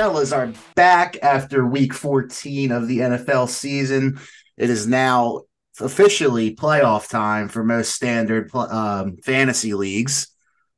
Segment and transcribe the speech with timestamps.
[0.00, 4.18] Fellas are back after week 14 of the NFL season.
[4.56, 5.42] It is now
[5.78, 10.28] officially playoff time for most standard um, fantasy leagues.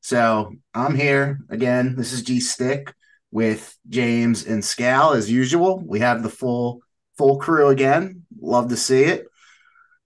[0.01, 1.95] So I'm here again.
[1.95, 2.93] This is G Stick
[3.31, 5.81] with James and Scal as usual.
[5.87, 6.81] We have the full
[7.17, 8.25] full crew again.
[8.41, 9.27] Love to see it.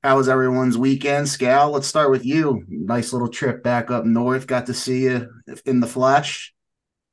[0.02, 1.26] How was everyone's weekend?
[1.26, 2.64] Scal, let's start with you.
[2.68, 4.46] Nice little trip back up north.
[4.46, 5.30] Got to see you
[5.64, 6.52] in the flesh.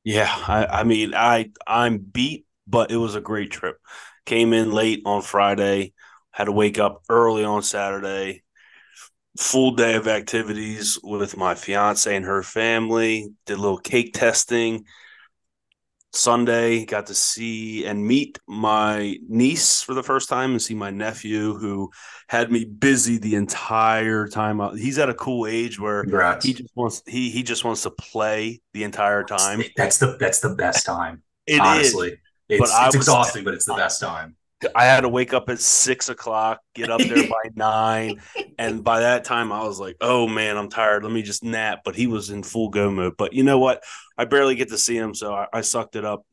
[0.04, 3.78] Yeah, I, I mean, I I'm beat, but it was a great trip.
[4.26, 5.92] Came in late on Friday,
[6.30, 8.42] had to wake up early on Saturday.
[9.38, 13.32] Full day of activities with my fiance and her family.
[13.46, 14.86] Did a little cake testing
[16.14, 20.90] Sunday, got to see and meet my niece for the first time and see my
[20.90, 21.90] nephew who
[22.28, 24.60] had me busy the entire time.
[24.60, 26.44] Uh, he's at a cool age where Congrats.
[26.44, 29.62] he just wants he he just wants to play the entire time.
[29.76, 31.22] That's the that's the best time.
[31.46, 32.08] It honestly.
[32.08, 32.18] Is.
[32.46, 34.36] It's, it's was, exhausting, but it's the best time.
[34.74, 38.20] I had to wake up at six o'clock, get up there by nine,
[38.58, 41.04] and by that time I was like, "Oh man, I'm tired.
[41.04, 43.16] Let me just nap." But he was in full go mode.
[43.16, 43.82] But you know what?
[44.16, 46.24] I barely get to see him, so I, I sucked it up.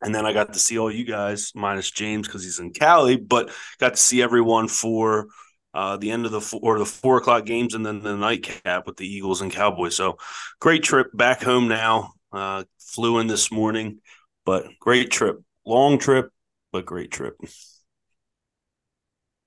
[0.00, 3.16] And then I got to see all you guys, minus James because he's in Cali,
[3.16, 5.26] but got to see everyone for
[5.74, 8.86] uh, the end of the four, or the four o'clock games, and then the nightcap
[8.86, 9.96] with the Eagles and Cowboys.
[9.96, 10.18] So
[10.60, 12.12] great trip back home now.
[12.32, 14.00] Uh, flew in this morning,
[14.44, 16.30] but great trip, long trip,
[16.72, 17.36] but great trip.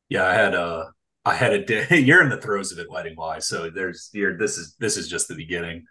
[0.10, 0.92] Yeah, I had a
[1.26, 1.88] I had a day.
[2.00, 3.48] You're in the throes of it, wedding wise.
[3.48, 5.86] So there's you're this is this is just the beginning.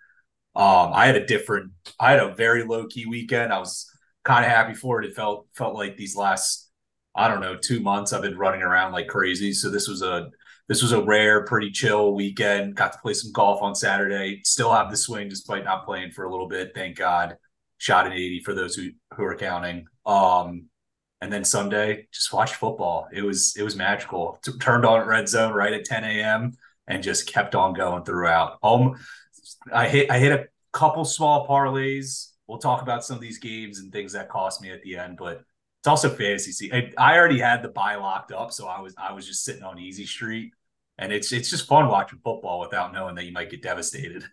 [0.56, 1.72] Um, I had a different.
[1.98, 3.52] I had a very low key weekend.
[3.52, 3.88] I was
[4.24, 5.08] kind of happy for it.
[5.08, 6.70] It felt felt like these last
[7.14, 9.52] I don't know two months I've been running around like crazy.
[9.52, 10.30] So this was a
[10.68, 12.76] this was a rare, pretty chill weekend.
[12.76, 14.40] Got to play some golf on Saturday.
[14.44, 16.72] Still have the swing despite not playing for a little bit.
[16.74, 17.36] Thank God.
[17.78, 19.86] Shot an 80 for those who who are counting.
[20.06, 20.69] Um,
[21.20, 23.08] and then Sunday, just watched football.
[23.12, 24.38] It was it was magical.
[24.42, 26.52] T- turned on red zone right at 10 a.m.
[26.86, 28.58] and just kept on going throughout.
[28.62, 28.96] Um,
[29.72, 32.28] I hit I hit a couple small parlays.
[32.46, 35.16] We'll talk about some of these games and things that cost me at the end,
[35.18, 35.42] but
[35.80, 36.52] it's also fantasy.
[36.52, 39.44] See, I, I already had the buy locked up, so I was I was just
[39.44, 40.52] sitting on easy street,
[40.98, 44.24] and it's it's just fun watching football without knowing that you might get devastated.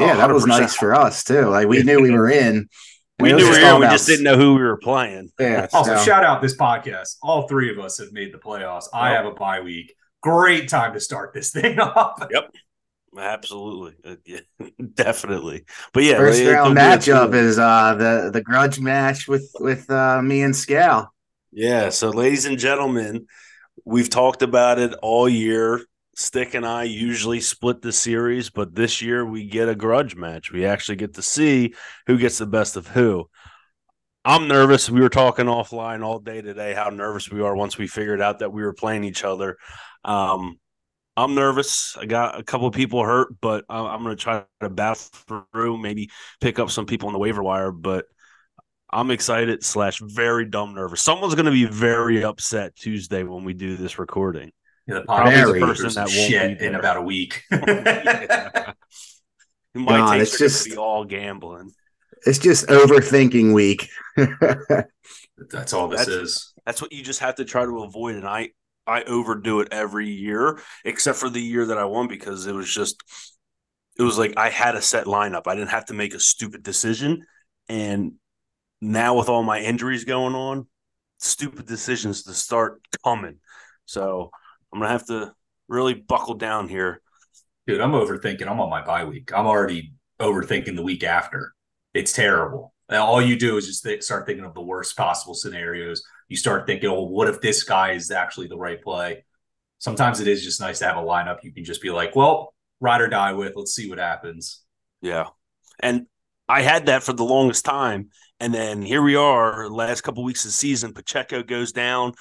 [0.00, 1.46] Yeah, oh, that was nice for us too.
[1.46, 2.68] Like we knew we were in.
[3.20, 3.80] We knew we were in.
[3.80, 5.30] We just didn't know who we were playing.
[5.38, 5.68] Yeah.
[5.72, 6.04] Also, so.
[6.04, 7.16] shout out this podcast.
[7.22, 8.86] All three of us have made the playoffs.
[8.92, 9.94] I have a bye week.
[10.20, 12.26] Great time to start this thing off.
[12.30, 12.50] Yep.
[13.16, 14.40] Absolutely, uh, yeah,
[14.94, 15.64] definitely.
[15.92, 20.42] But yeah, first round matchup is uh the the grudge match with with uh, me
[20.42, 21.08] and Scal.
[21.52, 21.90] Yeah.
[21.90, 23.26] So, ladies and gentlemen,
[23.84, 25.80] we've talked about it all year.
[26.16, 30.52] Stick and I usually split the series, but this year we get a grudge match.
[30.52, 31.74] We actually get to see
[32.06, 33.28] who gets the best of who.
[34.24, 34.88] I'm nervous.
[34.88, 38.38] We were talking offline all day today how nervous we are once we figured out
[38.38, 39.58] that we were playing each other.
[40.04, 40.58] Um,
[41.16, 41.96] I'm nervous.
[41.96, 45.02] I got a couple of people hurt, but I'm going to try to battle
[45.52, 46.10] through, maybe
[46.40, 47.70] pick up some people on the waiver wire.
[47.70, 48.06] But
[48.90, 51.02] I'm excited slash very dumb nervous.
[51.02, 54.52] Someone's going to be very upset Tuesday when we do this recording.
[54.86, 57.42] Yeah, the Probably the person that shit in about a week.
[57.50, 58.72] yeah.
[59.74, 61.72] My God, it's just be all gambling.
[62.26, 63.88] It's just overthinking week.
[65.50, 66.54] that's all this that's, is.
[66.64, 68.14] That's what you just have to try to avoid.
[68.16, 68.50] And I,
[68.86, 72.72] I overdo it every year, except for the year that I won because it was
[72.72, 73.02] just,
[73.98, 75.46] it was like I had a set lineup.
[75.46, 77.24] I didn't have to make a stupid decision.
[77.68, 78.12] And
[78.80, 80.66] now with all my injuries going on,
[81.18, 83.38] stupid decisions to start coming.
[83.86, 84.30] So
[84.74, 85.32] I'm gonna have to
[85.68, 87.00] really buckle down here.
[87.66, 88.46] Dude, I'm overthinking.
[88.48, 89.32] I'm on my bye week.
[89.32, 91.54] I'm already overthinking the week after.
[91.94, 92.74] It's terrible.
[92.90, 96.02] all you do is just th- start thinking of the worst possible scenarios.
[96.28, 99.24] You start thinking, oh, what if this guy is actually the right play?
[99.78, 102.52] Sometimes it is just nice to have a lineup you can just be like, well,
[102.80, 103.52] ride or die with.
[103.54, 104.62] Let's see what happens.
[105.00, 105.28] Yeah.
[105.80, 106.06] And
[106.48, 108.10] I had that for the longest time.
[108.40, 110.92] And then here we are, last couple weeks of the season.
[110.92, 112.14] Pacheco goes down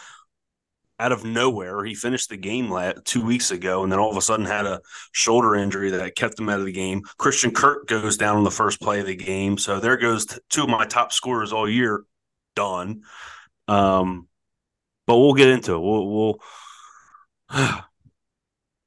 [1.03, 1.83] out of nowhere.
[1.83, 2.73] He finished the game
[3.03, 4.79] two weeks ago, and then all of a sudden had a
[5.11, 7.01] shoulder injury that kept him out of the game.
[7.17, 10.63] Christian Kirk goes down on the first play of the game, so there goes two
[10.63, 12.05] of my top scorers all year
[12.55, 13.01] done.
[13.67, 14.29] Um,
[15.05, 15.79] but we'll get into it.
[15.79, 16.39] We'll we'll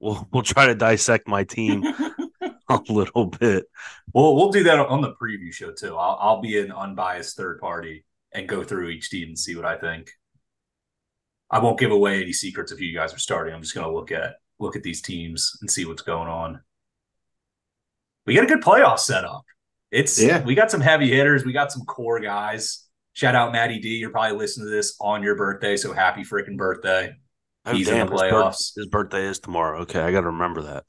[0.00, 1.84] we'll, we'll try to dissect my team
[2.68, 3.66] a little bit.
[4.14, 5.96] We'll we'll do that on the preview show too.
[5.96, 9.66] I'll I'll be an unbiased third party and go through each team and see what
[9.66, 10.10] I think.
[11.50, 13.54] I won't give away any secrets if you guys are starting.
[13.54, 16.60] I'm just going to look at look at these teams and see what's going on.
[18.26, 19.42] We got a good playoff setup.
[19.92, 20.42] It's Yeah.
[20.44, 21.44] we got some heavy hitters.
[21.44, 22.84] We got some core guys.
[23.12, 23.90] Shout out Matty D.
[23.90, 27.14] You're probably listening to this on your birthday, so happy freaking birthday.
[27.64, 28.72] Oh, He's in the his, birth- playoffs.
[28.76, 29.80] his birthday is tomorrow.
[29.82, 30.84] Okay, I got to remember that.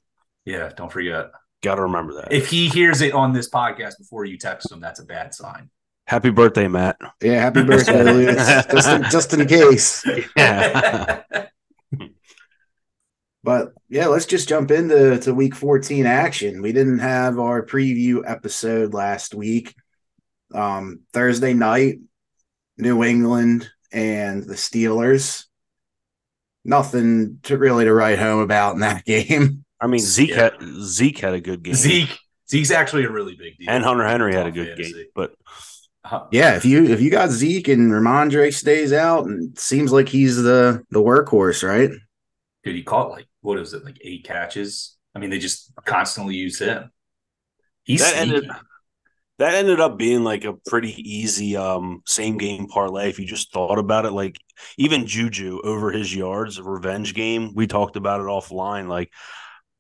[0.46, 1.28] Yeah, don't forget.
[1.64, 2.32] Got to remember that.
[2.34, 5.70] If he hears it on this podcast before you text him, that's a bad sign.
[6.08, 6.98] Happy birthday, Matt.
[7.22, 8.36] Yeah, happy birthday, Lewis.
[8.72, 10.06] just, in, just in case.
[10.36, 11.22] Yeah.
[13.44, 16.62] But yeah, let's just jump into to week 14 action.
[16.62, 19.74] We didn't have our preview episode last week.
[20.54, 22.00] Um, Thursday night,
[22.78, 25.46] New England and the Steelers.
[26.66, 29.64] Nothing to really to write home about in that game.
[29.80, 30.36] I mean, Zeke Yeah.
[30.36, 31.76] had, Zeke had a good game.
[31.76, 32.18] Zeke,
[32.50, 33.70] Zeke's actually a really big deal.
[33.70, 34.92] and Hunter Henry had a good fantasy.
[34.94, 35.34] game, but
[36.32, 40.38] Yeah, if you if you got Zeke and Rhamondre stays out, and seems like he's
[40.42, 41.90] the the workhorse, right?
[42.64, 44.98] Dude, he caught like what was it, like eight catches?
[45.16, 46.92] I mean, they just constantly use him.
[47.84, 48.36] He's that sneaky.
[48.36, 48.52] ended
[49.40, 53.52] that ended up being like a pretty easy um same game parlay if you just
[53.54, 54.12] thought about it.
[54.12, 54.38] Like
[54.78, 57.54] even Juju over his yards, revenge game.
[57.56, 58.88] We talked about it offline.
[58.88, 59.12] Like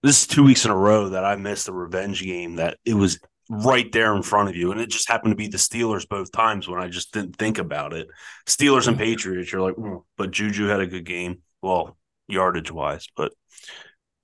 [0.03, 2.93] this is two weeks in a row that I missed the revenge game that it
[2.93, 4.71] was right there in front of you.
[4.71, 7.57] And it just happened to be the Steelers both times when I just didn't think
[7.57, 8.07] about it.
[8.45, 11.41] Steelers and Patriots, you're like, "Mm," but Juju had a good game.
[11.61, 11.97] Well,
[12.27, 13.33] yardage wise, but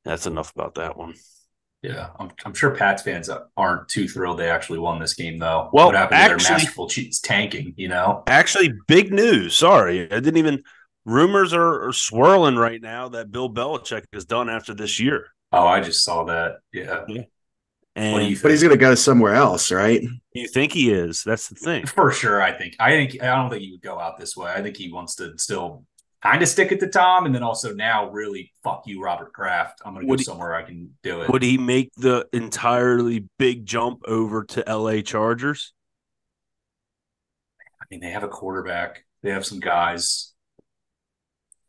[0.05, 1.13] that's enough about that one.
[1.81, 5.69] Yeah, I'm, I'm sure Pats fans aren't too thrilled they actually won this game, though.
[5.73, 7.73] Well, what happened to actually- their masterful cheats tanking?
[7.75, 9.55] You know, Actually, big news.
[9.55, 10.63] Sorry, I didn't even.
[11.05, 15.67] Rumors are, are swirling right now that Bill Belichick is done after this year, oh,
[15.67, 16.59] I just saw that.
[16.71, 17.03] Yeah,
[17.95, 18.43] and what do you you, think?
[18.43, 20.01] But he's gonna go somewhere else, right?
[20.33, 21.23] You think he is?
[21.23, 21.85] That's the thing.
[21.85, 22.75] For sure, I think.
[22.79, 23.21] I think.
[23.21, 24.51] I don't think he would go out this way.
[24.51, 25.85] I think he wants to still
[26.23, 29.81] kind of stick it to Tom, and then also now really fuck you, Robert Kraft.
[29.85, 31.29] I'm going to go he- somewhere I can do it.
[31.29, 35.01] Would he make the entirely big jump over to L.A.
[35.01, 35.73] Chargers?
[37.81, 39.05] I mean, they have a quarterback.
[39.21, 40.33] They have some guys.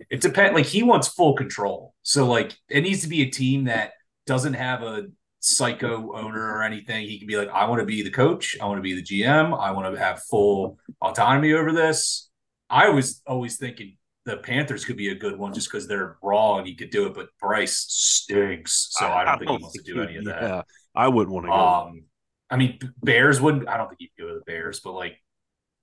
[0.08, 0.54] It depends.
[0.54, 1.94] Like he wants full control.
[2.02, 3.92] So like it needs to be a team that
[4.26, 5.06] doesn't have a
[5.44, 7.06] psycho owner or anything.
[7.06, 8.56] He can be like, I want to be the coach.
[8.60, 9.58] I want to be the GM.
[9.58, 12.30] I want to have full autonomy over this.
[12.70, 16.56] I was always thinking the Panthers could be a good one just because they're raw
[16.56, 17.14] and he could do it.
[17.14, 20.42] But Bryce stinks, so I, don't think he wants to do any of that.
[20.42, 20.62] Yeah,
[20.94, 21.56] I wouldn't want to go.
[21.56, 22.04] Um,
[22.50, 23.68] I mean, Bears wouldn't.
[23.68, 25.22] I don't think he'd go to the Bears, but like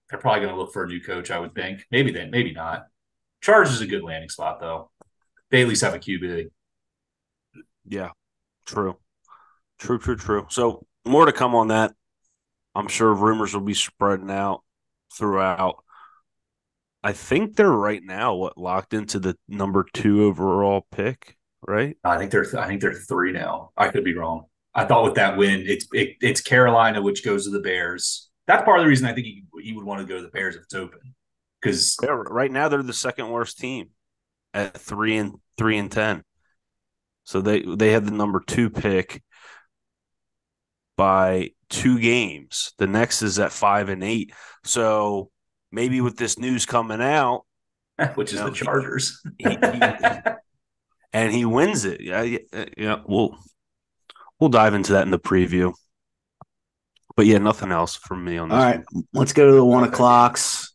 [0.09, 1.29] they're probably going to look for a new coach.
[1.29, 1.85] I would think.
[1.91, 2.85] Maybe then, maybe not.
[3.41, 4.89] Chargers is a good landing spot though.
[5.51, 6.49] They at least have a QB.
[7.85, 8.09] Yeah,
[8.65, 8.97] true,
[9.81, 10.45] true, true, true.
[10.49, 11.93] So more to come on that.
[12.73, 14.63] I'm sure rumors will be spreading out
[15.13, 15.83] throughout.
[17.03, 21.35] I think they're right now what locked into the number two overall pick,
[21.67, 21.97] right?
[22.03, 22.45] I think they're.
[22.57, 23.71] I think they're three now.
[23.75, 24.45] I could be wrong.
[24.73, 28.29] I thought with that win, it's it, it's Carolina, which goes to the Bears.
[28.45, 30.29] That's part of the reason I think he, he would want to go to the
[30.29, 30.99] Bears if it's open.
[31.61, 33.89] Because right now they're the second worst team
[34.53, 36.23] at three and three and ten.
[37.23, 39.23] So they they had the number two pick
[41.01, 42.73] by two games.
[42.77, 44.33] The next is at five and eight.
[44.63, 45.31] So
[45.71, 47.45] maybe with this news coming out,
[48.13, 49.19] which is No, the Chargers.
[49.39, 49.55] he- he-
[51.13, 52.01] and he wins it.
[52.01, 52.99] Yeah, yeah, yeah.
[53.07, 53.35] We'll
[54.39, 55.73] we'll dive into that in the preview.
[57.15, 58.55] But yeah, nothing else from me on this.
[58.55, 58.81] All right,
[59.11, 60.71] let's go to the one o'clocks.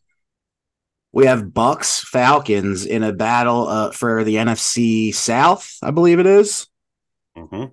[1.13, 6.25] We have Bucks Falcons in a battle uh, for the NFC South, I believe it
[6.27, 6.67] is.
[7.33, 7.71] one.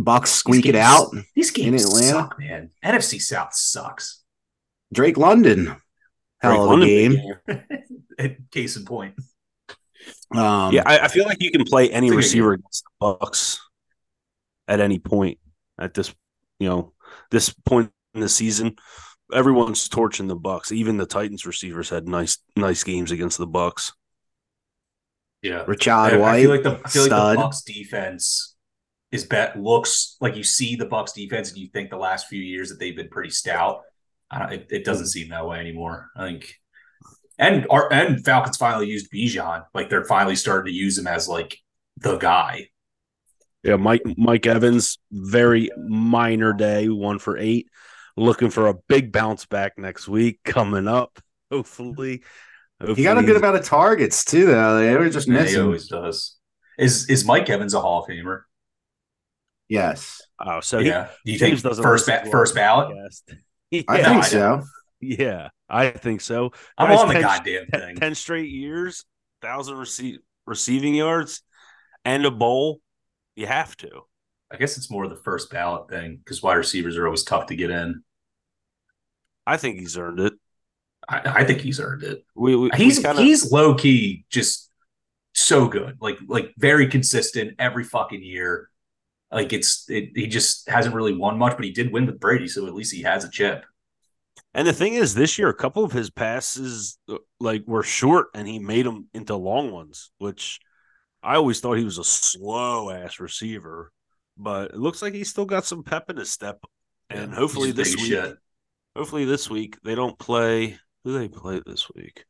[0.00, 1.14] Bucks squeak it out.
[1.34, 2.08] These games Atlanta?
[2.08, 2.70] suck, man.
[2.84, 4.22] NFC South sucks.
[4.92, 5.76] Drake London,
[6.40, 8.36] hell of a London game.
[8.50, 9.14] Case in point.
[10.34, 12.90] Um, Yeah, I, I feel like you can play any It's a receiver against the
[12.98, 13.60] Bucks
[14.66, 15.38] at any point
[15.78, 16.14] at this,
[16.58, 16.92] you know,
[17.30, 18.76] this point in the season.
[19.32, 20.72] Everyone's torching the Bucks.
[20.72, 23.92] Even the Titans receivers had nice, nice games against the Bucks.
[25.42, 25.64] Yeah.
[25.64, 27.36] Rachaad I, White, I feel like the I feel like stud.
[27.36, 28.49] the Bucks defense
[29.12, 32.40] is bet looks like you see the Bucks defense and you think the last few
[32.40, 33.82] years that they've been pretty stout.
[34.30, 36.10] I don't, it, it doesn't seem that way anymore.
[36.16, 36.54] I think,
[37.38, 39.64] and our and Falcons finally used Bijan.
[39.74, 41.58] Like they're finally starting to use him as like
[41.96, 42.68] the guy.
[43.64, 47.68] Yeah, Mike Mike Evans, very minor day, one for eight.
[48.16, 51.18] Looking for a big bounce back next week coming up.
[51.50, 52.22] Hopefully,
[52.94, 54.78] he got a good amount of targets too, though.
[54.78, 56.36] They were just Yeah, he always does.
[56.78, 58.42] Is is Mike Evans a Hall of Famer?
[59.70, 61.04] Yes, Oh, so yeah.
[61.04, 62.96] Do he you think James doesn't first ba- first ballot?
[62.96, 63.84] podcast.
[63.88, 64.62] I think so.
[65.00, 66.52] Yeah, I think so.
[66.76, 67.96] I'm Guys, on the 10 goddamn thing.
[67.96, 69.04] 10 straight years,
[69.40, 71.42] thousand rece- receiving yards,
[72.04, 72.80] and a bowl.
[73.36, 73.88] You have to.
[74.50, 77.46] I guess it's more of the first ballot thing because wide receivers are always tough
[77.46, 78.02] to get in.
[79.46, 80.32] I think he's earned it.
[81.08, 82.24] I, I think he's earned it.
[82.34, 84.70] We, we He's we kinda, he's low key just
[85.34, 88.68] so good, like like very consistent every fucking year.
[89.32, 92.48] Like it's it, he just hasn't really won much, but he did win with Brady,
[92.48, 93.64] so at least he has a chip.
[94.54, 98.28] and the thing is, this year a couple of his passes uh, like were short,
[98.34, 100.60] and he made them into long ones, which
[101.22, 103.92] I always thought he was a slow ass receiver,
[104.38, 106.64] but it looks like he's still got some pep in his step.
[107.10, 108.38] And Yeah, hopefully this week, shit.
[108.96, 110.78] hopefully this week they don't play.
[111.04, 112.26] Who they play this week?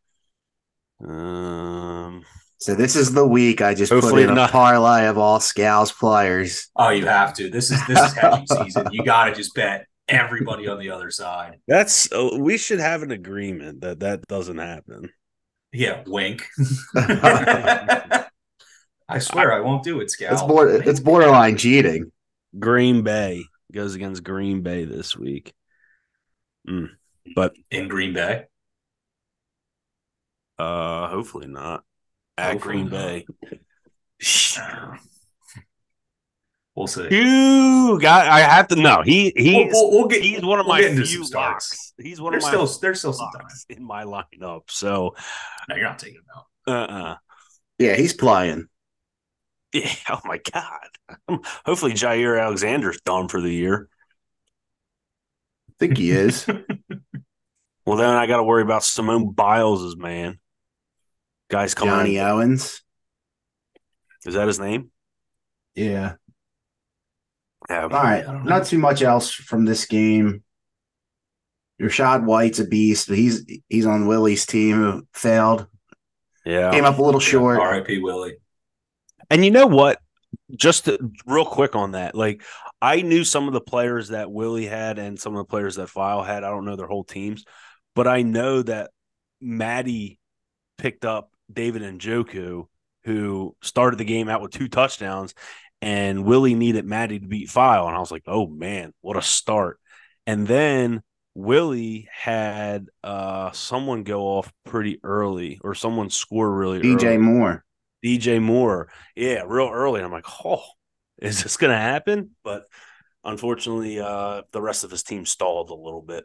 [1.04, 2.24] Um,
[2.60, 5.96] So this is the week I just Hopefully put in a parlay of all Scals
[5.98, 6.68] players.
[6.76, 7.48] Oh, you have to.
[7.48, 8.88] This is this is hedging season.
[8.92, 11.58] You got to just bet everybody on the other side.
[11.66, 15.08] that's uh, we should have an agreement that that doesn't happen.
[15.72, 16.46] Yeah, wink.
[16.96, 18.28] I
[19.18, 20.34] swear I won't do it, Scout.
[20.34, 22.12] It's border, it's borderline cheating.
[22.58, 25.54] Green Bay goes against Green Bay this week.
[26.68, 26.90] Mm.
[27.34, 28.44] But in Green Bay.
[30.58, 31.84] uh hopefully not.
[32.40, 32.90] At Hopefully Green not.
[32.92, 33.26] Bay.
[36.76, 37.08] We'll see.
[37.10, 39.02] You got I have to know.
[39.02, 41.24] He he's We'll- we'll- we'll get- he's one of we'll my get into few some
[41.26, 41.70] starts.
[41.70, 41.92] locks.
[41.98, 43.46] He's one There's of my still there's still some time.
[43.68, 44.62] in my lineup.
[44.70, 45.14] So
[45.68, 46.90] No, you're not taking him out.
[46.90, 47.16] uh-uh.
[47.78, 48.68] Yeah, he's playing.
[49.72, 50.88] Yeah, oh my god.
[51.66, 53.88] Hopefully Jaire Alexander's done for the year.
[55.70, 56.46] I think he is.
[57.86, 60.38] Well then I gotta worry about Simone Biles' man.
[61.50, 62.24] Guys coming Johnny in.
[62.24, 62.82] Owens.
[64.24, 64.90] Is that his name?
[65.74, 66.14] Yeah.
[67.68, 67.82] Yeah.
[67.82, 68.24] All right.
[68.24, 68.44] Don't.
[68.44, 70.42] Not too much else from this game.
[71.80, 75.66] Rachaad White's a beast, but he's he's on Willie's team who failed.
[76.44, 76.70] Yeah.
[76.70, 77.58] Came up a little short.
[77.58, 77.98] R.I.P.
[77.98, 78.36] Willie.
[79.28, 79.98] And you know what?
[80.54, 82.42] Just to, real quick on that, like
[82.80, 85.88] I knew some of the players that Willie had and some of the players that
[85.88, 86.44] File had.
[86.44, 87.44] I don't know their whole teams,
[87.94, 88.90] but I know that
[89.40, 90.18] Maddie
[90.78, 92.66] picked up David Njoku,
[93.04, 95.34] who started the game out with two touchdowns,
[95.82, 99.22] and Willie needed Maddie to beat File, and I was like, oh man, what a
[99.22, 99.78] start!
[100.26, 101.02] And then
[101.34, 106.96] Willie had uh someone go off pretty early, or someone score really early.
[106.96, 107.18] DJ early.
[107.18, 107.64] Moore.
[108.04, 108.88] DJ Moore.
[109.14, 110.00] Yeah, real early.
[110.00, 110.64] And I'm like, oh,
[111.20, 112.30] is this going to happen?
[112.42, 112.64] But
[113.24, 116.24] unfortunately, uh, the rest of his team stalled a little bit.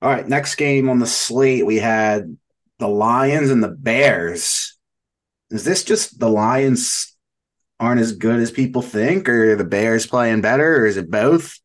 [0.00, 2.36] All right, next game on the slate, we had
[2.78, 4.78] the Lions and the Bears.
[5.50, 7.16] Is this just the Lions
[7.78, 11.58] aren't as good as people think, or the Bears playing better, or is it both?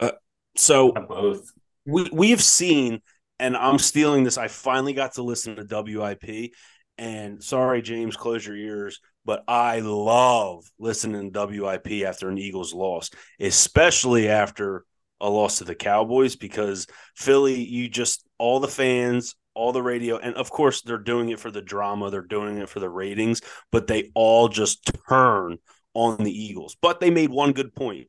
[0.00, 0.12] Uh,
[0.56, 1.50] so Both.
[1.86, 3.00] we we have seen,
[3.38, 4.38] and I'm stealing this.
[4.38, 6.52] I finally got to listen to WIP,
[6.98, 9.00] and sorry, James, close your ears.
[9.24, 13.10] But I love listening to WIP after an Eagles loss,
[13.40, 14.84] especially after
[15.24, 20.18] a loss to the Cowboys, because Philly, you just all the fans, all the radio,
[20.18, 23.40] and of course they're doing it for the drama, they're doing it for the ratings,
[23.72, 25.58] but they all just turn
[25.94, 26.76] on the Eagles.
[26.80, 28.08] But they made one good point.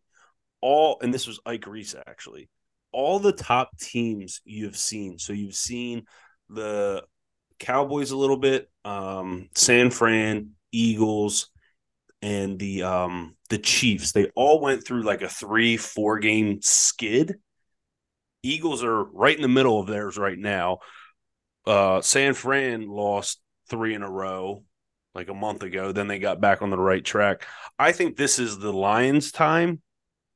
[0.61, 2.49] All and this was Ike Reese actually
[2.95, 5.19] all the top teams you've seen.
[5.19, 6.05] So you've seen
[6.49, 7.03] the
[7.59, 11.49] Cowboys a little bit, um, San Fran, Eagles,
[12.25, 14.11] and the um, the Chiefs.
[14.11, 17.35] They all went through like a three, four game skid.
[18.41, 20.79] Eagles are right in the middle of theirs right now.
[21.67, 23.39] Uh, San Fran lost
[23.69, 24.63] three in a row
[25.13, 25.91] like a month ago.
[25.91, 27.45] Then they got back on the right track.
[27.77, 29.81] I think this is the Lions' time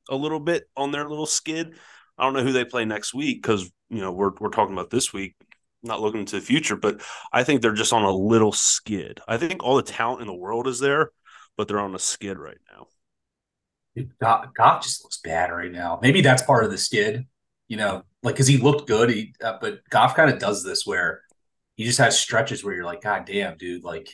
[0.08, 1.74] a little bit on their little skid.
[2.16, 4.90] I don't know who they play next week because you know we're we're talking about
[4.90, 5.34] this week,
[5.82, 6.76] not looking into the future.
[6.76, 7.00] But
[7.32, 9.20] I think they're just on a little skid.
[9.26, 11.10] I think all the talent in the world is there,
[11.60, 12.86] but they're on a skid right now.
[13.94, 15.98] Dude, Goff, Goff just looks bad right now.
[16.00, 17.26] Maybe that's part of the skid,
[17.68, 20.86] you know, like because he looked good, he, uh, but Goff kind of does this
[20.86, 21.20] where
[21.76, 24.08] he just has stretches where you're like, God damn, dude, like,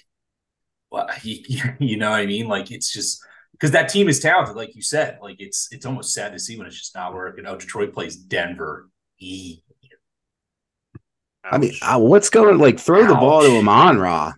[0.89, 1.47] what he,
[1.79, 2.49] you know what I mean?
[2.49, 5.21] Like it's just because that team is talented, like you said.
[5.23, 7.47] Like it's it's almost sad to see when it's just not working.
[7.47, 8.91] Oh, Detroit plays Denver.
[9.21, 9.61] E.
[11.49, 13.61] I mean, uh, what's going to like throw the ball to Ouch.
[13.61, 14.33] Amon Ra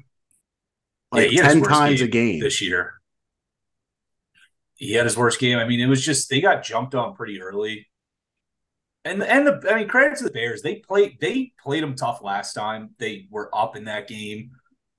[1.12, 2.40] like Yeah, he had his ten worst times a game.
[2.40, 2.97] this year.
[4.78, 5.58] He had his worst game.
[5.58, 7.86] I mean, it was just they got jumped on pretty early.
[9.04, 10.62] And and the I mean, credit to the Bears.
[10.62, 12.90] They played they played them tough last time.
[12.98, 14.52] They were up in that game.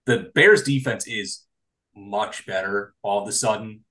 [0.06, 1.46] The Bears defense is
[1.96, 3.82] much better all of a sudden.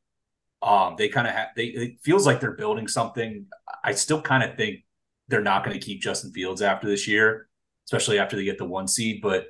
[0.61, 3.47] Um, they kind of have they it feels like they're building something.
[3.83, 4.85] I still kind of think
[5.29, 7.49] they're not going to keep Justin Fields after this year,
[7.87, 9.47] especially after they get the one seed, but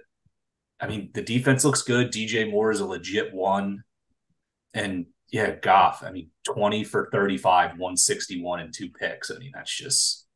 [0.81, 2.13] I mean, the defense looks good.
[2.13, 3.83] DJ Moore is a legit one.
[4.75, 9.31] And yeah, Goff, I mean, 20 for 35, 161 and two picks.
[9.31, 10.27] I mean, that's just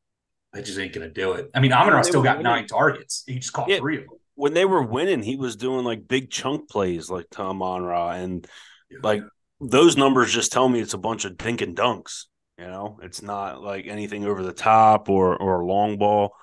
[0.53, 1.51] that just ain't gonna do it.
[1.55, 2.53] I mean, Amon Ra still got winning.
[2.53, 3.25] nine targets.
[3.27, 4.19] He just caught yeah, three of them.
[4.35, 8.13] When they were winning, he was doing like big chunk plays like Tom Amon-Ra.
[8.13, 8.47] And
[8.91, 8.99] yeah.
[9.03, 9.23] like
[9.61, 12.25] those numbers just tell me it's a bunch of dink and dunks.
[12.59, 16.35] You know, it's not like anything over the top or or long ball.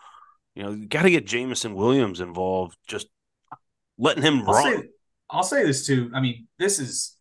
[0.55, 2.75] You know, you got to get Jameson Williams involved.
[2.87, 3.07] Just
[3.99, 4.81] letting him I'll run.
[4.81, 4.87] Say,
[5.29, 6.11] I'll say this too.
[6.15, 7.15] I mean, this is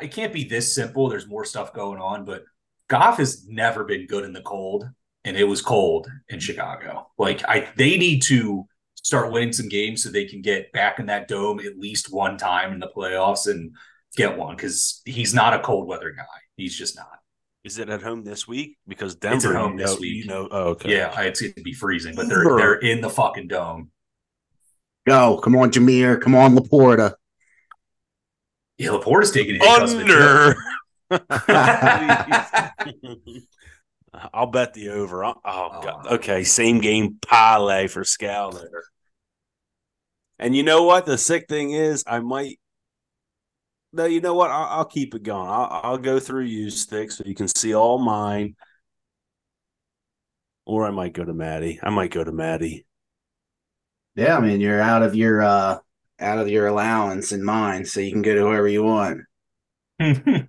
[0.00, 1.08] it can't be this simple.
[1.08, 2.44] There's more stuff going on, but
[2.88, 4.88] Goff has never been good in the cold,
[5.24, 7.08] and it was cold in Chicago.
[7.18, 11.06] Like I, they need to start winning some games so they can get back in
[11.06, 13.74] that dome at least one time in the playoffs and
[14.16, 16.24] get one because he's not a cold weather guy.
[16.56, 17.18] He's just not.
[17.64, 18.76] Is it at home this week?
[18.88, 20.14] Because Denver, it's at home you know, this week.
[20.16, 20.96] You know, oh, okay.
[20.96, 23.90] Yeah, it's going to be freezing, but they're they're in the fucking dome.
[25.06, 27.14] Go, come on, Jahmyr, come on, LaPorta.
[28.82, 30.56] Yeah, is taking it under.
[34.34, 35.24] I'll bet the over.
[35.24, 36.06] Oh, oh, God.
[36.06, 38.84] Okay, same game parlay for Scal there.
[40.38, 41.06] And you know what?
[41.06, 42.58] The sick thing is, I might
[43.92, 44.50] no, you know what?
[44.50, 45.48] I'll, I'll keep it going.
[45.48, 48.56] I'll, I'll, go through you stick so you can see all mine.
[50.64, 51.78] Or I might go to Maddie.
[51.82, 52.86] I might go to Maddie.
[54.14, 55.78] Yeah, I mean you're out of your uh
[56.22, 59.22] out of your allowance and mine, so you can go to whoever you want.
[60.00, 60.48] I'm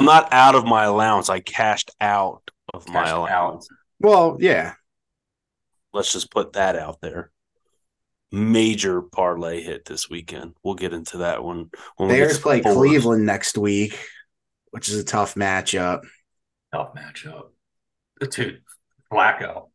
[0.00, 1.28] not out of my allowance.
[1.28, 3.68] I cashed out of cashed my allowance.
[3.70, 3.76] Out.
[4.00, 4.74] Well, yeah.
[5.92, 7.32] Let's just put that out there
[8.32, 10.54] major parlay hit this weekend.
[10.62, 11.70] We'll get into that one.
[11.96, 13.98] When Bears play Cleveland next week,
[14.70, 16.02] which is a tough matchup.
[16.72, 17.48] Tough matchup.
[18.20, 18.62] Dude,
[19.10, 19.66] Flacco.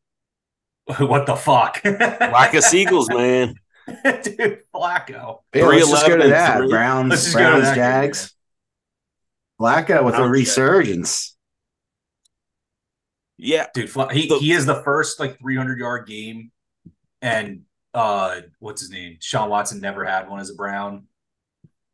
[1.00, 1.82] What the fuck?
[1.82, 3.56] Flacco Seagulls, man.
[4.24, 5.40] Dude, Flacco.
[5.54, 6.58] Yeah, let's just go to that.
[6.58, 6.70] Three.
[6.70, 8.34] Browns, Browns, that Jags.
[9.60, 11.38] Flacco with Browns, a resurgence.
[13.38, 16.52] Yeah, dude, he, he is the first like 300 yard game,
[17.22, 19.18] and uh, what's his name?
[19.22, 21.08] Sean Watson never had one as a Brown.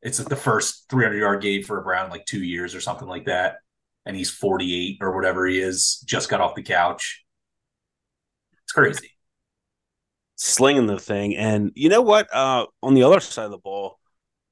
[0.02, 3.08] It's like the first 300 yard game for a Brown like two years or something
[3.08, 3.58] like that.
[4.06, 7.24] And he's 48 or whatever he is, just got off the couch.
[8.64, 9.12] It's crazy.
[10.36, 11.36] Slinging the thing.
[11.36, 12.34] And you know what?
[12.34, 14.00] Uh, on the other side of the ball,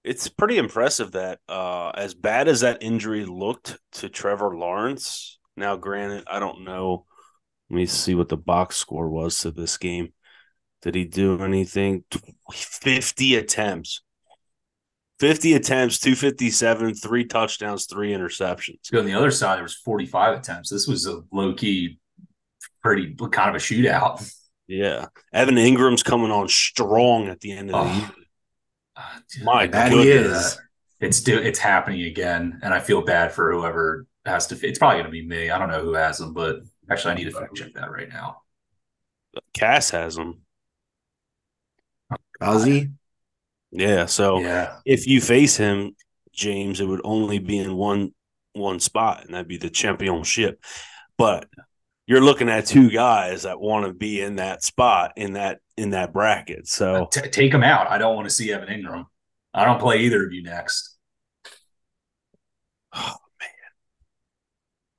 [0.03, 5.75] it's pretty impressive that uh, as bad as that injury looked to Trevor Lawrence, now
[5.75, 7.05] granted, I don't know.
[7.69, 10.13] Let me see what the box score was to this game.
[10.81, 12.05] Did he do anything?
[12.51, 14.01] 50 attempts.
[15.19, 18.77] 50 attempts, 257, three touchdowns, three interceptions.
[18.97, 20.69] On the other side, there was 45 attempts.
[20.69, 21.99] This was a low key,
[22.81, 24.25] pretty kind of a shootout.
[24.69, 25.07] Yeah.
[25.33, 27.97] Evan Engram's coming on strong at the end of the oh.
[27.97, 28.11] year.
[28.95, 30.59] Uh, My God, is.
[30.99, 34.67] It's do it's happening again, and I feel bad for whoever has to.
[34.67, 35.49] It's probably going to be me.
[35.49, 36.57] I don't know who has them, but
[36.89, 38.41] actually, I need to fact check that right now.
[39.53, 40.41] Cass has them.
[42.41, 42.91] Ozzy.
[43.71, 44.05] Yeah.
[44.05, 44.77] So yeah.
[44.85, 45.95] if you face him,
[46.33, 48.13] James, it would only be in one
[48.53, 50.61] one spot, and that'd be the championship.
[51.17, 51.47] But
[52.09, 55.91] you're looking at two guys that want to be in that spot in that in
[55.91, 56.67] that bracket.
[56.67, 57.87] So uh, T- take them out.
[57.87, 59.05] I don't want to see Evan Engram.
[59.53, 60.97] I don't play either of you next.
[62.93, 63.49] Oh man,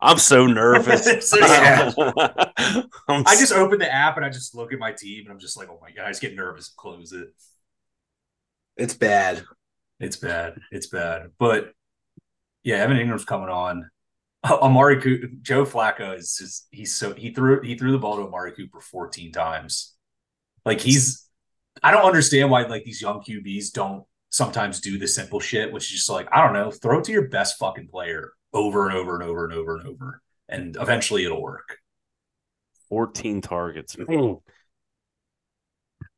[0.00, 1.32] I'm so nervous.
[1.34, 5.56] I just open the app and I just look at my team and I'm just
[5.56, 7.34] like, oh my god, I just get nervous and close it.
[8.76, 9.42] It's bad.
[9.98, 10.60] It's bad.
[10.70, 11.32] It's bad.
[11.40, 11.72] But
[12.62, 13.90] yeah, Evan Engram's coming on.
[14.50, 18.22] Amari Cooper, Joe Flacco is just he's so he threw he threw the ball to
[18.22, 19.94] Amari Cooper 14 times.
[20.64, 21.29] Like he's
[21.83, 25.85] I don't understand why like these young QBs don't sometimes do the simple shit, which
[25.85, 28.96] is just like, I don't know, throw it to your best fucking player over and
[28.96, 30.22] over and over and over and over.
[30.48, 31.79] And eventually it'll work.
[32.88, 33.94] 14 targets.
[33.94, 34.35] Hmm.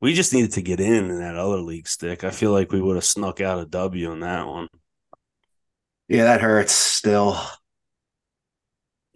[0.00, 2.24] We just needed to get in in that other league stick.
[2.24, 4.68] I feel like we would have snuck out a W in that one.
[6.08, 7.38] Yeah, that hurts still.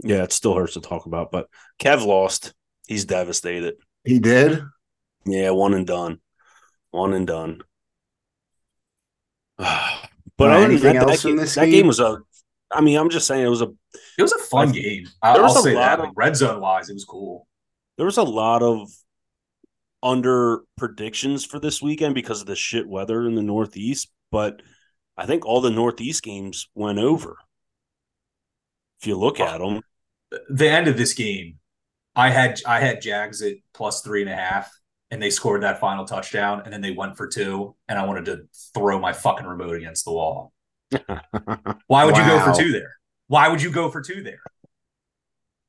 [0.02, 1.48] Yeah, it still hurts to talk about, but
[1.80, 2.52] Kev lost.
[2.87, 3.74] He's devastated.
[4.04, 4.62] He did?
[5.24, 6.20] Yeah, one and done.
[6.90, 7.62] One and done.
[9.59, 9.70] but
[10.38, 11.72] uh, anything that, else that, in this that game?
[11.72, 12.18] game was a
[12.70, 13.72] I mean, I'm just saying it was a
[14.18, 15.06] it was a fun game.
[15.22, 15.98] I'll, I'll say that.
[15.98, 17.46] Of, like red zone wise, it was cool.
[17.96, 18.90] There was a lot of
[20.02, 24.62] under predictions for this weekend because of the shit weather in the Northeast, but
[25.16, 27.38] I think all the Northeast games went over.
[29.00, 29.82] If you look at them,
[30.48, 31.59] the end of this game,
[32.14, 34.70] I had I had Jags at plus three and a half,
[35.11, 38.24] and they scored that final touchdown, and then they went for two, and I wanted
[38.26, 38.42] to
[38.74, 40.52] throw my fucking remote against the wall.
[41.87, 42.96] Why would you go for two there?
[43.28, 44.40] Why would you go for two there?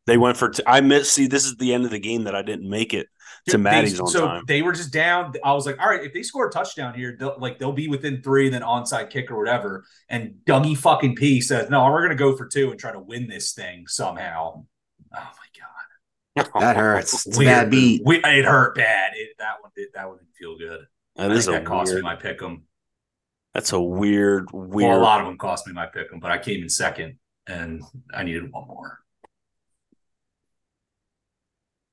[0.08, 0.50] They went for.
[0.50, 1.12] T- I missed.
[1.14, 3.08] See, this is the end of the game that I didn't make it
[3.48, 4.44] to Dude, Maddie's they, on so time.
[4.48, 5.34] they were just down.
[5.44, 7.88] I was like, all right, if they score a touchdown here, they'll, like they'll be
[7.88, 9.86] within three, and then onside kick or whatever.
[10.10, 13.28] And Dougie fucking P says, no, we're gonna go for two and try to win
[13.28, 14.64] this thing somehow.
[15.14, 15.32] Oh
[16.36, 17.26] my god, That hurts.
[17.28, 17.50] It's a Weird.
[17.50, 18.02] bad beat.
[18.06, 19.12] We, it hurt bad.
[19.16, 19.90] It, that one did.
[19.94, 20.86] That one didn't feel good.
[21.18, 22.04] That I is think a that cost weird.
[22.04, 22.64] me my pick 'em.
[23.54, 24.90] That's a weird, weird.
[24.92, 27.18] Well, a lot of them cost me my pick 'em, but I came in second,
[27.48, 27.82] and
[28.14, 29.00] I needed one more.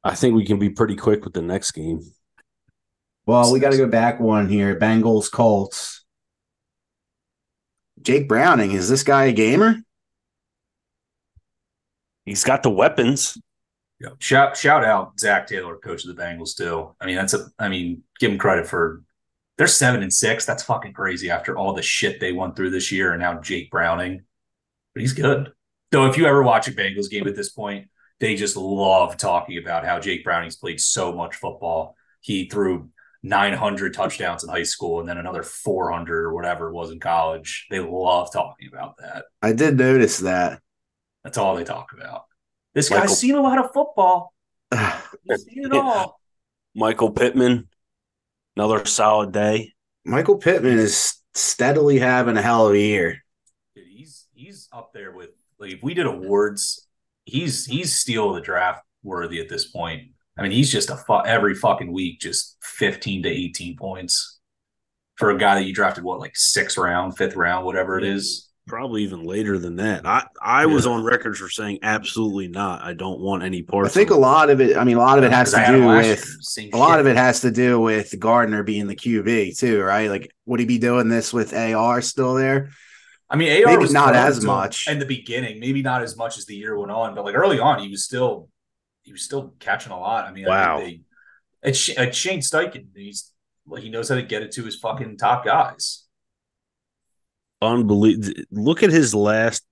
[0.05, 2.03] I think we can be pretty quick with the next game.
[3.27, 4.79] Well, we got to go back one here.
[4.79, 6.05] Bengals, Colts.
[8.03, 9.77] Jake Browning, is this guy a gamer?
[12.27, 13.38] He's got the weapons.
[14.01, 14.11] Yeah.
[14.19, 16.55] Shout shout out Zac Taylor, coach of the Bengals.
[16.55, 16.95] Too.
[17.01, 17.47] I mean, that's a.
[17.59, 19.03] I mean, give him credit for.
[19.57, 20.45] They're seven and six.
[20.45, 23.71] That's fucking crazy after all the shit they went through this year, and now Jake
[23.71, 24.23] Browning.
[24.95, 25.53] But he's good.
[25.93, 27.88] Though, if you ever watch a Bengals game at this point,
[28.20, 31.96] they just love talking about how Jake Browning's played so much football.
[32.20, 32.90] He threw
[33.22, 37.66] 900 touchdowns in high school, and then another 400 or whatever it was in college.
[37.70, 39.24] They love talking about that.
[39.42, 40.61] I did notice that.
[41.22, 42.24] That's all they talk about.
[42.74, 44.35] This Michael- guy's seen a lot of football.
[44.70, 46.20] He's seen it all.
[46.74, 47.68] Michael Pittman,
[48.57, 49.72] another solid day.
[50.05, 53.24] Michael Pittman is steadily having a hell of a year.
[53.74, 56.84] He's he's up there with like if we did awards,
[57.25, 60.11] he's he's steal the draft worthy at this point.
[60.37, 64.41] I mean, he's just a fu- every fucking week, just fifteen to eighteen points
[65.17, 68.49] for a guy that you drafted what like sixth round, fifth round, whatever it is.
[68.67, 70.07] Probably even later than that.
[70.07, 72.83] I, I was on record for saying absolutely not.
[72.83, 73.85] I don't want any part.
[73.85, 75.87] I think a lot of it, I mean, a lot of it has to do
[75.87, 77.01] with year, a lot shit.
[77.01, 80.09] of it has to do with Gardner being the QB too, right?
[80.09, 82.71] Like, would he be doing this with AR still there?
[83.31, 84.87] I mean, AR Maybe was not as much.
[84.89, 85.59] in the beginning.
[85.59, 88.05] Maybe not as much as the year went on, but like early on, he was
[88.05, 88.49] still
[89.03, 90.27] he was still catching a lot.
[90.27, 90.79] I mean, Wow.
[90.79, 91.03] I think
[91.63, 92.89] they, it's, it's Shane Steichen.
[92.95, 93.33] He's
[93.67, 96.05] like he knows how to get it to his fucking top guys.
[97.63, 98.43] unbelievable.
[98.51, 99.65] Look at his last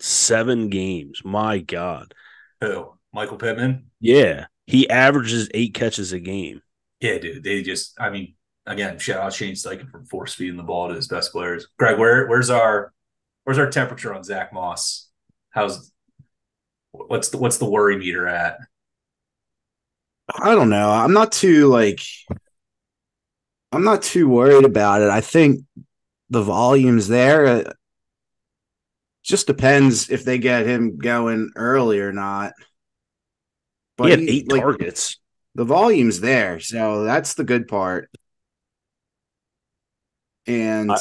[0.00, 1.22] seven games.
[1.24, 2.14] My God.
[2.60, 2.92] Who?
[3.12, 3.90] Michael Pittman.
[4.00, 4.46] Yeah.
[4.66, 6.60] He averages eight catches a game.
[7.00, 7.44] Yeah, dude.
[7.44, 7.94] They just.
[8.00, 8.34] I mean,
[8.66, 11.68] again, shout out Shane Steichen for force feeding the ball to his best players.
[11.78, 12.92] Greg, where where's our
[13.44, 15.08] where's our temperature on Zack Moss?
[15.50, 15.90] How's
[16.92, 18.58] what's the what's the worry meter at?
[20.34, 20.90] I don't know.
[20.90, 22.00] I'm not too like
[23.72, 25.10] I'm not too worried about it.
[25.10, 25.60] I think
[26.30, 27.44] the volume's there.
[27.44, 27.72] It
[29.22, 32.52] just depends if they get him going early or not.
[34.02, 35.18] he had he- eight like, targets.
[35.54, 38.10] the volume's there, so that's the good part.
[40.46, 40.96] And I-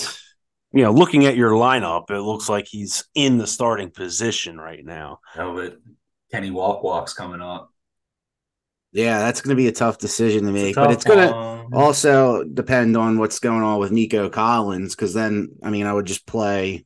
[0.73, 4.83] You know, looking at your lineup, it looks like he's in the starting position right
[4.83, 5.19] now.
[5.37, 5.77] No, but
[6.31, 7.71] Kenny Walk Walk's coming up.
[8.91, 11.67] yeah, that's going to be a tough decision to It's make, but it's going to
[11.77, 16.05] also depend on what's going on with Nico Collins because then, I mean, I would
[16.07, 16.85] just play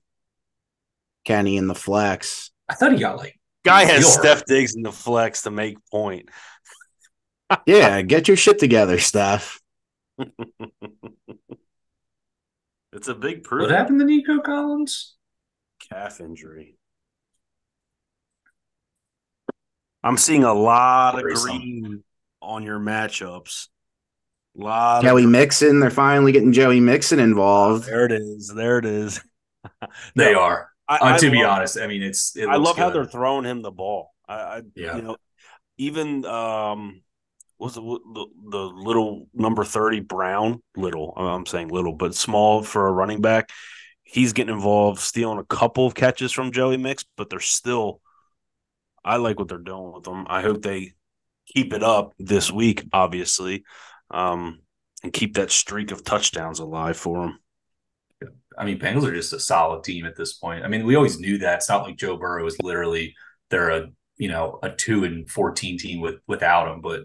[1.25, 2.51] Kenny in the flex.
[2.67, 5.77] I thought he got like Guy has You're- Steph Diggs in the flex to make
[5.89, 6.29] point.
[7.65, 9.59] Yeah, get your shit together, Steph.
[12.93, 13.61] It's a big proof.
[13.63, 15.15] what happened to Nico Collins?
[15.89, 16.75] Calf injury.
[20.03, 22.03] I'm seeing a lot of green
[22.41, 23.67] on your matchups.
[24.57, 27.85] A Lot Joey of Mixon, they're finally getting Joey Mixon involved.
[27.85, 28.47] there it is.
[28.53, 29.21] There it is.
[30.15, 30.69] They No, are.
[30.87, 32.35] I, Uh, I to be love- honest, I mean it's.
[32.35, 34.11] It I looks love how they're throwing him the ball.
[34.27, 34.95] I, I Yeah.
[34.95, 35.17] you know,
[35.77, 37.01] even um,
[37.59, 40.61] was it the, the little number thirty Brown?
[40.77, 43.49] Little, I'm saying little, but small for a running back.
[44.03, 48.01] He's getting involved, stealing a couple of catches from Joey Mix, but they're still.
[49.03, 50.25] I like what they're doing with them.
[50.27, 50.93] I hope they
[51.45, 53.63] keep it up this week, obviously,
[54.11, 54.59] um,
[55.03, 57.39] and keep that streak of touchdowns alive for them.
[58.57, 60.65] I mean, Bengals are just a solid team at this point.
[60.65, 61.55] I mean, we always knew that.
[61.55, 63.15] It's not like Joe Burrow is literally
[63.49, 67.03] they're a you know a two and fourteen team with without him, but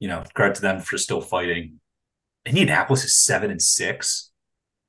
[0.00, 1.80] you know, credit to them for still fighting.
[2.46, 4.30] Indianapolis is seven and six.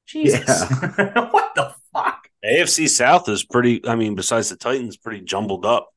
[0.07, 2.27] Jesus, what the fuck?
[2.43, 3.85] AFC South is pretty.
[3.87, 5.89] I mean, besides the Titans, pretty jumbled up.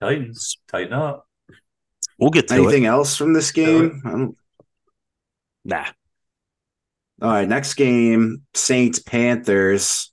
[0.00, 1.26] Titans, tighten up.
[2.18, 2.88] We'll get to Anything it.
[2.88, 4.02] else from this game?
[4.04, 4.36] I don't- um,
[5.64, 5.86] Nah.
[7.20, 10.12] All right, next game Saints Panthers.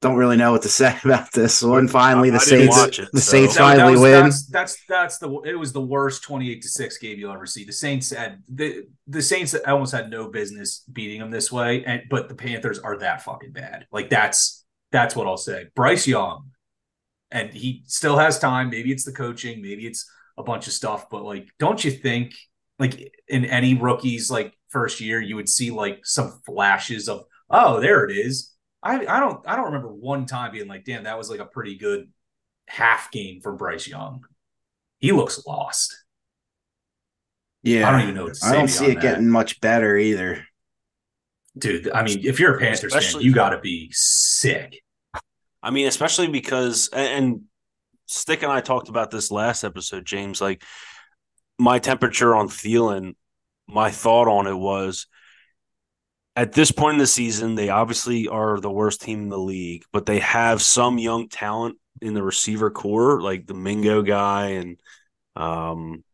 [0.00, 1.88] Don't really know what to say about this one.
[1.88, 4.22] Finally, the I Saints, it, the so- Saints No, that finally was- win.
[4.24, 7.46] That's, that's that's the it was the worst twenty eight to six game you'll ever
[7.46, 7.64] see.
[7.64, 12.02] The Saints had the the Saints almost had no business beating them this way, and
[12.10, 13.86] but the Panthers are that fucking bad.
[13.90, 15.66] Like that's that's what I'll say.
[15.74, 16.50] Bryce Young,
[17.30, 18.70] and he still has time.
[18.70, 22.34] Maybe it's the coaching, maybe it's a bunch of stuff, but like, don't you think
[22.78, 27.80] like in any rookie's like first year, you would see like some flashes of oh
[27.80, 28.54] there it is.
[28.88, 31.46] I I don't I don't remember one time being like, damn, that was like a
[31.46, 32.08] pretty good
[32.66, 34.24] half game for Bryce Young.
[34.98, 36.04] He looks lost.
[37.62, 39.02] yeah, I don't even know what to say I don't see it that.
[39.02, 40.44] getting much better either.
[41.56, 44.80] Dude, I mean, if you're a Panthers fan, you got to be sick.
[45.62, 47.40] I mean, especially because and, and
[48.08, 50.40] Stick and I talked about this last episode, James.
[50.40, 50.62] Like
[51.58, 53.16] my temperature on Thielen,
[53.66, 55.06] my thought on it was
[56.38, 59.82] at this point in the season, they obviously are the worst team in the league,
[59.92, 64.80] but they have some young talent in the receiver core, like the Mingo guy and
[65.34, 66.04] um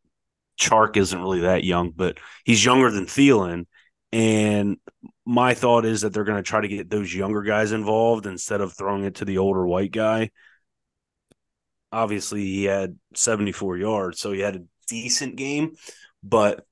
[0.58, 3.66] Chark isn't really that young, but he's younger than Thielen.
[4.12, 4.78] And
[5.26, 8.62] my thought is that they're going to try to get those younger guys involved instead
[8.62, 10.30] of throwing it to the older white guy.
[11.92, 15.76] Obviously, he had 74 yards, so he had a decent game,
[16.22, 16.64] but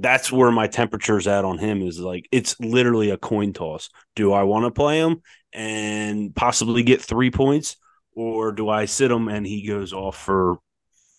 [0.00, 3.90] that's where my temperature's at on him is like it's literally a coin toss.
[4.16, 7.76] Do I want to play him and possibly get three points,
[8.12, 10.58] or do I sit him and he goes off for,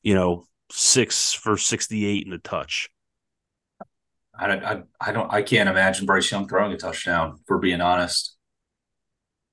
[0.04, 2.90] you know, six for 68 and a touch?
[4.38, 7.40] I don't, I, I don't, I can't imagine Bryce Young throwing a touchdown.
[7.46, 8.38] For being honest,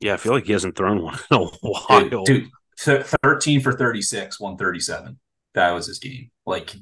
[0.00, 2.08] Yeah, I feel like he hasn't thrown one in a while.
[2.10, 5.18] dude, dude th- thirteen for thirty six, one thirty seven.
[5.54, 6.30] That was his game.
[6.44, 6.74] Like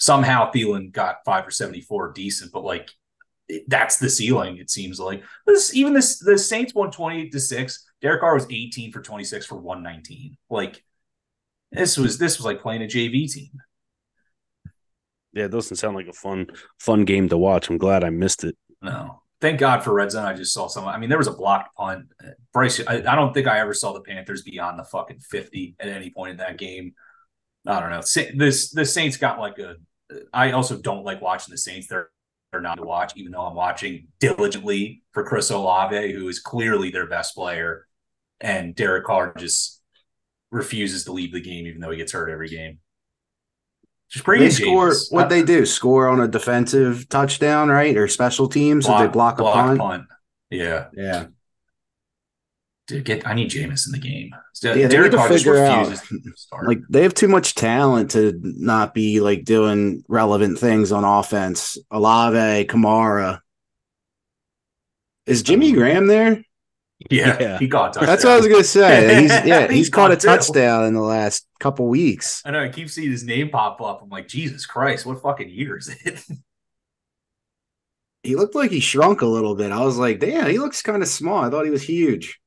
[0.00, 2.90] somehow Thielen got five for seventy four, decent, but like
[3.68, 4.56] that's the ceiling.
[4.56, 5.74] It seems like this.
[5.74, 7.86] Even this, the Saints won twenty eight to six.
[8.02, 10.36] Derek Carr was eighteen for twenty six for one nineteen.
[10.48, 10.82] Like
[11.70, 13.52] this was this was like playing a JV team.
[15.32, 16.48] Yeah, it doesn't sound like a fun
[16.80, 17.70] fun game to watch.
[17.70, 18.56] I'm glad I missed it.
[18.82, 19.22] No.
[19.40, 20.26] Thank God for red zone.
[20.26, 20.86] I just saw some.
[20.86, 22.12] I mean, there was a blocked punt.
[22.52, 25.88] Bryce, I, I don't think I ever saw the Panthers beyond the fucking fifty at
[25.88, 26.92] any point in that game.
[27.66, 28.02] I don't know.
[28.36, 29.76] This the Saints got like a.
[30.32, 31.88] I also don't like watching the Saints.
[31.88, 32.10] They're
[32.52, 36.90] they're not to watch, even though I'm watching diligently for Chris Olave, who is clearly
[36.90, 37.86] their best player,
[38.40, 39.80] and Derek Carr just
[40.50, 42.80] refuses to leave the game, even though he gets hurt every game.
[44.10, 44.92] Just bring They score.
[45.10, 45.64] What uh, they do?
[45.64, 48.86] Score on a defensive touchdown, right, or special teams?
[48.86, 50.06] Did they block a block punt?
[50.50, 50.88] Yeah.
[50.92, 51.26] Yeah,
[52.90, 54.34] Dude, get I need Jameis in the game.
[54.62, 56.66] Yeah, they Derek need to Carr just figure out, refuses to start.
[56.66, 61.78] like they have too much talent to not be like doing relevant things on offense.
[61.92, 63.40] Olave, Kamara.
[65.26, 66.42] Is Jimmy um, Graham there?
[67.10, 67.58] yeah, Yeah.
[67.60, 68.04] he got a.
[68.04, 69.20] That's what I was gonna say.
[69.22, 70.28] He's yeah, He he's caught a got two.
[70.28, 72.42] touchdown in the last couple weeks.
[72.44, 72.60] I know.
[72.64, 74.02] I keep seeing his name pop up.
[74.02, 76.24] I'm like, Jesus Christ, what fucking year is it?
[78.22, 79.72] He looked like he shrunk a little bit.
[79.72, 81.42] I was like, damn, he looks kind of small.
[81.42, 82.38] I thought he was huge.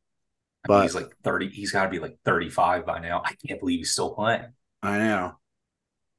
[0.65, 1.49] I mean, But- he's like 30.
[1.49, 3.21] He's got to be like 35 by now.
[3.25, 4.45] I can't believe he's still playing.
[4.81, 5.33] I know.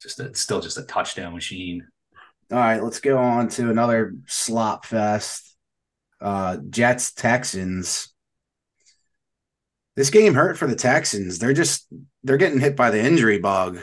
[0.02, 1.86] Just a, still just a touchdown machine.
[2.52, 5.56] All right, let's go on to another slop fest.
[6.20, 8.14] Uh Jets Texans.
[9.96, 11.38] This game hurt for the Texans.
[11.38, 11.86] They're just
[12.22, 13.78] they're getting hit by the injury bug,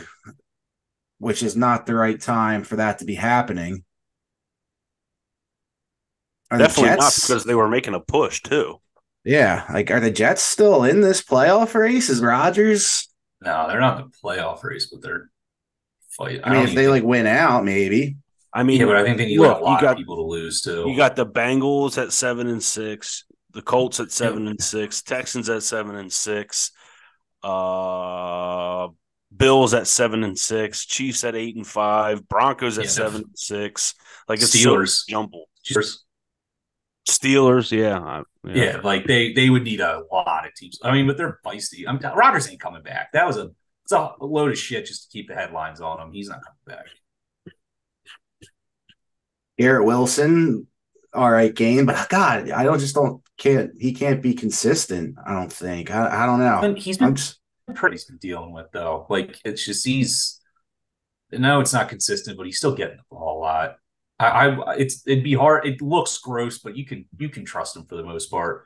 [1.17, 3.84] which is not the right time for that to be happening.
[6.50, 8.80] Are the Definitely not because they were making a push too.
[9.23, 12.10] Yeah, like are the Jets still in this playoff race?
[12.10, 13.07] Is Rodgers?
[13.41, 15.29] No, they're not in the playoff race, but they're
[16.10, 16.41] fight.
[16.43, 18.17] I mean, if they think- like win out, maybe.
[18.53, 20.17] I mean, yeah, but I think they need look, a lot you got of people
[20.17, 20.84] to lose too.
[20.88, 25.49] you got the Bengals at seven and six, the Colts at seven and six, Texans
[25.49, 26.71] at seven and six,
[27.43, 28.88] uh,
[29.36, 33.38] Bills at seven and six, Chiefs at eight and five, Broncos at Yeah, seven and
[33.39, 33.93] six.
[34.27, 34.89] Like it's Steelers.
[34.89, 35.47] so jumbled.
[35.63, 36.03] Just-
[37.09, 40.79] Steelers, yeah, I- Yeah, like they they would need a lot of teams.
[40.83, 41.83] I mean, but they're feisty.
[41.87, 43.11] I'm Rodgers ain't coming back.
[43.13, 43.51] That was a
[43.83, 46.11] it's a load of shit just to keep the headlines on him.
[46.13, 46.85] He's not coming back.
[49.57, 50.67] Garrett Wilson,
[51.13, 55.15] all right game, but God, I don't just don't can't he can't be consistent.
[55.25, 55.91] I don't think.
[55.91, 56.61] I, I don't know.
[56.61, 57.39] And he's I'm been just
[57.75, 59.05] pretty he's been dealing with though.
[59.09, 60.39] Like it's just he's
[61.31, 63.75] no, it's not consistent, but he's still getting the ball a lot.
[64.27, 65.65] I, I it's it'd be hard.
[65.65, 68.65] It looks gross, but you can you can trust him for the most part.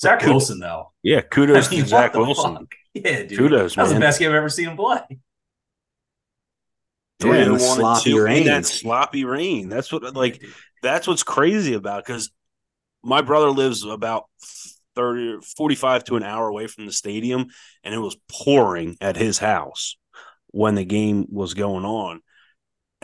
[0.00, 1.20] Zach Could- Wilson though, yeah.
[1.22, 2.56] Kudos I mean, to Zach Wilson.
[2.56, 2.74] fuck?
[2.94, 3.38] Yeah, dude.
[3.38, 4.00] Kudos, that was man.
[4.00, 5.00] the best game I've ever seen him play.
[7.24, 8.46] Yeah, and the sloppy two rain.
[8.46, 9.68] That sloppy rain.
[9.68, 10.42] That's what like
[10.82, 12.30] that's what's crazy about because
[13.02, 14.24] my brother lives about
[14.96, 17.46] 30 45 to an hour away from the stadium
[17.84, 19.96] and it was pouring at his house
[20.48, 22.20] when the game was going on.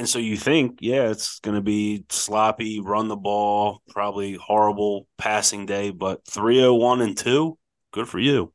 [0.02, 5.06] And so you think, yeah, it's going to be sloppy, run the ball, probably horrible
[5.16, 7.56] passing day, but 301 and 2,
[7.92, 8.52] good for you.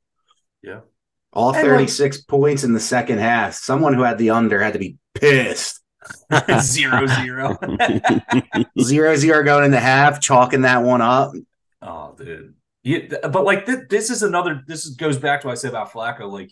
[0.61, 0.81] Yeah.
[1.31, 3.53] All 36 like, points in the second half.
[3.53, 5.79] Someone who had the under had to be pissed.
[6.59, 7.57] zero zero.
[8.81, 11.31] zero zero going into half, chalking that one up.
[11.81, 12.55] Oh, dude.
[12.83, 14.63] Yeah, but like th- this is another.
[14.67, 16.29] This is, goes back to what I said about Flacco.
[16.29, 16.51] Like,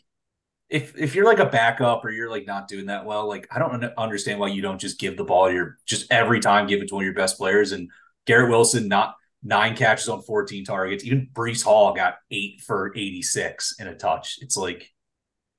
[0.69, 3.60] if if you're like a backup or you're like not doing that well, like I
[3.60, 5.51] don't understand why you don't just give the ball.
[5.51, 7.71] You're just every time give it to one of your best players.
[7.71, 7.89] And
[8.25, 11.04] Garrett Wilson not nine catches on 14 targets.
[11.04, 14.39] Even Breece Hall got eight for 86 in a touch.
[14.41, 14.91] It's like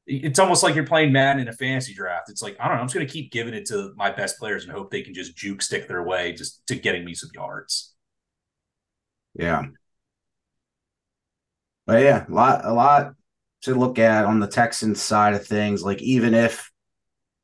[0.08, 2.30] it's almost like you're playing Madden in a fantasy draft.
[2.30, 4.64] It's like, I don't know, I'm just gonna keep giving it to my best players
[4.64, 7.94] and hope they can just juke stick their way just to getting me some yards.
[9.34, 9.66] Yeah.
[11.86, 13.14] But yeah, a lot a lot
[13.66, 15.82] to look at on the Texans side of things.
[15.82, 16.72] Like even if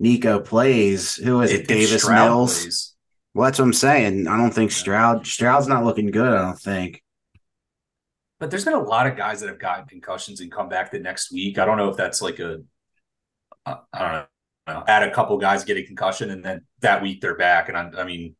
[0.00, 1.68] Nico plays, who is it?
[1.68, 2.62] Davis Mills.
[2.62, 2.94] Plays.
[3.34, 4.26] Well, that's what I'm saying.
[4.26, 6.32] I don't think Stroud Stroud's not looking good.
[6.32, 7.02] I don't think.
[8.38, 10.98] But there's been a lot of guys that have gotten concussions and come back the
[10.98, 11.58] next week.
[11.58, 12.62] I don't know if that's like a,
[13.64, 14.26] I don't
[14.66, 14.84] know.
[14.88, 17.68] Add a couple guys get a concussion and then that week they're back.
[17.68, 18.34] And I, I mean,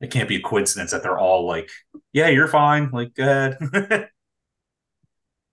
[0.00, 1.70] it can't be a coincidence that they're all like,
[2.12, 4.08] "Yeah, you're fine." Like, go ahead.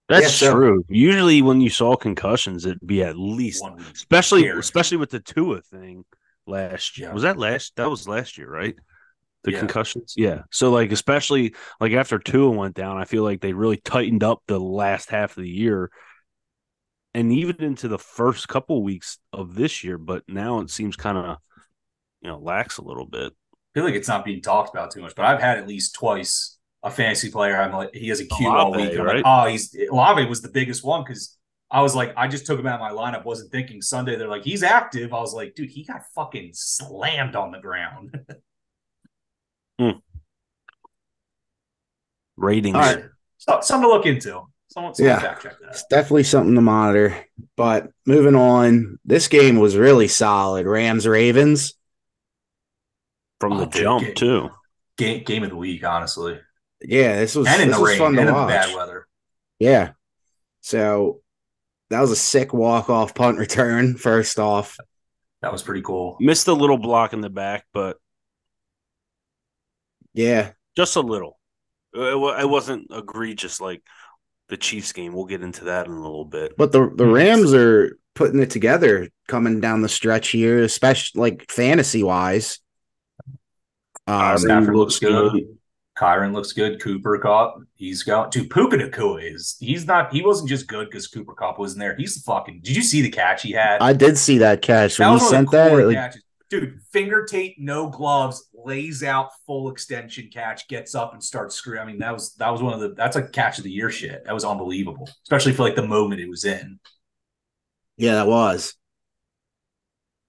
[0.09, 0.85] That's yeah, so, true.
[0.89, 3.63] Usually, when you saw concussions, it'd be at least,
[3.93, 6.03] especially especially with the Tua thing
[6.45, 7.07] last year.
[7.07, 7.13] Yeah.
[7.13, 7.75] Was that last?
[7.77, 8.75] That was last year, right?
[9.43, 9.59] The yeah.
[9.59, 10.43] concussions, yeah.
[10.51, 14.41] So like, especially like after Tua went down, I feel like they really tightened up
[14.47, 15.89] the last half of the year,
[17.13, 19.97] and even into the first couple weeks of this year.
[19.97, 21.37] But now it seems kind of,
[22.21, 23.33] you know, lax a little bit.
[23.53, 25.95] I feel like it's not being talked about too much, but I've had at least
[25.95, 26.52] twice
[26.83, 27.55] a fantasy player.
[27.55, 28.91] I'm like, he has a Q all week.
[28.91, 29.15] I'm right?
[29.17, 31.37] like, oh, he's Olave was the biggest one because
[31.71, 34.15] I was like, I just took him out of my lineup, wasn't thinking Sunday.
[34.15, 35.13] They're like, he's active.
[35.13, 38.19] I was like, dude, he got fucking slammed on the ground.
[39.79, 39.91] hmm.
[42.35, 42.75] Ratings.
[42.75, 43.05] Right.
[43.37, 44.43] So, something to look into.
[44.67, 45.69] Someone, someone yeah, fact check that.
[45.69, 47.25] It's definitely something to monitor.
[47.55, 50.65] But moving on, this game was really solid.
[50.65, 51.73] Rams Ravens.
[53.39, 54.49] From the oh, jump, game, too.
[54.97, 56.39] Game, game of the week, honestly.
[56.83, 58.49] Yeah, this was and in the rain, fun and to watch.
[58.49, 59.07] bad weather.
[59.59, 59.91] Yeah.
[60.61, 61.21] So
[61.89, 63.95] that was a sick walk off punt return.
[63.95, 64.77] First off,
[65.41, 66.17] that was pretty cool.
[66.19, 67.97] Missed a little block in the back, but
[70.13, 71.39] yeah, just a little.
[71.93, 73.83] It, wasn't egregious like
[74.49, 75.13] the Chiefs game.
[75.13, 76.57] We'll get into that in a little bit.
[76.57, 81.51] But the the Rams are putting it together coming down the stretch here, especially like
[81.51, 82.59] fantasy wise.
[84.07, 85.57] Um, Stafford looks good.
[85.97, 86.81] Kyren looks good.
[86.81, 91.07] Cooper Kupp, he's got to Puka Nacua is he's not he wasn't just good because
[91.07, 91.95] Cooper Kupp wasn't there.
[91.95, 92.61] He's the fucking.
[92.63, 93.81] Did you see the catch he had?
[93.81, 95.71] I did see that catch when he sent that.
[95.73, 96.13] Like,
[96.49, 101.79] Dude, finger tape, no gloves, lays out full extension catch, gets up and starts screwing.
[101.79, 103.89] I mean, that was that was one of the that's like catch of the year
[103.89, 104.23] shit.
[104.25, 106.79] That was unbelievable, especially for like the moment it was in.
[107.97, 108.75] Yeah, that was.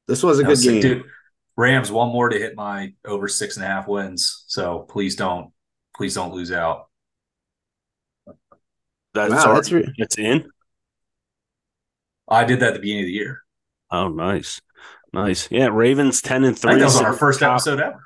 [0.06, 0.80] This was a that good was, game.
[0.82, 1.04] Dude,
[1.56, 4.44] Rams one more to hit my over six and a half wins.
[4.46, 5.52] So please don't
[5.94, 6.88] please don't lose out.
[9.14, 10.48] That's wow, that's re- it's in.
[12.28, 13.42] I did that at the beginning of the year.
[13.90, 14.60] Oh, nice,
[15.12, 15.48] nice.
[15.50, 16.78] Yeah, Ravens ten and three.
[16.78, 18.02] that was our first top, episode ever.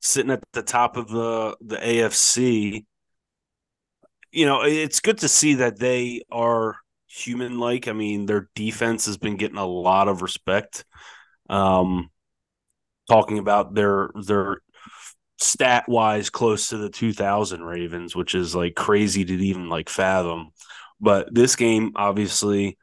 [0.00, 2.86] Sitting at the top of the the AFC.
[4.32, 6.76] You know, it's good to see that they are
[7.08, 7.88] human like.
[7.88, 10.84] I mean, their defense has been getting a lot of respect.
[11.50, 12.10] Um,
[13.08, 14.62] talking about their their
[15.40, 20.50] stat wise close to the 2000 Ravens, which is like crazy to even like fathom.
[21.00, 22.76] But this game, obviously,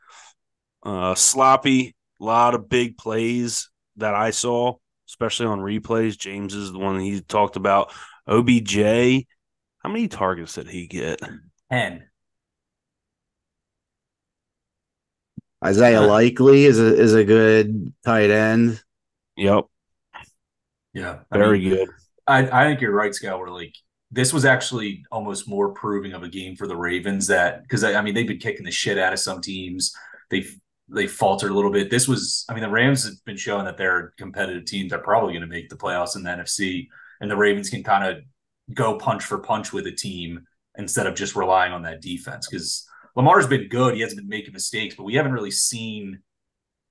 [0.84, 4.76] uh, sloppy, a lot of big plays that I saw,
[5.08, 6.18] especially on replays.
[6.18, 7.94] James is the one he talked about.
[8.28, 8.78] OBJ,
[9.80, 11.22] how many targets did he get?
[11.72, 12.08] 10.
[15.64, 18.82] Isaiah Likely is a is a good tight end.
[19.38, 19.66] Yep.
[20.94, 21.20] Yeah.
[21.32, 21.90] Very I mean, good.
[22.28, 23.40] I, I think you're right, Scott.
[23.40, 23.74] We're like
[24.12, 27.96] this was actually almost more proving of a game for the Ravens that because I,
[27.96, 29.94] I, mean they've been kicking the shit out of some teams.
[30.30, 30.46] They
[30.90, 31.90] they faltered a little bit.
[31.90, 34.90] This was I mean the Rams have been showing that they're a competitive teams.
[34.90, 36.88] They're probably going to make the playoffs in the NFC,
[37.22, 38.24] and the Ravens can kind of
[38.74, 40.46] go punch for punch with a team
[40.78, 43.96] instead of just relying on that defense because Lamar's been good.
[43.96, 46.20] He hasn't been making mistakes, but we haven't really seen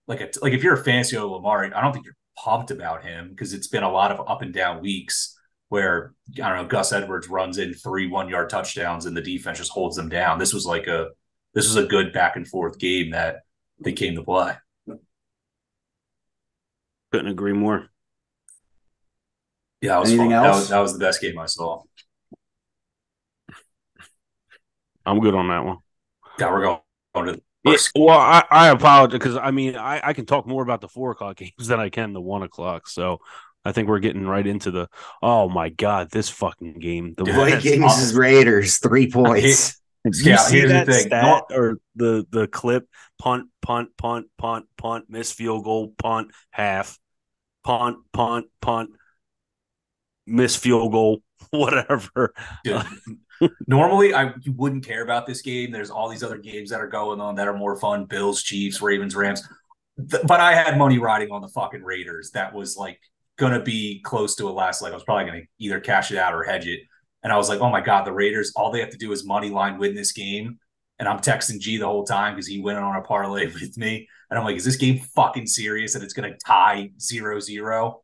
[0.07, 3.05] like a like if you're a fantasy of Lamar, I don't think you're pumped about
[3.05, 5.39] him because it's been a lot of up and down weeks.
[5.69, 9.59] where I don't know Gus Edwards runs in three one yard touchdowns and the defense
[9.59, 10.39] just holds them down.
[10.39, 11.09] This was like a
[11.55, 13.41] this was a good back and forth game that
[13.81, 14.55] they came to play.
[17.13, 17.89] Couldn't agree more.
[19.81, 20.43] Yeah, that was Anything fun.
[20.43, 20.59] That else?
[20.61, 21.83] was, that was the best game I saw.
[25.05, 25.79] I'm good on that one.
[26.39, 26.81] Yeah, we're going,
[27.15, 30.47] going to the Yeah, well, I, I apologize because I mean I, I can talk
[30.47, 32.89] more about the four o'clock games than I can the one o'clock.
[32.89, 33.19] So
[33.65, 34.89] I think we're getting right into the
[35.23, 37.15] oh my god, this fucking game.
[37.17, 38.19] The Dude, Vikings- Vikings awesome.
[38.19, 39.81] Raiders, three points.
[40.05, 41.07] Did Yeah, you see here's the that thing.
[41.09, 42.89] stat or the the clip?
[43.19, 46.99] Punt, punt, punt, punt, punt, miss field goal, punt, half,
[47.65, 48.91] punt, punt, punt,
[50.27, 52.33] miss field goal, whatever.
[52.65, 52.85] Dude,
[53.67, 55.71] normally I you wouldn't care about this game.
[55.71, 58.81] There's all these other games that are going on that are more fun: Bills, Chiefs,
[58.81, 59.47] Ravens, Rams.
[59.99, 62.31] But I had money riding on the fucking Raiders.
[62.33, 63.01] That was like
[63.39, 64.93] gonna be close to a last leg.
[64.93, 66.81] I was probably gonna either cash it out or hedge it.
[67.23, 68.53] And I was like, oh my god, the Raiders!
[68.57, 70.59] All they have to do is money line win this game.
[70.99, 74.09] And I'm texting G the whole time because he went on a parlay with me.
[74.31, 78.03] And I'm like, is this game fucking serious that it's gonna tie zero zero?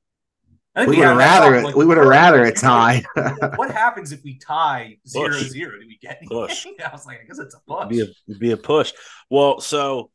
[0.74, 3.02] I think We would have rather talk, like, we would have rather it tie.
[3.56, 5.48] what happens if we tie zero Push.
[5.48, 5.78] zero?
[5.78, 6.66] Do we get Push.
[6.66, 6.86] anything?
[6.86, 7.88] I was like, I guess it's a push.
[7.88, 8.92] be a be a push.
[9.28, 10.10] Well, so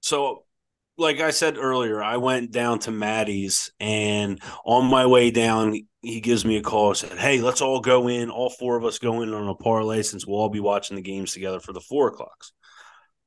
[0.00, 0.44] so
[0.98, 6.20] like I said earlier, I went down to Maddie's and on my way down, he
[6.20, 8.98] gives me a call and said, Hey, let's all go in, all four of us
[8.98, 11.80] go in on a parlay since we'll all be watching the games together for the
[11.80, 12.52] four o'clocks.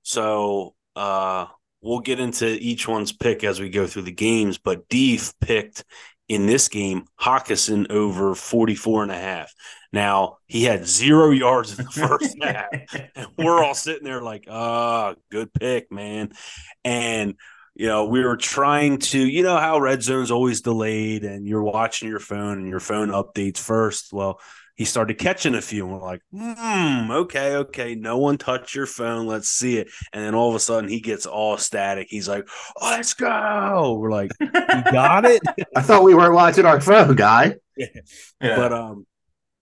[0.03, 1.47] So uh
[1.81, 5.83] we'll get into each one's pick as we go through the games, but Deef picked
[6.29, 9.53] in this game Hockenson over 44 and a half.
[9.91, 12.67] Now he had zero yards in the first half.
[13.15, 16.31] And we're all sitting there like, ah, good pick, man.
[16.85, 17.33] And
[17.75, 21.63] you know, we were trying to, you know, how red zone's always delayed and you're
[21.63, 24.11] watching your phone and your phone updates first.
[24.11, 24.41] Well,
[24.79, 27.95] he started catching a few and we're like, hmm, okay, okay.
[27.95, 29.27] No one touch your phone.
[29.27, 29.89] Let's see it.
[30.13, 32.07] And then all of a sudden he gets all static.
[32.09, 32.47] He's like,
[32.79, 33.97] oh, let's go.
[33.99, 34.49] We're like, you
[34.91, 35.41] got it?
[35.75, 37.55] I thought we weren't watching our phone, guy.
[37.75, 37.87] yeah.
[38.39, 39.05] But um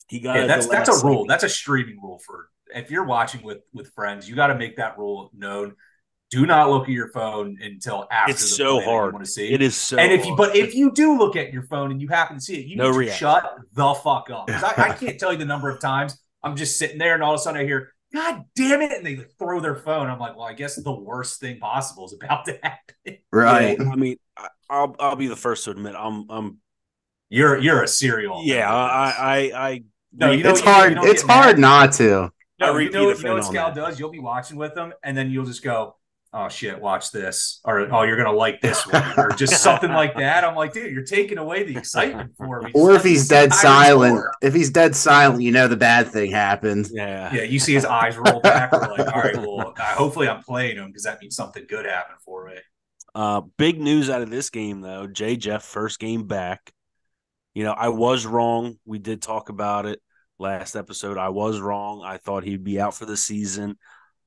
[0.07, 1.22] he got Yeah, it that's that's a rule.
[1.22, 1.28] second.
[1.30, 4.78] That's a streaming rule for if you're watching with with friends, you got to make
[4.78, 5.76] that rule known.
[6.30, 9.14] Do not look at your phone until after It's the so play that you hard.
[9.14, 9.54] want to see.
[9.54, 10.50] It is so and if you hard.
[10.50, 12.76] but if you do look at your phone and you happen to see it, you
[12.76, 13.20] No need to reaction.
[13.28, 14.46] shut the fuck up.
[14.50, 17.34] I, I can't tell you the number of times I'm just sitting there and all
[17.34, 20.08] of a sudden I hear, God damn it, and they throw their phone.
[20.10, 23.18] I'm like, well, I guess the worst thing possible is about to happen.
[23.32, 23.78] Right.
[23.80, 26.58] Yeah, I mean, I- I'll I'll be the first to admit I'm I'm
[27.30, 28.42] You're you're a serial.
[28.44, 29.38] yeah I I
[29.70, 30.94] I No, you know it's you- hard.
[30.96, 31.44] you it's get mad.
[31.44, 32.32] hard not to.
[32.62, 33.98] I No, you know, you know what on Scal does?
[34.00, 35.96] You'll be watching with them, and then you'll just go,
[36.34, 40.16] "Oh shit, watch this," or "Oh, you're gonna like this one," or just something like
[40.18, 40.44] that.
[40.44, 42.72] I'm like, dude, you're taking away the excitement for me.
[42.74, 44.32] Or if he's dead silent, score.
[44.42, 46.88] if he's dead silent, you know the bad thing happened.
[46.92, 48.72] yeah Yeah, you see his eyes roll back.
[48.72, 51.86] We're like, all right, well, uh, hopefully I'm playing him because that means something good
[51.86, 52.56] happened for me.
[53.16, 55.08] Uh, big news out of this game though.
[55.08, 56.72] Jay Jeff first game back.
[57.54, 58.78] You know, I was wrong.
[58.86, 60.00] We did talk about it
[60.38, 61.18] last episode.
[61.18, 62.04] I was wrong.
[62.06, 63.78] I thought he'd be out for the season.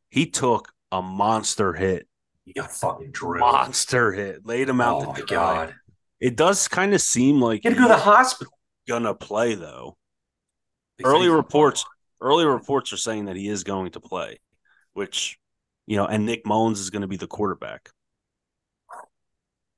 [0.09, 2.07] He took a monster hit.
[2.45, 3.41] You got fucking drilled.
[3.41, 4.45] Monster hit.
[4.47, 4.97] Laid him out.
[4.97, 5.27] Oh to my dry.
[5.67, 5.75] god,
[6.21, 8.53] It does kind of seem like you had to go to the hospital.
[8.89, 9.97] gonna play though.
[10.99, 11.85] They Early reports
[12.21, 14.41] early reports are saying that he is going to play,
[14.93, 15.39] which
[15.87, 17.91] you know, and Nick Mullens is going to be the quarterback.
[18.93, 18.97] I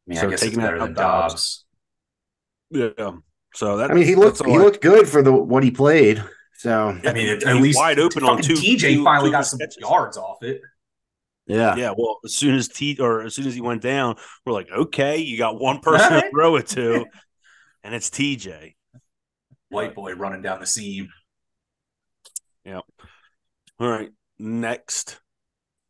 [0.06, 1.64] mean, so I guess taking it's better out than Dobbs.
[2.72, 2.94] Dobbs.
[2.98, 3.10] Yeah.
[3.54, 6.22] So that I mean, he that's looked he looked good for the what he played.
[6.54, 9.28] So I mean, it, He's at least wide open on fucking two- TJ two- finally
[9.28, 9.76] two got some catches.
[9.80, 10.60] yards off it.
[11.46, 14.52] Yeah, Yeah, well, as soon as T or as soon as he went down, we're
[14.52, 17.06] like, okay, you got one person to throw it to,
[17.84, 18.74] and it's TJ.
[19.70, 21.08] White boy running down the seam.
[22.64, 22.80] Yeah.
[23.80, 25.20] All right, next.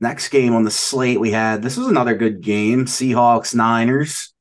[0.00, 1.62] next game on the slate we had.
[1.62, 2.86] This was another good game.
[2.86, 4.32] Seahawks Niners.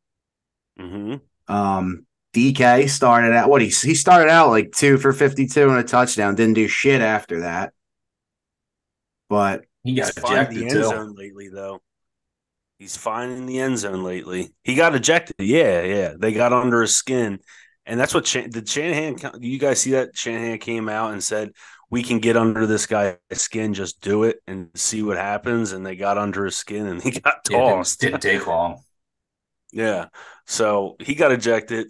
[0.79, 1.15] hmm
[1.47, 5.79] Um, DK started out what he he started out like two for fifty two and
[5.79, 6.35] a touchdown.
[6.35, 7.73] Didn't do shit after that.
[9.29, 10.83] But He got He's finding the end too.
[10.83, 11.81] zone lately, though.
[12.79, 14.53] He's finding the end zone lately.
[14.63, 15.35] He got ejected.
[15.39, 16.13] Yeah, yeah.
[16.17, 17.39] They got under his skin,
[17.85, 19.15] and that's what Shan- did Shanahan.
[19.39, 21.51] Do you guys see that Shanahan came out and said
[21.91, 25.73] we can get under this guy's skin, just do it and see what happens.
[25.73, 27.99] And they got under his skin and he got Yeah, didn't, tossed.
[28.01, 28.81] didn't take long.
[29.73, 30.07] Yeah.
[30.47, 31.87] So he got ejected.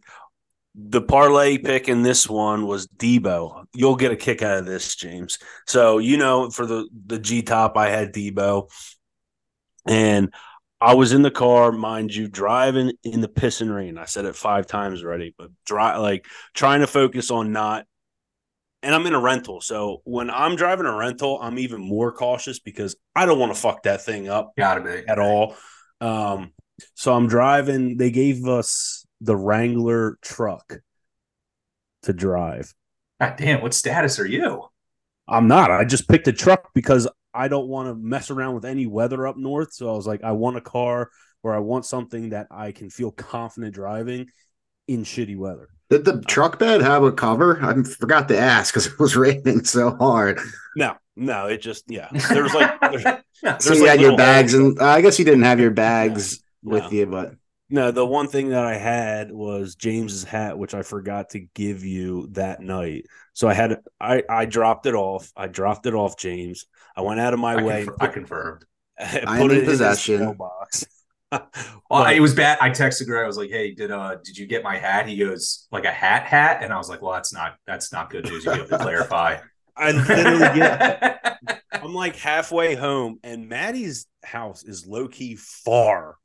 [0.74, 3.65] The parlay pick in this one was Deebo.
[3.74, 5.38] You'll get a kick out of this, James.
[5.67, 8.69] So you know, for the the G top, I had Deebo,
[9.86, 10.34] and
[10.80, 13.97] I was in the car, mind you, driving in the piss and rain.
[13.97, 17.86] I said it five times already, but dry like trying to focus on not.
[18.84, 22.57] And I'm in a rental, so when I'm driving a rental, I'm even more cautious
[22.59, 25.03] because I don't want to fuck that thing up Gotta be.
[25.07, 25.55] at all.
[25.99, 26.53] Um,
[26.95, 27.97] so I'm driving.
[27.97, 30.80] They gave us the Wrangler truck
[32.03, 32.74] to drive.
[33.19, 34.63] God damn, what status are you?
[35.28, 35.72] I'm not.
[35.72, 39.28] I just picked a truck because I don't want to mess around with any weather
[39.28, 39.74] up north.
[39.74, 41.09] So I was like, I want a car
[41.43, 44.28] or I want something that I can feel confident driving
[44.88, 45.69] in shitty weather.
[45.89, 47.63] Did the truck bed have a cover?
[47.63, 50.39] I forgot to ask because it was raining so hard.
[50.76, 52.09] No, no, it just yeah.
[52.30, 53.03] There was like there's,
[53.63, 55.72] So there's you like had your bags, and uh, I guess you didn't have your
[55.72, 56.76] bags No.
[56.76, 57.34] with you, but
[57.72, 61.84] No, the one thing that I had was James's hat, which I forgot to give
[61.86, 63.05] you that night.
[63.34, 65.32] So I had I I dropped it off.
[65.38, 66.65] I dropped it off, James.
[66.95, 67.84] I went out of my I, way.
[67.86, 68.65] confer- I confirmed.
[68.99, 70.19] put I am in it his possession.
[70.19, 70.86] mailbox.
[71.32, 72.57] Well, But- it was bad.
[72.59, 73.24] I texted Greg.
[73.24, 75.91] I was like, "Hey, did uh did you get my hat?" He goes, "Like a
[75.91, 78.43] hat hat," and I was like, "Well, that's not that's not good news.
[78.43, 79.38] You have to clarify."
[79.78, 81.39] I literally get
[81.72, 86.15] I'm like halfway home, and Maddie's house is low key far,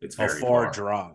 [0.00, 0.70] it's a far, far.
[0.70, 1.14] drive.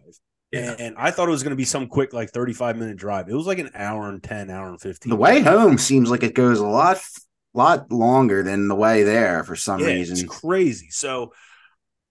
[0.52, 0.76] Yeah.
[0.80, 3.28] And I thought it was going to be some quick, like 35 minute drive.
[3.28, 5.10] It was like an hour and 10, hour and 15.
[5.10, 7.02] the way home seems like it goes a lot,
[7.54, 10.14] lot longer than the way there for some yeah, reason.
[10.14, 10.88] it's crazy.
[10.92, 11.34] So,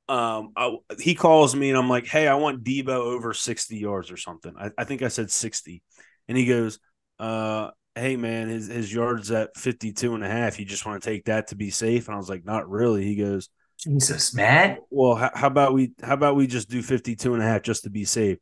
[0.09, 4.11] um, I, he calls me and I'm like, "Hey, I want Deebo over 60 yards
[4.11, 5.83] or something." I, I think I said 60,
[6.29, 6.79] and he goes,
[7.18, 10.59] "Uh, hey man, his his yards at 52 and a half.
[10.59, 13.05] You just want to take that to be safe?" And I was like, "Not really."
[13.05, 13.49] He goes,
[13.85, 14.78] Jesus, man.
[14.91, 17.85] "Well, how, how about we how about we just do 52 and a half just
[17.85, 18.39] to be safe?"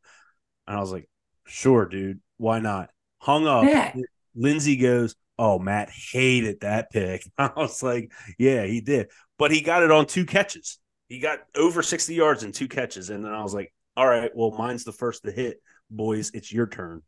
[0.67, 1.09] And I was like,
[1.45, 2.21] "Sure, dude.
[2.37, 2.89] Why not?"
[3.19, 3.65] Hung up.
[3.65, 3.95] Matt.
[4.35, 9.61] Lindsay goes, "Oh, Matt hated that pick." I was like, "Yeah, he did." But he
[9.61, 10.79] got it on two catches.
[11.09, 13.09] He got over 60 yards in two catches.
[13.09, 15.61] And then I was like, all right, well, mine's the first to hit.
[15.89, 17.01] Boys, it's your turn.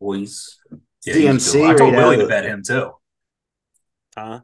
[0.00, 0.58] Boys.
[1.06, 2.92] DMC I told right Willie to bet him too.
[4.16, 4.40] Huh?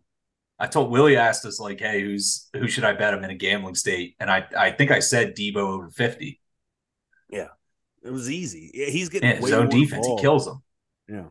[0.58, 3.34] I told Willie asked us like, "Hey, who's who should I bet him in a
[3.34, 6.40] gambling state?" And I I think I said Deebo over fifty.
[7.28, 7.48] Yeah,
[8.02, 8.70] It was easy.
[8.72, 10.62] Yeah, He's getting Yeah, his own more defense, he kills them.
[11.08, 11.24] Yeah.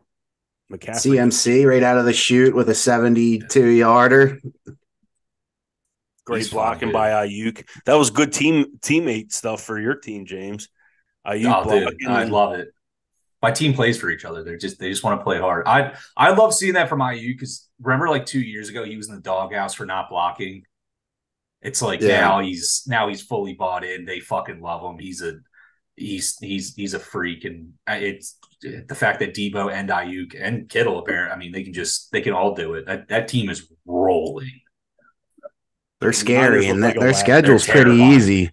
[0.72, 1.16] McCaffrey.
[1.16, 4.40] CMC right out of the chute with a 72 yarder.
[6.24, 7.66] Great He's blocking by Aiyuk.
[7.84, 10.68] That was good team teammate stuff for your team, James.
[11.26, 12.08] Aiyuk Oh, dude.
[12.08, 12.68] I love it.
[13.42, 14.42] My team plays for each other.
[14.42, 15.66] They're just they just want to play hard.
[15.68, 19.08] I I love seeing that from Aiyuk because remember like two years ago he was
[19.08, 20.64] in the doghouse for not blocking.
[21.62, 22.20] It's like Yeah.
[22.20, 24.04] now he's now he's fully bought in.
[24.04, 24.98] They fucking love him.
[24.98, 25.34] He's a
[25.96, 30.98] he's he's he's a freak, and it's the fact that Deebo and Aiyuk and Kittle
[30.98, 31.32] apparently.
[31.34, 32.86] I mean, they can just they can all do it.
[32.86, 34.60] That that team is rolling.
[36.00, 38.12] They're scary, and like their schedule's They're pretty terrifying.
[38.16, 38.50] easy.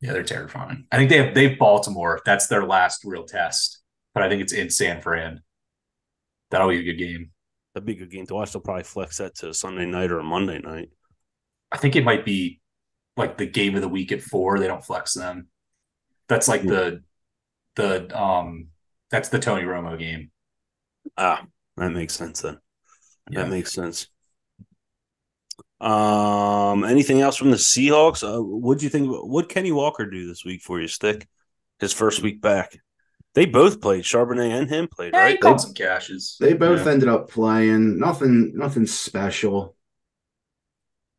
[0.00, 0.86] Yeah, they're terrifying.
[0.90, 2.20] I think they have they have Baltimore.
[2.24, 3.82] That's their last real test,
[4.14, 5.42] but I think it's in San Fran.
[6.50, 7.31] That'll be a good game.
[7.74, 8.52] That'd be a good game to watch.
[8.52, 10.90] They'll probably flex that to Sunday night or a Monday night.
[11.70, 12.60] I think it might be
[13.16, 14.58] like the game of the week at four.
[14.58, 15.48] They don't flex them.
[16.28, 17.02] That's like the
[17.76, 18.68] the um
[19.10, 20.30] that's the Tony Romo game.
[21.16, 21.44] Ah,
[21.76, 22.58] that makes sense then.
[23.30, 23.42] Yeah.
[23.42, 24.08] That makes sense.
[25.80, 28.22] Um, anything else from the Seahawks?
[28.22, 29.08] Uh, what do you think?
[29.10, 31.26] What Kenny Walker do this week for you, Stick?
[31.80, 32.78] His first week back.
[33.34, 34.04] They both played.
[34.04, 35.60] Charbonnet and him played, Yeah, he right?
[35.60, 36.36] some cashes.
[36.38, 36.92] They both Yeah.
[36.92, 37.98] ended up playing.
[37.98, 39.74] Nothing, nothing special.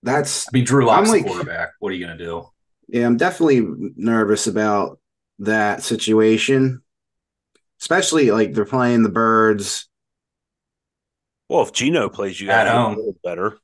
[0.03, 1.69] That's I mean, Drew Lock's I'm like- the quarterback.
[1.79, 2.49] What are you gonna do?
[2.87, 3.05] yeah.
[3.07, 4.99] I'm definitely nervous about
[5.39, 6.83] that situation,
[7.81, 9.89] especially like they're playing the Birds.
[11.49, 12.93] Well, if Geno plays, you At got home.
[12.93, 13.57] a little better.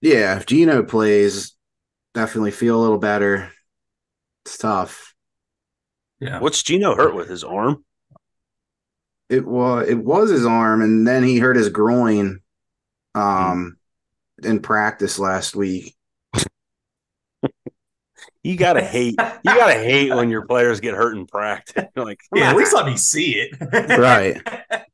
[0.00, 1.54] Yeah, if Geno plays,
[2.14, 3.50] definitely feel a little better.
[4.46, 5.14] It's tough.
[6.20, 6.40] Yeah.
[6.40, 7.84] What's Geno hurt with his arm?
[9.28, 12.40] It was it was his arm, and then he hurt his groin,
[13.14, 13.76] um,
[14.42, 15.94] in practice last week.
[18.42, 19.16] You gotta hate.
[19.18, 21.84] You gotta hate when your players get hurt in practice.
[21.94, 23.98] You're like, Yeah, at least let me see it.
[23.98, 24.40] Right.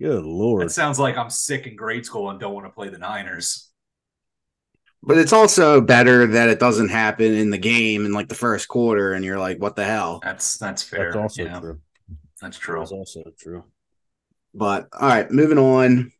[0.00, 0.62] Good lord.
[0.62, 3.67] That sounds like I'm sick in grade school and don't want to play the Niners.
[5.02, 8.68] But it's also better that it doesn't happen in the game in like the first
[8.68, 11.12] quarter, and you're like, "What the hell?" That's that's fair.
[11.12, 11.80] That's also yeah, true.
[12.42, 12.78] That's true.
[12.80, 13.64] That's also true.
[14.54, 16.12] But all right, moving on.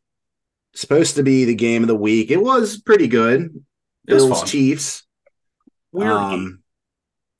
[0.74, 2.30] Supposed to be the game of the week.
[2.30, 3.64] It was pretty good.
[4.06, 4.46] It was Bills fun.
[4.48, 5.02] Chiefs.
[5.90, 6.62] Weird Um, game.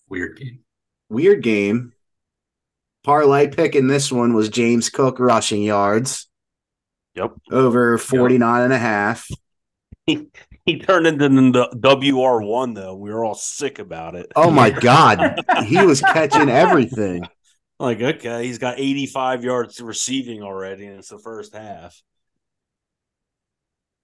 [0.09, 0.61] Weird game.
[1.09, 1.93] weird game.
[3.05, 6.29] Parlay pick in this one was James Cook rushing yards
[7.15, 7.33] Yep.
[7.53, 9.29] over 49 and a half.
[10.69, 12.95] He He turned into the WR one though.
[12.95, 14.31] We were all sick about it.
[14.37, 17.27] Oh my god, he was catching everything.
[17.79, 22.03] Like, okay, he's got 85 yards receiving already, and it's the first half.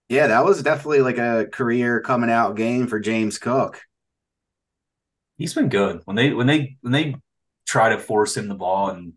[0.08, 3.82] Yeah, that was definitely like a career coming out game for James Cook.
[5.36, 7.16] He's been good when they when they when they
[7.66, 9.12] try to force him the ball and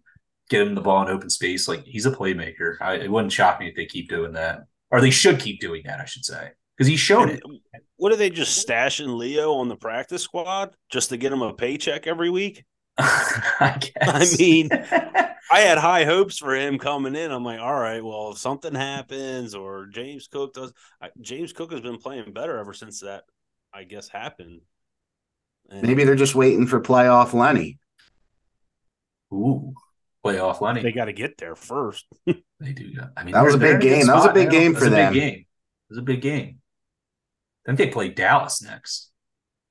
[0.50, 1.70] get him the ball in open space.
[1.70, 2.76] Like he's a playmaker.
[2.82, 5.84] I, it wouldn't shock me if they keep doing that, or they should keep doing
[5.86, 6.02] that.
[6.02, 7.41] I should say because he's shown it.
[7.95, 11.53] What are they just stashing Leo on the practice squad just to get him a
[11.53, 12.63] paycheck every week?
[12.97, 14.34] I guess.
[14.34, 14.69] I mean,
[15.51, 17.32] I had high hopes for him coming in.
[17.32, 21.71] I'm like, all right, well, if something happens or James Cook does, I, James Cook
[21.71, 23.23] has been playing better ever since that,
[23.73, 24.61] I guess, happened.
[25.69, 27.80] And Maybe they're just waiting for playoff Lenny.
[29.34, 29.73] Ooh,
[30.25, 30.82] playoff Lenny.
[30.82, 32.05] They got to get there first.
[32.25, 32.93] they do.
[33.15, 34.07] I mean, that was a big game.
[34.07, 35.13] That was a big game for them.
[35.13, 35.39] Big game.
[35.39, 36.59] It was a big game.
[37.68, 39.11] I think they play Dallas next.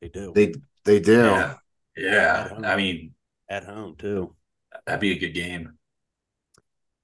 [0.00, 0.32] They do.
[0.34, 1.22] They they do.
[1.22, 1.54] Yeah.
[1.96, 2.58] Yeah.
[2.64, 3.14] I mean,
[3.48, 4.36] at home too.
[4.86, 5.78] That'd be a good game.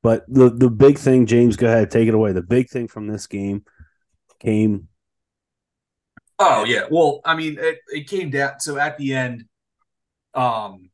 [0.03, 2.33] But the the big thing, James, go ahead, take it away.
[2.33, 3.65] The big thing from this game
[4.41, 4.89] came.
[6.39, 8.59] Oh yeah, well, I mean, it, it came down.
[8.59, 9.45] So at the end,
[10.35, 10.91] um,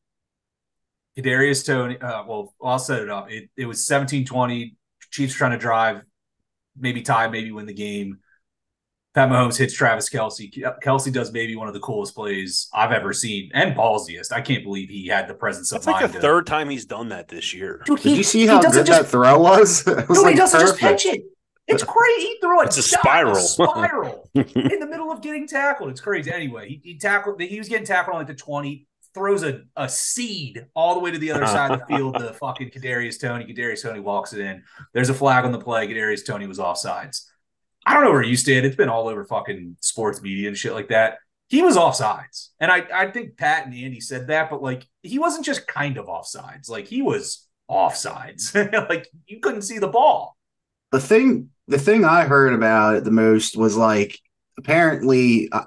[1.16, 3.30] Kadarius Toney Uh, well, I'll set it up.
[3.30, 4.76] It it was 17-20.
[5.11, 6.03] Chiefs trying to drive,
[6.76, 8.18] maybe tie, maybe win the game.
[9.19, 10.49] Pat Mahomes hits Travis Kelce.
[10.81, 14.31] Kelce does maybe one of the coolest plays I've ever seen and ballsiest.
[14.31, 16.03] I can't believe he had the presence of That's mind.
[16.03, 16.23] like the to...
[16.23, 17.83] third time he's done that this year.
[17.85, 18.87] Dude, he, Did you see how good just...
[18.87, 19.85] that throw was?
[20.09, 20.81] was no, like he doesn't perfect.
[20.81, 21.25] just pitch it.
[21.66, 22.21] It's crazy.
[22.21, 22.66] He threw it.
[22.66, 23.37] It's a spiral.
[23.37, 25.91] A spiral in the middle of getting tackled.
[25.91, 26.31] It's crazy.
[26.31, 27.41] Anyway, he, he tackled.
[27.41, 28.87] He was getting tackled on like the twenty.
[29.14, 32.14] Throws a, a seed all the way to the other side of the field.
[32.21, 33.53] The fucking Kadarius Toney.
[33.53, 34.62] Kadarius Toney walks it in.
[34.93, 35.89] There's a flag on the play.
[35.89, 37.28] Kadarius Toney was offsides.
[37.89, 38.66] I don't know where you stand.
[38.66, 41.20] It's been all over fucking sports media and shit like that.
[41.49, 42.49] He was offsides.
[42.61, 45.97] And I, I think Pat and Andy said that, but like he wasn't just kind
[45.97, 46.68] of offsides.
[46.68, 48.55] Like he was offsides.
[48.91, 50.36] like you couldn't see the ball.
[50.93, 54.18] The thing the thing I heard about it the most was like
[54.59, 55.64] apparently uh,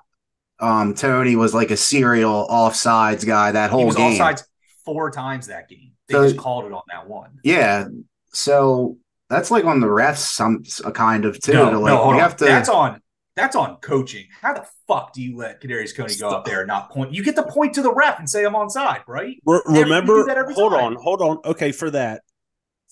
[0.59, 4.19] um Toney was like a serial offsides guy that whole he was game.
[4.19, 4.43] offsides
[4.85, 5.93] four times that game.
[6.07, 7.39] They so, just called it on that one.
[7.43, 7.87] Yeah.
[8.31, 8.97] So
[9.31, 11.53] that's like on the refs, some a kind of too.
[11.53, 12.45] No, to like, no, have to.
[12.45, 13.01] That's on.
[13.37, 14.25] That's on coaching.
[14.41, 17.13] How the fuck do you let Kadarius Toney go up there and not point?
[17.13, 19.37] You get the point to the ref and say I'm on side, right?
[19.45, 20.25] Re- remember?
[20.53, 20.83] Hold time.
[20.83, 21.39] on, hold on.
[21.45, 22.23] Okay, for that,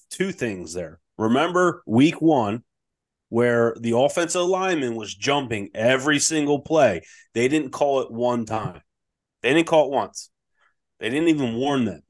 [0.09, 0.99] two things there.
[1.17, 2.63] Remember week one
[3.27, 7.01] where the offensive lineman was jumping every single play.
[7.33, 8.81] They didn't call it one time.
[9.43, 10.31] They didn't call it once.
[11.01, 12.01] They didn't even warn them.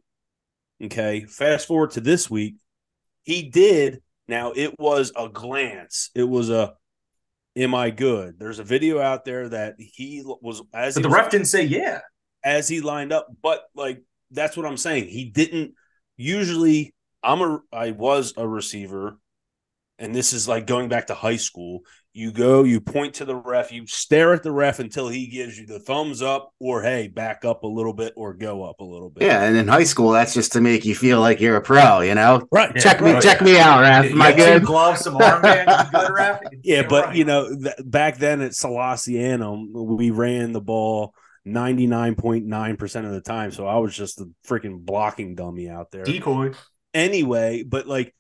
[0.84, 1.26] Okay.
[1.26, 2.56] Fast forward to this week.
[3.24, 6.12] He did now it was a glance.
[6.16, 6.74] It was a
[7.56, 8.40] am I good?
[8.40, 11.64] There's a video out there that he was as But the was, ref didn't say
[11.64, 12.00] yeah.
[12.44, 14.02] As he lined up, but like
[14.32, 15.08] that's what I'm saying.
[15.08, 15.74] He didn't
[16.16, 19.18] usually I'm a I was a receiver
[19.98, 21.82] and this is like going back to high school.
[22.12, 25.60] You go, you point to the ref, you stare at the ref until he gives
[25.60, 28.84] you the thumbs up or hey, back up a little bit or go up a
[28.84, 29.24] little bit.
[29.24, 32.02] Yeah, and in high school, that's just to make you feel like you're a pro,
[32.02, 32.48] you know?
[32.52, 32.72] Right.
[32.76, 34.06] Yeah, check me, check me out, ref.
[34.06, 34.64] Am I good?
[34.64, 36.42] Gloves, some armbands, good ref.
[36.64, 37.16] Yeah, but right.
[37.16, 41.14] you know, th- back then at Salesianum, we ran the ball
[41.48, 43.52] 99.9% of the time.
[43.52, 46.04] So I was just a freaking blocking dummy out there.
[46.04, 46.52] Decoy.
[46.94, 48.16] Anyway, but like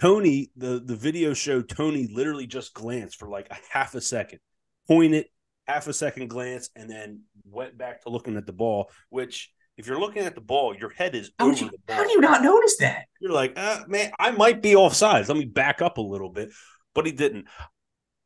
[0.00, 4.40] Toney, the the video showed Toney literally just glanced for like a half a second,
[4.88, 5.26] pointed,
[5.66, 8.90] half a second glance, and then went back to looking at the ball.
[9.10, 11.96] Which, if you're looking at the ball, your head is how over you, the ball.
[11.96, 13.04] How do you not notice that?
[13.20, 15.28] You're like, uh, man, I might be offsides.
[15.28, 16.50] Let me back up a little bit,
[16.94, 17.46] but he didn't.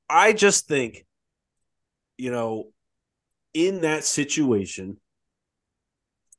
[0.08, 1.04] I just think,
[2.16, 2.70] you know,
[3.54, 5.00] in that situation,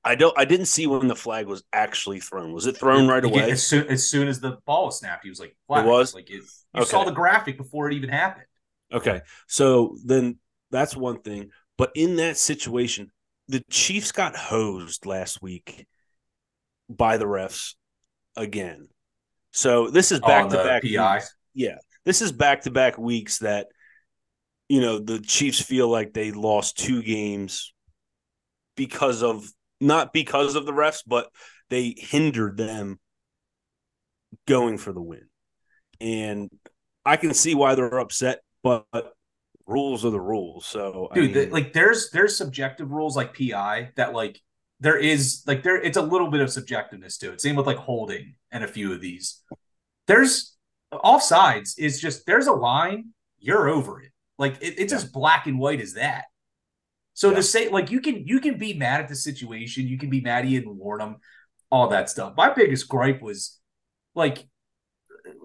[0.08, 0.34] I don't.
[0.38, 2.54] I didn't see when the flag was actually thrown.
[2.54, 3.52] Was it thrown right away?
[3.52, 5.86] As soon as soon as the ball was snapped, he was like, flag.
[5.86, 6.86] "It was like it, you okay.
[6.86, 8.46] saw the graphic before it even happened."
[8.94, 10.38] Okay, so then
[10.72, 11.52] that's one thing.
[11.78, 13.12] But in that situation,
[13.50, 15.86] the Chiefs got hosed last week
[16.90, 17.76] by the refs
[18.38, 18.88] again.
[19.52, 20.84] So this is back to back.
[21.54, 23.68] Yeah, this is back to back weeks that
[24.70, 27.74] you know the Chiefs feel like they lost two games
[28.78, 31.30] because of not because of the refs, but
[31.70, 33.00] they hindered them
[34.48, 35.28] going for the win.
[36.00, 36.50] And
[37.06, 38.86] I can see why they're upset, but
[39.66, 40.66] rules are the rules.
[40.66, 44.42] So dude, I mean, the, like there's there's subjective rules like PI that like
[44.80, 47.42] there is like there it's a little bit of subjectiveness to it.
[47.42, 49.42] Same with like holding and a few of these.
[50.08, 50.56] There's
[50.94, 53.10] offsides is just there's a line,
[53.40, 54.12] you're over it.
[54.38, 56.26] Like it, it's as black and white as that.
[57.18, 60.12] So to say like you can you can be mad at the situation, you can
[60.12, 61.16] be mad he didn't warn him,
[61.72, 62.36] all that stuff.
[62.38, 63.60] My biggest gripe was
[64.14, 64.48] like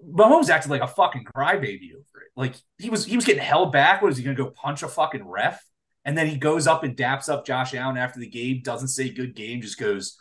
[0.07, 2.33] Mahomes acted like a fucking crybaby over it.
[2.37, 4.03] Like he was he was getting held back.
[4.03, 5.65] What is he gonna go punch a fucking ref?
[6.05, 9.09] And then he goes up and daps up Josh Allen after the game, doesn't say
[9.09, 10.19] good game, just goes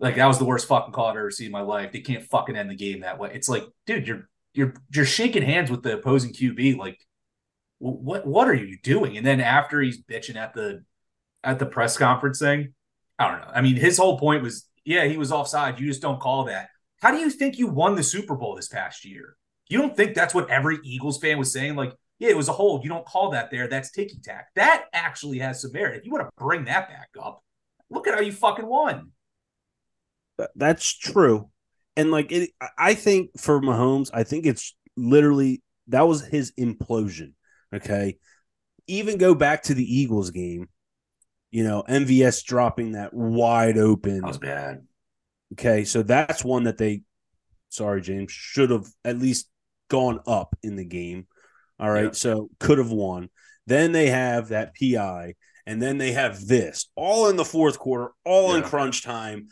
[0.00, 1.92] like that was the worst fucking call I've ever seen in my life.
[1.92, 3.30] They can't fucking end the game that way.
[3.32, 6.76] It's like, dude, you're you're you're shaking hands with the opposing QB.
[6.76, 6.98] Like,
[7.78, 9.16] what what are you doing?
[9.16, 10.84] And then after he's bitching at the
[11.42, 12.74] at the press conference thing,
[13.18, 13.52] I don't know.
[13.54, 15.78] I mean, his whole point was, yeah, he was offside.
[15.78, 16.68] You just don't call that.
[17.00, 19.36] How do you think you won the Super Bowl this past year?
[19.68, 21.76] You don't think that's what every Eagles fan was saying?
[21.76, 22.84] Like, yeah, it was a hold.
[22.84, 23.68] You don't call that there.
[23.68, 24.48] That's ticky tack.
[24.54, 25.98] That actually has some merit.
[25.98, 27.42] If you want to bring that back up,
[27.88, 29.12] look at how you fucking won.
[30.54, 31.50] That's true.
[31.96, 37.32] And like it, I think for Mahomes, I think it's literally that was his implosion.
[37.74, 38.16] Okay.
[38.86, 40.68] Even go back to the Eagles game,
[41.50, 44.20] you know, MVS dropping that wide open.
[44.20, 44.86] That was bad.
[45.54, 45.84] Okay.
[45.84, 47.02] So that's one that they,
[47.68, 49.48] sorry, James, should have at least
[49.88, 51.26] gone up in the game.
[51.78, 52.14] All right.
[52.14, 53.28] So could have won.
[53.66, 55.34] Then they have that PI,
[55.66, 58.58] and then they have this all in the fourth quarter, all yeah.
[58.58, 59.48] in crunch time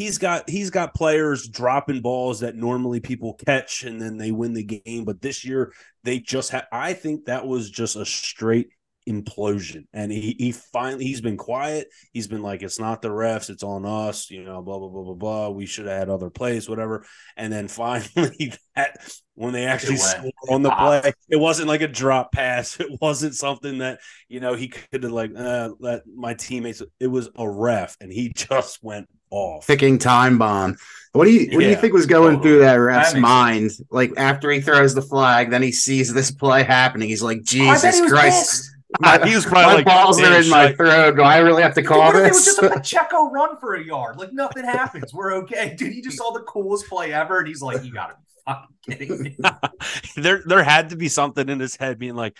[0.00, 4.54] he's got he's got players dropping balls that normally people catch and then they win
[4.54, 5.74] the game but this year
[6.04, 8.70] they just have i think that was just a straight
[9.10, 13.50] implosion and he he finally he's been quiet he's been like it's not the refs
[13.50, 16.30] it's on us you know blah blah blah blah blah we should have had other
[16.30, 17.04] plays whatever
[17.36, 18.96] and then finally that
[19.34, 23.34] when they actually scored on the play it wasn't like a drop pass it wasn't
[23.34, 23.98] something that
[24.28, 28.12] you know he could have like uh, let my teammates it was a ref and
[28.12, 29.66] he just went off.
[29.66, 30.76] Ticking time bomb.
[31.12, 31.68] What do you what yeah.
[31.68, 32.42] do you think was going totally.
[32.42, 33.72] through that ref's that mind?
[33.72, 33.88] Sense.
[33.90, 37.08] Like after he throws the flag, then he sees this play happening.
[37.08, 38.70] He's like, Jesus Christ.
[38.98, 41.16] My, he was probably my like, balls are in my throat.
[41.16, 42.28] Do I really have to call Dude, this?
[42.28, 44.16] It was just a Pacheco run for a yard.
[44.16, 45.14] Like nothing happens.
[45.14, 45.74] We're okay.
[45.78, 48.76] Dude, he just saw the coolest play ever, and he's like, "You gotta be fucking
[49.08, 49.36] kidding me."
[50.16, 52.36] there, there had to be something in his head being like,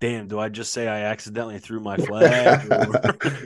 [0.00, 2.68] damn, do I just say I accidentally threw my flag?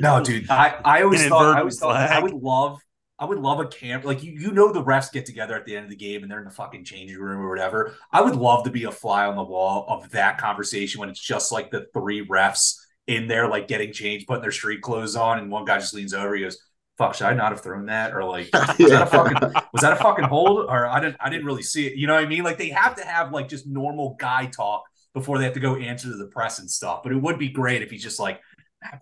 [0.01, 0.51] no, dude.
[0.51, 2.81] I, I always thought I always thought I would love
[3.19, 5.75] I would love a camp like you you know the refs get together at the
[5.75, 7.95] end of the game and they're in the fucking changing room or whatever.
[8.13, 11.21] I would love to be a fly on the wall of that conversation when it's
[11.21, 15.39] just like the three refs in there like getting changed, putting their street clothes on,
[15.39, 16.59] and one guy just leans over, he goes,
[16.99, 18.15] Fuck, should I not have thrown that?
[18.15, 18.89] Or like was yeah.
[18.89, 20.67] that a fucking was that a fucking hold?
[20.69, 21.97] Or I didn't I didn't really see it.
[21.97, 22.45] You know what I mean?
[22.45, 25.77] Like they have to have like just normal guy talk before they have to go
[25.77, 27.03] answer to the press and stuff.
[27.03, 28.41] But it would be great if he's just like,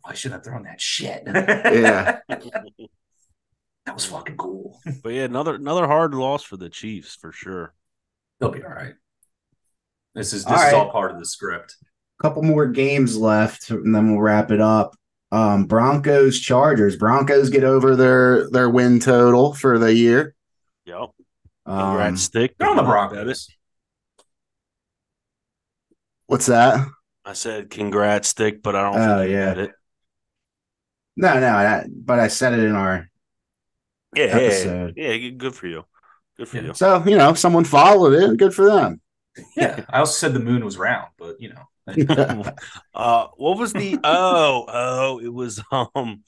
[0.05, 1.23] I shouldn't have thrown that shit.
[1.27, 2.19] yeah.
[3.87, 4.81] that was fucking cool.
[5.03, 7.75] but yeah, another another hard loss for the Chiefs for sure.
[8.41, 8.95] They'll be all right.
[10.15, 10.75] This is this all is right.
[10.75, 11.77] all part of the script.
[12.21, 14.97] A couple more games left, and then we'll wrap it up.
[15.33, 16.97] Um, Broncos Chargers.
[16.97, 20.35] Broncos get over their their win total for the year.
[20.87, 21.11] Yep.
[21.67, 22.57] Um, stick.
[22.59, 23.49] They're on the Broncos.
[26.27, 26.87] What's that?
[27.25, 29.53] I said congrats, stick, but I don't oh, think yeah.
[29.55, 29.71] it.
[31.17, 33.09] No, no, I, but I said it in our
[34.17, 34.95] yeah, episode.
[34.97, 35.85] Yeah, yeah, good for you.
[36.37, 36.63] Good for yeah.
[36.63, 36.75] you.
[36.75, 38.37] So, you know, someone followed it.
[38.37, 39.01] Good for them.
[39.57, 39.85] Yeah.
[39.89, 41.65] I also said the moon was round, but you know.
[42.95, 46.23] uh what was the oh oh it was um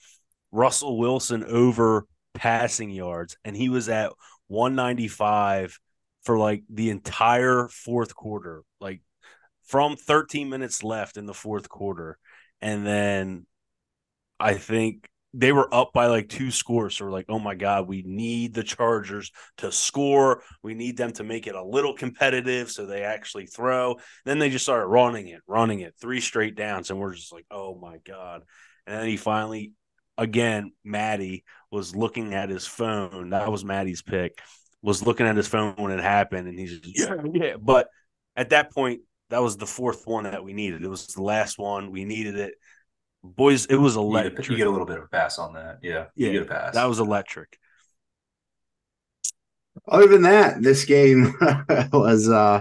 [0.53, 4.13] Russell Wilson over passing yards and he was at
[4.49, 5.79] 195
[6.25, 8.65] for like the entire fourth quarter.
[8.81, 9.01] Like
[9.67, 12.19] from 13 minutes left in the fourth quarter.
[12.61, 13.47] And then
[14.39, 15.09] I think
[15.39, 16.97] they were up by like two scores.
[16.97, 20.43] So we're like, oh my God, we need the Chargers to score.
[20.63, 23.97] We need them to make it a little competitive so they actually throw.
[24.25, 26.89] Then they just started running it, running it, three straight downs.
[26.89, 28.45] And we're just like, oh my God.
[28.87, 29.75] And then he finally,
[30.17, 33.31] again, Maddie was looking at his phone.
[33.31, 34.41] That was Maddie's pick,
[34.81, 36.49] was looking at his phone when it happened.
[36.49, 37.57] And he's just, yeah, yeah.
[37.61, 37.89] But
[38.37, 40.83] at that point, that was the fourth one that we needed.
[40.83, 41.91] It was the last one.
[41.91, 42.55] We needed it.
[43.35, 44.49] Boys, it was electric.
[44.49, 45.79] You get, a little bit of a pass on that.
[45.83, 46.07] Yeah.
[46.15, 46.29] Yeah.
[46.29, 46.75] You get a pass.
[46.75, 47.59] That was electric.
[49.89, 51.35] Other than that, this game
[51.93, 52.61] was uh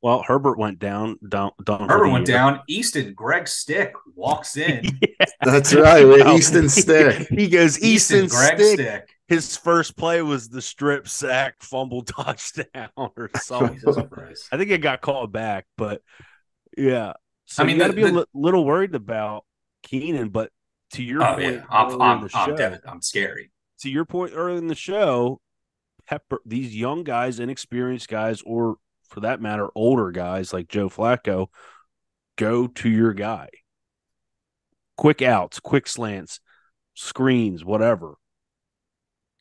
[0.00, 1.16] well, Herbert went down.
[1.28, 1.52] Down.
[1.62, 2.36] down Herbert went year.
[2.36, 2.60] down.
[2.66, 4.84] Easton, Greg Stick walks in.
[5.00, 5.26] yeah.
[5.42, 6.04] That's right.
[6.04, 7.28] With Easton Stick.
[7.30, 8.78] he goes Easton, Easton Greg Stick.
[8.78, 13.80] Stick his first play was the strip sack fumble touchdown or something.
[14.52, 16.02] I think it got called back, but
[16.76, 17.14] yeah.
[17.46, 19.44] So I mean, you got to be the, a little worried about
[19.82, 20.50] Keenan, but
[20.92, 21.64] to your oh, point, yeah.
[21.70, 23.50] I'm, I'm, I'm, I'm, scary.
[23.80, 25.40] To your point earlier in the show,
[26.06, 28.76] Pepper, these young guys, inexperienced guys, or
[29.08, 31.48] for that matter, older guys like Joe Flacco,
[32.36, 33.48] go to your guy.
[34.96, 36.40] Quick outs, quick slants,
[36.94, 38.16] screens, whatever.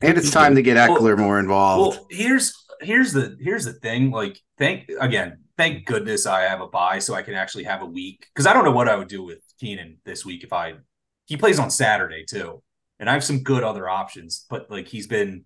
[0.02, 1.98] And it's time to get Ekeler more involved.
[1.98, 4.10] Well, here's here's the here's the thing.
[4.10, 7.86] Like, thank again, thank goodness I have a buy so I can actually have a
[7.86, 10.76] week because I don't know what I would do with Keenan this week if I
[11.28, 12.62] he plays on Saturday too,
[13.00, 14.46] and I have some good other options.
[14.50, 15.46] But like he's been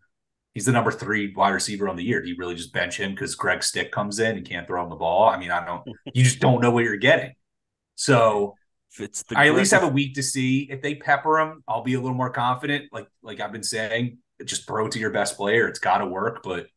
[0.56, 2.22] he's the number three wide receiver on the year.
[2.22, 4.90] Do you really just bench him because Greg Stick comes in and can't throw him
[4.90, 5.30] the ball?
[5.30, 5.84] I mean, I don't.
[6.14, 7.34] you just don't know what you're getting.
[7.96, 8.56] So
[9.00, 11.64] It's the I at least have a week to see if they pepper him.
[11.68, 12.86] I'll be a little more confident.
[12.92, 15.68] Like like I've been saying, just throw to your best player.
[15.68, 16.68] It's got to work, but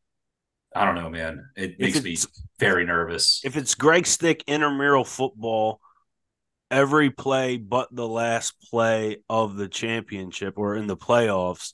[0.74, 1.48] I don't know, man.
[1.56, 2.16] It If makes me
[2.58, 3.40] very nervous.
[3.44, 5.80] if it's Greg Stick intramural football,
[6.70, 11.72] every play but the last play of the championship or in the playoffs,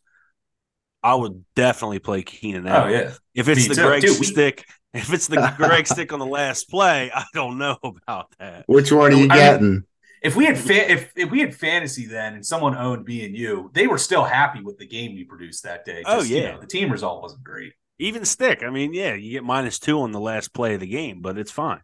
[1.02, 3.82] I would definitely play Keenan Oh yeah, If it's Me the too.
[3.86, 7.58] Greg Dude, we- Stick, if it's the Greg Stick on the last play, I don't
[7.58, 8.64] know about that.
[8.66, 9.82] Which one are you I mean- getting?
[10.22, 13.36] if we had fa- if if we had fantasy then and someone owned me and
[13.36, 16.02] you, they were still happy with the game we produced that day.
[16.06, 16.52] Oh, you yeah.
[16.52, 17.74] know, the team result wasn't great.
[17.98, 20.86] Even Stick, I mean, yeah, you get minus two on the last play of the
[20.86, 21.80] game, but it's fine.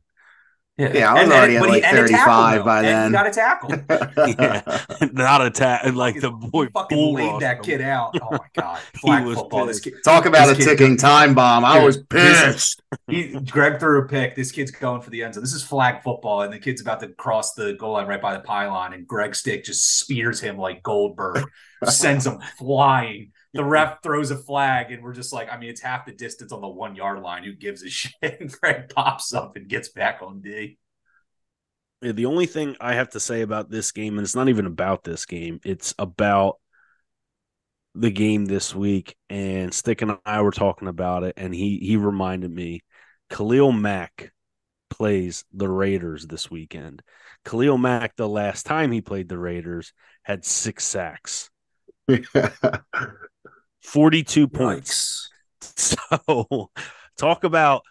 [0.79, 3.07] Yeah, I was already at like and a tackle, 35 though, by and then.
[3.07, 3.71] He got a tackle.
[4.41, 5.09] Yeah.
[5.13, 7.63] Not attack like the boy He fucking laid that him.
[7.65, 8.17] kid out.
[8.23, 9.67] Oh my god, flag was football.
[9.67, 11.65] This kid, Talk about a This kid- ticking time bomb.
[11.67, 12.81] I was pissed.
[13.09, 14.37] he, Greg threw a pick.
[14.37, 15.43] This kid's going for the end zone.
[15.43, 18.33] This is flag football, and the kid's about to cross the goal line right by
[18.35, 21.45] the pylon, and Greg Stick just spears him like Goldberg,
[21.85, 23.33] sends him flying.
[23.53, 26.53] The ref throws a flag, and we're just like, I mean, it's half the distance
[26.53, 27.43] on the one yard line.
[27.43, 28.13] Who gives a shit?
[28.23, 30.79] And Greg pops up and gets back on D.
[32.03, 34.67] Yeah, the only thing I have to say about this game, and it's not even
[34.67, 36.57] about this game, it's about
[37.95, 39.17] the game this week.
[39.29, 42.83] And Stick and I were talking about it, and he he reminded me
[43.31, 44.33] Khalil Mack
[44.89, 47.03] plays the Raiders this weekend.
[47.45, 49.93] Khalil Mack, the last time he played the Raiders,
[50.23, 51.51] had six sacks,
[53.83, 55.27] 42 points.
[55.77, 56.71] So
[57.17, 57.83] talk about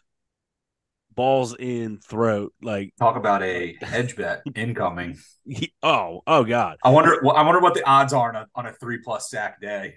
[1.14, 2.54] balls in throat.
[2.62, 5.18] Like, Talk about a hedge bet incoming.
[5.46, 6.78] he, oh, oh God.
[6.84, 7.16] I wonder.
[7.36, 9.96] I wonder what the odds are on a on a three plus sack day.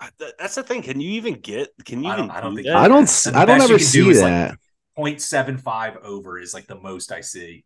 [0.00, 0.82] I- That's the thing.
[0.82, 1.68] Can you even get?
[1.84, 2.76] Can you I don't- I don't do think- that?
[2.76, 3.06] I don't.
[3.08, 4.58] The I don't ever see do is, like, that.
[4.96, 7.64] 0.75 over is like the most I see.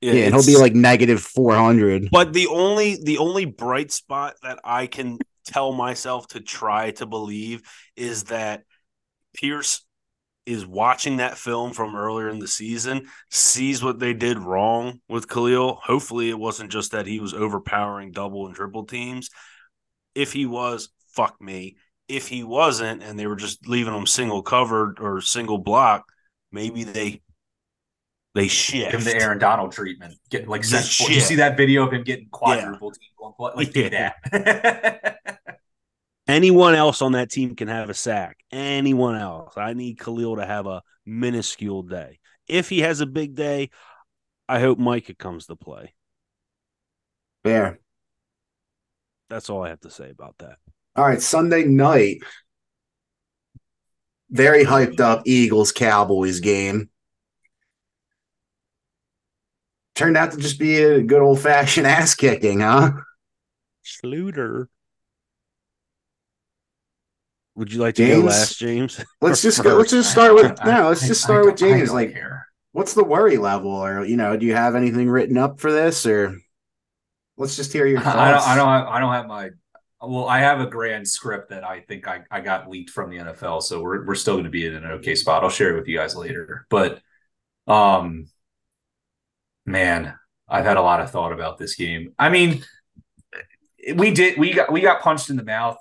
[0.00, 2.08] yeah, and he'll be like negative four hundred.
[2.10, 7.06] But the only the only bright spot that I can tell myself to try to
[7.06, 7.62] believe
[7.96, 8.62] is that
[9.34, 9.84] Pierce
[10.46, 15.28] is watching that film from earlier in the season, sees what they did wrong with
[15.28, 15.78] Khalil.
[15.82, 19.30] Hopefully, it wasn't just that he was overpowering double and triple teams.
[20.14, 21.76] If he was, fuck me.
[22.08, 26.04] If he wasn't, and they were just leaving him single covered or single block,
[26.52, 27.22] maybe they
[28.34, 28.92] they shift.
[28.92, 30.14] Give him the Aaron Donald treatment.
[30.30, 31.08] Get like Yeah, sent.
[31.08, 33.52] Did you see that video of him getting quadruple team one play?
[33.54, 34.12] Like Yeah.
[34.32, 35.18] that.
[36.26, 38.38] Anyone else on that team can have a sack.
[38.50, 39.54] Anyone else.
[39.56, 42.18] I need Khalil to have a minuscule day.
[42.48, 43.70] If he has a big day,
[44.48, 45.94] I hope Micah comes to play.
[47.44, 47.74] Yeah.
[49.28, 50.56] That's all I have to say about that.
[50.96, 52.18] All right, Sunday night.
[54.30, 56.88] Very hyped up Eagles Cowboys game.
[59.94, 62.92] Turned out to just be a good old fashioned ass kicking, huh?
[63.84, 64.66] Schluter.
[67.56, 68.24] Would you like to go James?
[68.24, 69.04] last, James?
[69.20, 69.76] Let's just go.
[69.78, 70.88] Let's just start with I- no.
[70.88, 71.92] Let's I- just I start with James.
[71.92, 72.46] Like, care.
[72.72, 76.04] what's the worry level, or you know, do you have anything written up for this,
[76.06, 76.36] or
[77.36, 78.16] let's just hear your thoughts?
[78.16, 78.42] I don't.
[78.48, 78.68] I don't.
[78.68, 79.50] Have, I don't have my.
[80.02, 83.18] Well, I have a grand script that I think I, I got leaked from the
[83.18, 85.44] NFL, so we're we're still going to be in an okay spot.
[85.44, 86.66] I'll share it with you guys later.
[86.68, 87.00] But,
[87.66, 88.26] um,
[89.66, 90.14] man,
[90.48, 92.12] I've had a lot of thought about this game.
[92.18, 92.64] I mean,
[93.94, 95.76] we did we got we got punched in the mouth.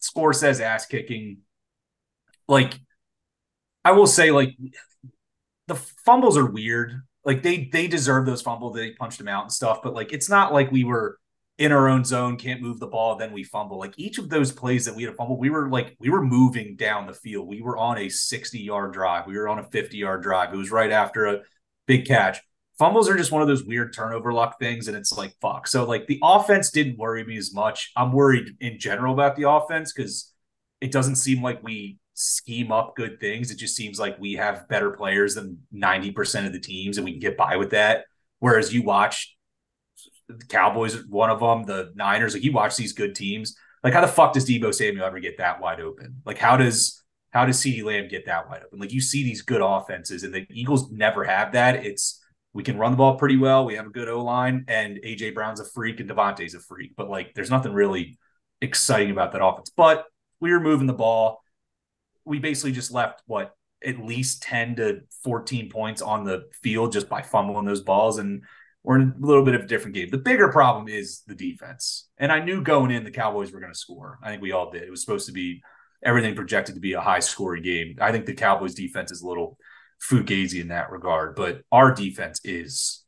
[0.00, 1.38] Score says ass kicking.
[2.48, 2.74] Like,
[3.84, 4.56] I will say, like
[5.68, 7.02] the fumbles are weird.
[7.24, 8.74] Like they they deserve those fumbles.
[8.74, 9.80] They punched them out and stuff.
[9.82, 11.18] But like, it's not like we were
[11.60, 13.78] in our own zone, can't move the ball, then we fumble.
[13.78, 16.24] Like each of those plays that we had a fumble, we were like we were
[16.24, 17.46] moving down the field.
[17.46, 19.26] We were on a 60 yard drive.
[19.26, 20.54] We were on a 50 yard drive.
[20.54, 21.40] It was right after a
[21.86, 22.40] big catch.
[22.80, 25.68] Fumbles are just one of those weird turnover luck things, and it's like fuck.
[25.68, 27.92] So like the offense didn't worry me as much.
[27.94, 30.32] I'm worried in general about the offense because
[30.80, 33.50] it doesn't seem like we scheme up good things.
[33.50, 37.10] It just seems like we have better players than 90% of the teams, and we
[37.10, 38.06] can get by with that.
[38.38, 39.36] Whereas you watch
[40.30, 43.56] the Cowboys, one of them, the Niners, like you watch these good teams.
[43.84, 46.22] Like, how the fuck does Deebo Samuel ever get that wide open?
[46.24, 48.78] Like, how does how does CeeDee Lamb get that wide open?
[48.78, 51.84] Like, you see these good offenses, and the Eagles never have that.
[51.84, 52.19] It's
[52.52, 53.64] We can run the ball pretty well.
[53.64, 56.94] We have a good O line, and AJ Brown's a freak, and DeVonta's a freak.
[56.96, 58.18] But like, there's nothing really
[58.60, 59.70] exciting about that offense.
[59.76, 60.04] But
[60.40, 61.42] we were moving the ball.
[62.24, 67.08] We basically just left what at least 10 to 14 points on the field just
[67.08, 68.18] by fumbling those balls.
[68.18, 68.42] And
[68.82, 70.10] we're in a little bit of a different game.
[70.10, 72.08] The bigger problem is the defense.
[72.18, 74.18] And I knew going in the Cowboys were going to score.
[74.22, 74.82] I think we all did.
[74.82, 75.62] It was supposed to be
[76.02, 77.96] everything projected to be a high scoring game.
[78.00, 79.58] I think the Cowboys defense is a little
[80.02, 83.04] fugazi in that regard, but our defense is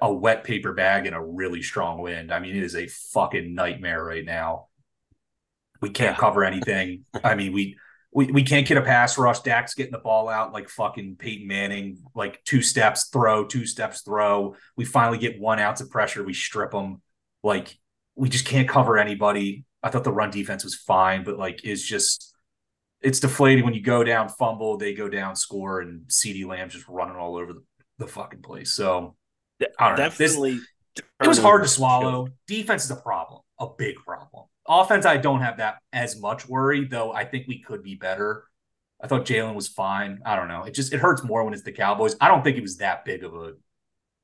[0.00, 2.32] a wet paper bag in a really strong wind.
[2.32, 4.68] I mean, it is a fucking nightmare right now.
[5.80, 7.04] We can't cover anything.
[7.24, 7.76] I mean, we
[8.14, 9.40] we, we can't get a pass rush.
[9.40, 14.02] Dak's getting the ball out like fucking Peyton Manning, like two steps throw, two steps
[14.02, 14.54] throw.
[14.76, 16.22] We finally get one ounce of pressure.
[16.22, 17.00] We strip them.
[17.42, 17.76] Like
[18.14, 19.64] we just can't cover anybody.
[19.82, 22.34] I thought the run defense was fine, but like it's just
[23.02, 26.88] it's deflating when you go down, fumble, they go down, score, and CeeDee Lamb's just
[26.88, 27.62] running all over the,
[27.98, 28.72] the fucking place.
[28.72, 29.16] So
[29.78, 30.54] I don't Definitely.
[30.54, 30.60] know.
[30.94, 32.28] This, it was hard to swallow.
[32.46, 34.46] Defense is a problem, a big problem.
[34.68, 37.12] Offense, I don't have that as much worry, though.
[37.12, 38.44] I think we could be better.
[39.00, 40.20] I thought Jalen was fine.
[40.24, 40.64] I don't know.
[40.64, 42.14] It just it hurts more when it's the Cowboys.
[42.20, 43.54] I don't think it was that big of a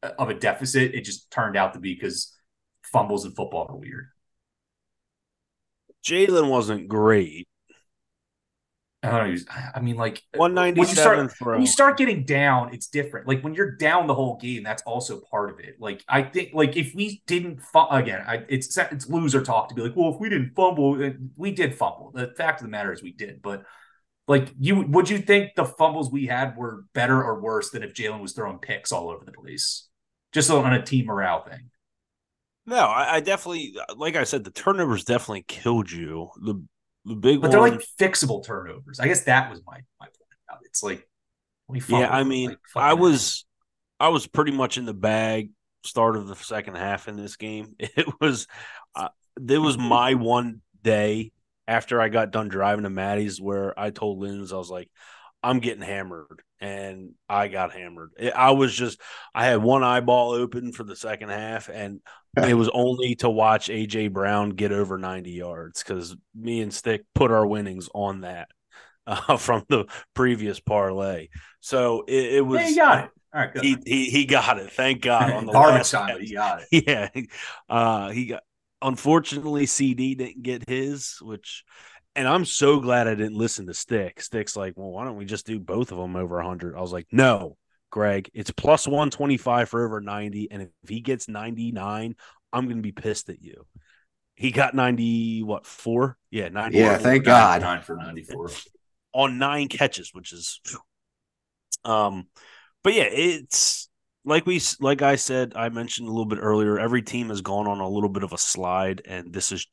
[0.03, 0.95] uh, of a deficit.
[0.95, 2.37] It just turned out to be because
[2.85, 4.09] fumbles in football are weird.
[6.05, 7.49] Jalen wasn't great.
[9.01, 9.41] I don't know.
[9.75, 13.29] I mean, like one ninety when you start when you start getting down, it's different.
[13.29, 15.77] Like when you're down the whole game, that's also part of it.
[15.79, 19.75] Like I think, like if we didn't fu- again, I, it's it's loser talk to
[19.77, 22.11] be like, well, if we didn't fumble, uh, we did fumble.
[22.13, 23.41] The fact of the matter is, we did.
[23.41, 23.63] But
[24.27, 27.95] like, you would you think the fumbles we had were better or worse than if
[27.95, 29.87] Jalen was throwing picks all over the place,
[30.33, 31.71] just on a team morale thing?
[32.67, 36.31] No, I, I definitely, like I said, the turnovers definitely killed you.
[36.43, 36.63] The
[37.09, 39.01] the big But they're like fixable turnovers.
[39.01, 40.63] I guess that was my my point.
[40.63, 40.67] It.
[40.67, 41.09] It's like
[41.89, 42.11] yeah.
[42.11, 43.45] I mean, like, I was,
[44.01, 45.51] I was pretty much in the bag.
[45.85, 48.47] Start of the second half in this game, it was,
[48.95, 51.33] uh, there was my one day
[51.67, 54.91] after I got done driving to Maddie's where I told Linz I was like,
[55.43, 58.11] I'm getting hammered, and I got hammered.
[58.19, 59.01] It, I was just,
[59.35, 62.01] I had one eyeball open for the second half, and
[62.37, 67.05] it was only to watch AJ Brown get over 90 yards because me and Stick
[67.15, 68.49] put our winnings on that
[69.07, 71.29] uh, from the previous parlay.
[71.61, 73.11] So it, it was Yeah, you got it.
[73.35, 73.65] All right, good.
[73.65, 74.71] He, he he got it.
[74.73, 76.85] Thank God on the Garbage last time, but he got it.
[76.87, 77.09] Yeah,
[77.69, 78.43] uh, he got.
[78.81, 81.65] Unfortunately, CeeDee didn't get his, which,
[82.19, 84.21] and I'm so glad I didn't listen to Stick.
[84.21, 86.77] Stick's like, well, why don't we just do both of them over 100?
[86.77, 87.57] I was like, no,
[87.91, 92.17] Greg, it's plus 125 for over 90, and if he gets 99,
[92.53, 93.65] I'm going to be pissed at you.
[94.35, 96.17] He got 90, what, four?
[96.33, 96.77] Yeah, 90.
[96.77, 97.61] Yeah, thank God.
[97.61, 98.51] Nine for ninety four.
[99.13, 100.61] on nine catches, which is,
[101.85, 102.27] um,
[102.83, 103.89] but yeah, it's
[104.25, 106.79] like we like I said, I mentioned a little bit earlier.
[106.79, 109.67] Every team has gone on a little bit of a slide, and this is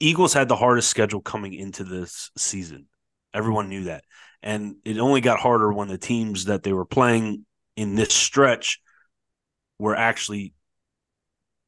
[0.00, 2.86] Eagles had the hardest schedule coming into this season.
[3.32, 4.04] Everyone knew that,
[4.42, 7.44] and it only got harder when the teams that they were playing
[7.76, 8.80] in this stretch
[9.78, 10.54] were actually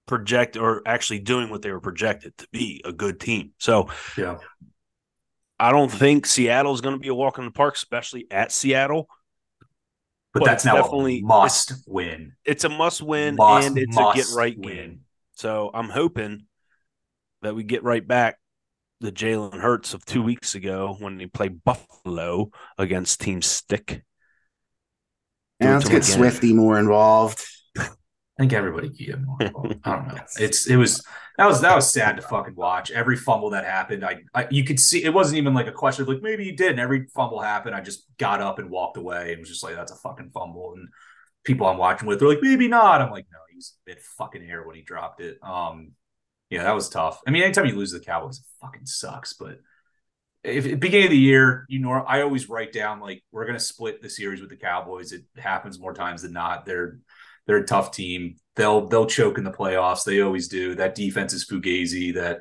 [0.06, 3.52] project or actually doing what they were projected to be a good team.
[3.58, 4.38] So Yeah.
[5.60, 8.50] I don't think Seattle is going to be a walk in the park, especially at
[8.50, 9.06] Seattle.
[10.32, 12.36] But But that's it's now definitely- a must win.
[12.44, 14.74] It's a must win Must- and it's a get right win.
[14.76, 15.00] game.
[15.34, 16.46] So I'm hoping
[17.42, 18.38] that we get right back
[19.00, 24.02] the Jalen Hurts of two weeks ago when he played Buffalo against Team Stick.
[25.60, 26.18] Yeah, let's get again.
[26.18, 27.44] Swifty more involved.
[27.78, 29.80] I think everybody can get more involved.
[29.84, 30.20] I don't know.
[30.38, 31.04] It's it was
[31.36, 32.90] that was that was sad to fucking watch.
[32.90, 36.02] Every fumble that happened, I, I you could see it wasn't even like a question
[36.02, 36.72] of like maybe he did.
[36.72, 39.74] And every fumble happened, I just got up and walked away and was just like
[39.74, 40.74] that's a fucking fumble.
[40.76, 40.88] And
[41.44, 43.00] people I'm watching with they're like maybe not.
[43.00, 45.38] I'm like no, he was a bit fucking air when he dropped it.
[45.42, 45.92] Um,
[46.50, 47.20] yeah, that was tough.
[47.26, 49.34] I mean, anytime you lose the Cowboys, it fucking sucks.
[49.34, 49.58] But
[50.42, 53.60] if at beginning of the year, you know, I always write down like we're gonna
[53.60, 55.12] split the series with the Cowboys.
[55.12, 56.64] It happens more times than not.
[56.64, 56.98] They're
[57.46, 58.36] they're a tough team.
[58.56, 60.04] They'll they'll choke in the playoffs.
[60.04, 60.74] They always do.
[60.74, 62.14] That defense is fugazi.
[62.14, 62.40] That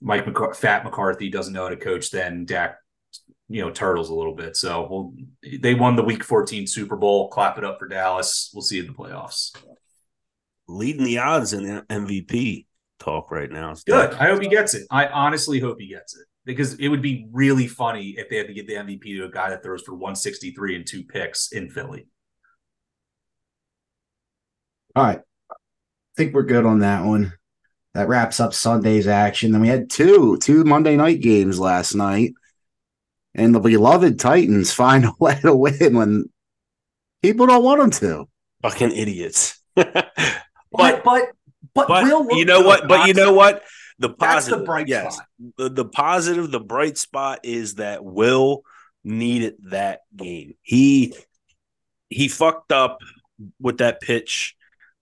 [0.00, 2.10] Mike McCar- Fat McCarthy doesn't know how to coach.
[2.10, 2.76] Then Dak,
[3.48, 4.56] you know, turtles a little bit.
[4.56, 7.28] So we'll, they won the Week 14 Super Bowl.
[7.28, 8.50] Clap it up for Dallas.
[8.52, 9.56] We'll see you in the playoffs.
[10.68, 12.66] Leading the odds in MVP
[12.98, 13.72] talk right now.
[13.72, 14.14] It's Good.
[14.14, 14.86] I hope he gets it.
[14.90, 18.46] I honestly hope he gets it because it would be really funny if they had
[18.46, 21.68] to give the MVP to a guy that throws for 163 and two picks in
[21.68, 22.06] Philly.
[24.94, 25.20] All right.
[25.50, 25.54] I
[26.16, 27.34] think we're good on that one.
[27.92, 29.52] That wraps up Sunday's action.
[29.52, 32.32] Then we had two two Monday night games last night.
[33.34, 36.24] And the beloved Titans find a way to win when
[37.22, 38.28] people don't want them to.
[38.62, 39.60] Fucking idiots.
[39.74, 40.12] but
[40.72, 41.24] but but,
[41.76, 42.88] but Will you know what?
[42.88, 43.62] But you know what?
[43.98, 45.26] The That's positive, the bright yes, spot.
[45.56, 48.62] the, the positive, the bright spot is that Will
[49.04, 50.54] needed that game.
[50.62, 51.14] He
[52.10, 52.98] he fucked up
[53.60, 54.54] with that pitch.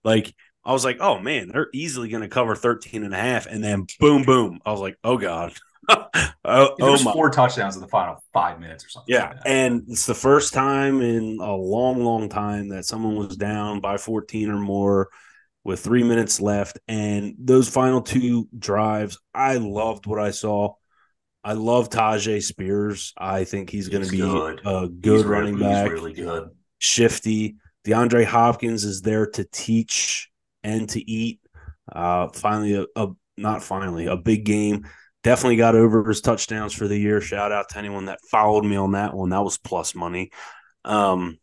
[0.03, 3.47] Like I was like, oh man, they're easily going to cover 13 and a half.
[3.47, 4.59] And then boom, boom.
[4.65, 5.53] I was like, oh God.
[5.89, 6.07] oh,
[6.43, 7.13] oh my.
[7.13, 9.13] four touchdowns in the final five minutes or something.
[9.13, 9.29] Yeah.
[9.29, 9.37] like.
[9.45, 13.97] And it's the first time in a long, long time that someone was down by
[13.97, 15.09] 14 or more
[15.65, 16.79] with three minutes left.
[16.87, 20.75] And those final two drives, I loved what I saw.
[21.43, 23.13] I love Tyjae Spears.
[23.17, 24.61] I think he's, going to be good.
[24.65, 26.49] a good He's running really, back really good.
[26.79, 27.57] shifty.
[27.85, 30.29] DeAndre Hopkins is there to teach
[30.63, 31.39] and to eat.
[31.91, 34.87] Uh, finally, a, a not finally a big game.
[35.23, 37.21] Definitely got over his touchdowns for the year.
[37.21, 39.29] Shout out to anyone that followed me on that one.
[39.29, 40.31] That was plus money.
[40.83, 41.37] Um,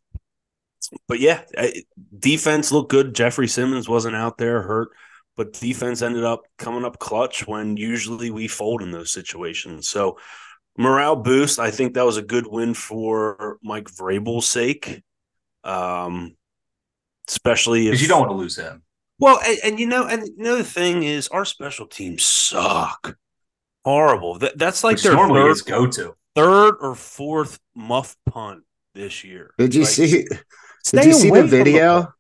[1.08, 1.42] but yeah,
[2.18, 3.14] defense looked good.
[3.14, 4.90] Jeffrey Simmons wasn't out there hurt,
[5.36, 9.88] but defense ended up coming up clutch when usually we fold in those situations.
[9.88, 10.18] So
[10.76, 11.58] morale boost.
[11.58, 15.02] I think that was a good win for Mike Vrabel's sake.
[15.64, 16.36] Um,
[17.28, 18.82] especially if Because you don't want to lose him.
[19.18, 23.16] well, and, and you know, and you know the thing is, our special teams suck,
[23.84, 24.38] horrible.
[24.38, 26.14] That, that's like Which their normally third, is go to.
[26.34, 28.64] third or fourth muff punt
[28.94, 29.54] this year.
[29.58, 30.26] Did you Like, see?
[30.82, 32.12] Stay Did you see the video?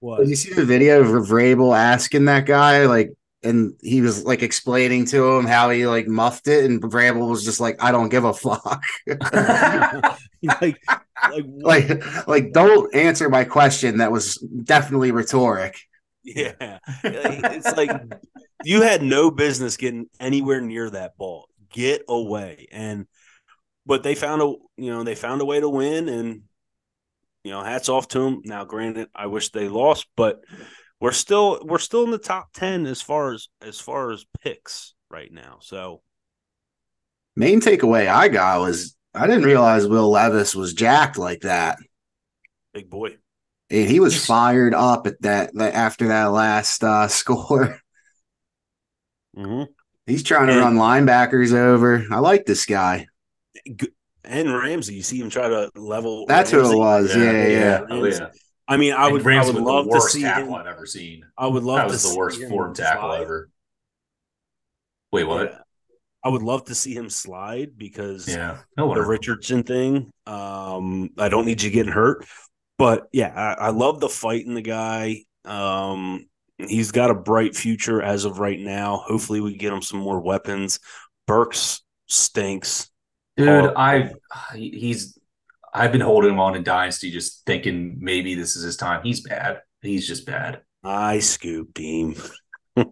[0.00, 0.20] What?
[0.20, 4.42] Did you see the video of Vrabel asking that guy like, and he was like
[4.42, 8.08] explaining to him how he like muffed it, and Vrabel was just like, "I don't
[8.10, 8.82] give a fuck."
[10.42, 10.78] like,
[11.32, 13.98] like, like, like don't answer my question.
[13.98, 15.78] That was definitely rhetoric.
[16.22, 17.90] yeah, it's like
[18.64, 21.48] you had no business getting anywhere near that ball.
[21.72, 23.06] Get away, and
[23.86, 26.42] but they found a you know they found a way to win, and
[27.44, 28.42] you know hats off to them.
[28.44, 30.40] Now, granted, I wish they lost, but
[31.00, 34.94] we're still we're still in the top ten as far as as far as picks
[35.10, 35.58] right now.
[35.60, 36.02] So
[37.36, 41.78] Main takeaway I got was I didn't realize Will Levis was jacked like that.
[42.74, 43.16] big boy.
[43.70, 47.78] And he was fired up at that, that after that last uh, score.
[49.36, 49.62] hmm
[50.06, 52.04] He's trying to And- run linebackers over.
[52.10, 53.06] I like this guy.
[54.24, 56.26] And Ramsey, you see him try to level.
[56.26, 57.14] That's who it was.
[57.16, 57.46] Yeah, yeah.
[57.48, 57.80] yeah.
[57.88, 58.28] Oh, yeah.
[58.68, 60.54] I mean, I And would, I would love the to see tackle him.
[60.54, 61.24] I've ever seen.
[61.36, 63.22] I would love That to was the see worst form tackle slide.
[63.22, 63.50] ever.
[65.12, 65.50] Wait, what?
[65.50, 65.58] Yeah.
[66.22, 68.58] I would love to see him slide because Yeah.
[68.76, 69.02] No the.
[69.02, 70.10] Richardson thing.
[70.26, 72.26] Um, I don't need you getting hurt,
[72.78, 75.24] but yeah, I, I love the fight in the guy.
[75.46, 76.26] Um,
[76.58, 78.98] he's got a bright future as of right now.
[78.98, 80.78] Hopefully, we get him some more weapons.
[81.26, 82.90] Burks stinks.
[83.40, 83.78] Dude, Horrible.
[83.78, 84.12] I
[84.54, 85.18] he's
[85.72, 89.02] I've been holding him on in Dynasty, just thinking maybe this is his time.
[89.04, 89.60] He's bad.
[89.82, 90.62] He's just bad.
[90.82, 92.16] I scooped him.
[92.76, 92.84] I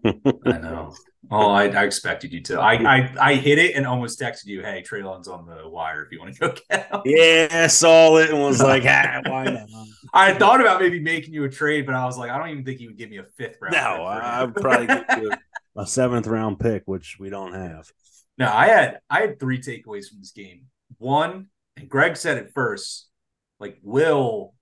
[0.44, 0.94] know.
[1.30, 2.60] Oh, I, I expected you to.
[2.60, 6.12] I, I I hit it and almost texted you, "Hey, Treylon's on the wire if
[6.12, 9.44] you want to go get him." yeah, I saw it and was like, ah, why
[9.44, 9.68] not?
[10.14, 12.64] I thought about maybe making you a trade, but I was like, I don't even
[12.64, 13.74] think you would give me a fifth round.
[13.74, 14.04] No.
[14.06, 15.32] I'd probably get you
[15.76, 17.90] a seventh round pick, which we don't have.
[18.38, 20.66] No, I had I had three takeaways from this game.
[20.98, 23.08] One, and Greg said it first,
[23.58, 24.54] like Will,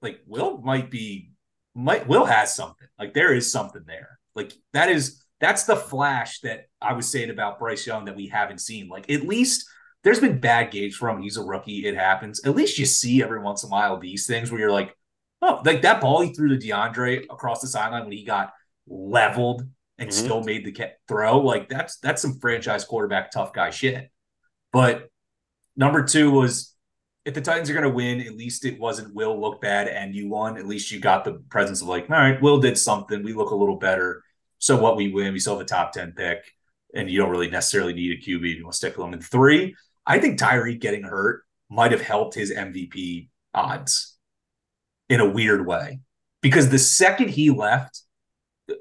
[0.00, 1.32] like Will might be
[1.74, 2.88] might Will has something.
[2.98, 4.18] Like there is something there.
[4.34, 8.28] Like that is that's the flash that I was saying about Bryce Young that we
[8.28, 8.88] haven't seen.
[8.88, 9.68] Like at least
[10.02, 11.20] there's been bad games for him.
[11.20, 11.86] He's a rookie.
[11.86, 12.44] It happens.
[12.46, 14.94] At least you see every once in a while these things where you're like,
[15.42, 18.52] oh, like that ball he threw to DeAndre across the sideline when he got
[18.86, 19.68] leveled
[19.98, 20.12] and Mhm.
[20.12, 21.40] still made the throw.
[21.40, 24.10] Like that's that's some franchise quarterback tough guy shit.
[24.72, 25.08] But
[25.76, 26.74] number two was
[27.24, 30.14] if the Titans are going to win, at least it wasn't Will look bad and
[30.14, 30.56] you won.
[30.56, 33.24] At least you got the presence of like, all right, Will did something.
[33.24, 34.22] We look a little better.
[34.58, 36.44] So what we win, we still have a top 10 pick,
[36.94, 39.12] and you don't really necessarily need a QB if you want to stick with them.
[39.12, 39.74] And three,
[40.06, 44.16] I think Tyreek getting hurt might have helped his MVP odds
[45.08, 46.00] in a weird way.
[46.42, 48.02] Because the second he left,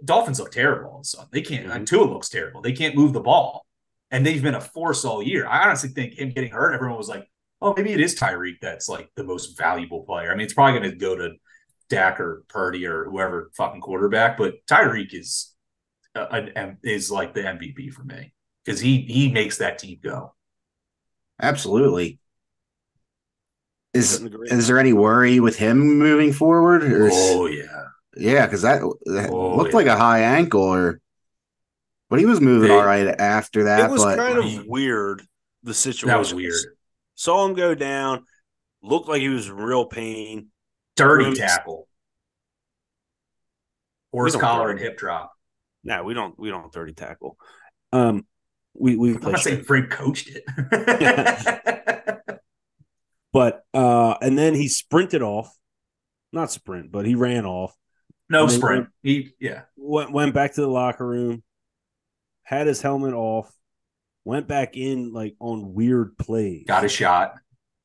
[0.04, 1.30] Dolphins look terrible all of.
[1.32, 1.86] They can't, Mhm.
[1.86, 2.62] Tua looks terrible.
[2.62, 3.66] They can't move the ball.
[4.12, 5.48] And they've been a force all year.
[5.48, 7.28] I honestly think him getting hurt, everyone was like,
[7.62, 10.32] oh, maybe it is Tyreek that's like the most valuable player.
[10.32, 11.34] I mean, it's probably going to go to
[11.90, 15.54] Dak or Purdy or whoever fucking quarterback, but Tyreek is
[16.16, 18.34] uh, an, is like the MVP for me
[18.64, 20.34] because he he makes that team go.
[21.42, 22.20] Absolutely.
[23.94, 26.84] Is is there any worry with him moving forward?
[26.84, 27.75] Or is- Oh yeah,
[28.18, 29.76] yeah, because that, that Oh, looked yeah.
[29.78, 31.00] like a high ankle, or
[32.10, 33.90] but he was moving They- all right after that.
[33.90, 35.22] it was but kind of he- weird
[35.64, 36.08] the situation.
[36.10, 36.54] that was weird.
[37.16, 38.26] Saw him go down,
[38.84, 40.48] looked like he was in real pain.
[40.96, 41.38] Dirty Bruce.
[41.40, 41.88] tackle.
[44.12, 45.34] horse collar and hip drop.
[45.84, 46.38] No, we don't.
[46.40, 47.38] We don't dirty tackle.
[47.92, 48.26] Um,
[48.74, 49.16] we we.
[49.16, 50.44] I'm not saying Frank coached it,
[53.34, 55.54] but uh, and then he sprinted off,
[56.32, 57.76] not sprint, but he ran off.
[58.30, 58.88] No sprint.
[59.04, 61.44] He yeah went went back to the locker room,
[62.44, 63.54] had his helmet off,
[64.24, 66.66] went back in like on weird plays.
[66.68, 67.36] Got a shot.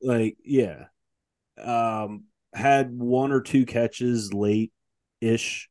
[0.01, 0.85] Like yeah,
[1.61, 4.71] um, had one or two catches late
[5.21, 5.69] ish.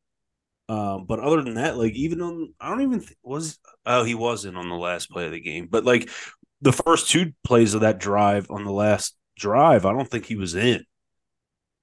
[0.69, 3.59] Um, but other than that, like even on, I don't even th- was.
[3.85, 6.09] Oh, he wasn't on the last play of the game, but like
[6.61, 10.37] the first two plays of that drive on the last drive, I don't think he
[10.37, 10.85] was in.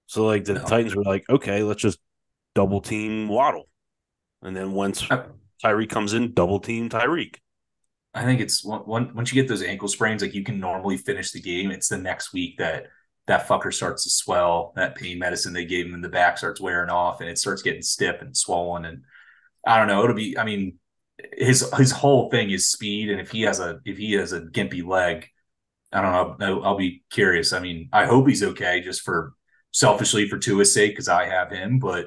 [0.07, 0.65] So like the no.
[0.65, 1.99] Titans were like, okay, let's just
[2.59, 3.69] double team Waddle,
[4.43, 5.07] and then once
[5.65, 7.37] Tyreek comes in, double team Tyreek.
[8.13, 11.31] I think it's one, once you get those ankle sprains, like you can normally finish
[11.31, 11.71] the game.
[11.71, 12.87] It's the next week that
[13.29, 14.73] that fucker starts to swell.
[14.75, 17.63] That pain medicine they gave him in the back starts wearing off, and it starts
[17.63, 18.85] getting stiff and swollen.
[18.87, 19.05] And
[19.65, 20.03] I don't know.
[20.03, 20.37] It'll be.
[20.37, 20.81] I mean,
[21.35, 24.41] his his whole thing is speed, and if he has a if he has a
[24.41, 25.29] gimpy leg,
[25.93, 26.59] I don't know.
[26.59, 27.53] I'll, I'll be curious.
[27.53, 29.35] I mean, I hope he's okay, just for
[29.71, 31.79] selfishly for Tua's sake, because I have him.
[31.79, 32.07] But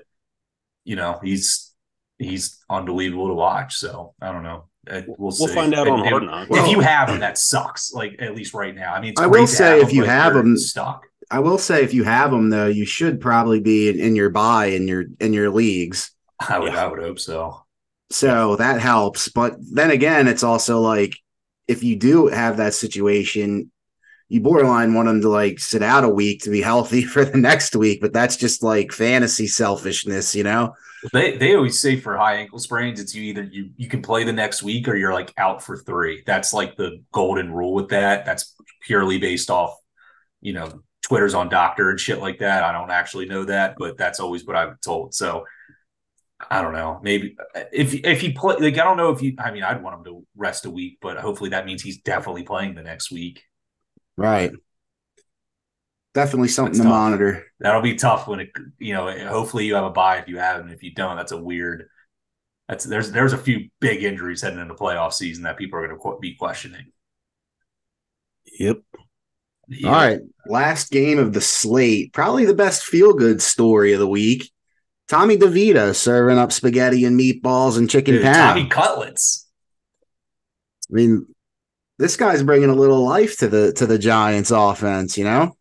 [0.84, 1.74] you know, he's
[2.18, 3.76] he's unbelievable to watch.
[3.76, 4.66] So I don't know.
[4.90, 6.50] We'll, we'll find out on Hard Knocks.
[6.52, 7.92] If you have him, that sucks.
[7.94, 8.94] Like at least right now.
[8.94, 11.06] I mean, I will say if you have him stuck.
[11.30, 14.30] I will say if you have them though, you should probably be in, in your
[14.30, 16.12] buy in your in your leagues.
[16.40, 16.84] I would yeah.
[16.84, 17.64] I would hope so.
[18.10, 19.30] So that helps.
[19.30, 21.16] But then again, it's also like
[21.68, 23.72] if you do have that situation,
[24.32, 27.38] you borderline want them to like sit out a week to be healthy for the
[27.38, 28.00] next week.
[28.00, 30.74] But that's just like fantasy selfishness, you know?
[31.12, 34.24] They they always say for high ankle sprains, it's you either you you can play
[34.24, 36.24] the next week or you're like out for three.
[36.26, 38.24] That's like the golden rule with that.
[38.24, 39.76] That's purely based off,
[40.40, 42.64] you know, Twitter's on doctor and shit like that.
[42.64, 45.14] I don't actually know that, but that's always what I've told.
[45.14, 45.44] So
[46.50, 47.02] I don't know.
[47.04, 47.36] Maybe
[47.74, 50.06] if if he play like I don't know if you I mean I'd want him
[50.06, 53.44] to rest a week, but hopefully that means he's definitely playing the next week.
[54.18, 54.52] Right.
[56.14, 56.92] Definitely something that's to tough.
[56.92, 57.46] monitor.
[57.60, 60.60] That'll be tough when it you know, hopefully you have a buy if you have
[60.60, 61.88] and if you don't, that's a weird
[62.72, 66.00] that's there's there's a few big injuries heading into playoff season that people are going
[66.00, 66.92] to be questioning.
[68.60, 68.80] Yep.
[69.68, 69.88] Yeah.
[69.88, 70.20] All right.
[70.48, 72.14] Last game of the slate.
[72.14, 74.52] Probably the best feel good story of the week.
[75.10, 79.50] Tommy DeVito serving up spaghetti and meatballs and chicken Dude, Tommy cutlets.
[80.90, 81.28] I mean,
[82.02, 85.56] this guy's bringing a little life to the to the Giants offense, you know?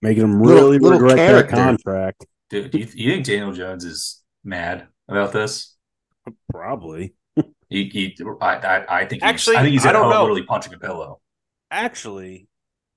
[0.00, 2.24] Making them really little, regret little their contract.
[2.48, 5.76] Dude, do you, you, think Daniel Jones is mad about this?
[6.50, 7.14] Probably.
[7.68, 10.22] he, he, I, I, I think actually, I think he's I don't know.
[10.22, 11.20] literally punching a pillow.
[11.70, 12.48] Actually,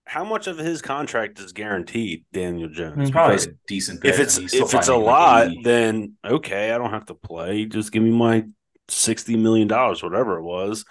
[0.06, 2.96] how much of his contract is guaranteed, Daniel Jones?
[3.00, 4.02] It's probably a decent.
[4.02, 4.14] Bit.
[4.14, 7.66] If it's if it's a lot, then okay, I don't have to play.
[7.66, 8.46] Just give me my
[8.90, 10.86] sixty million dollars, whatever it was.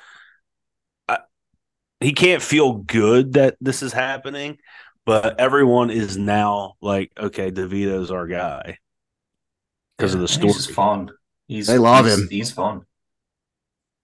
[2.02, 4.58] I, he can't feel good that this is happening,
[5.06, 8.78] but everyone is now like, okay, DeVito's our guy
[9.96, 10.52] because yeah, of the story.
[10.52, 11.10] He's fun.
[11.48, 12.28] He's they love he's, him.
[12.30, 12.82] He's fun.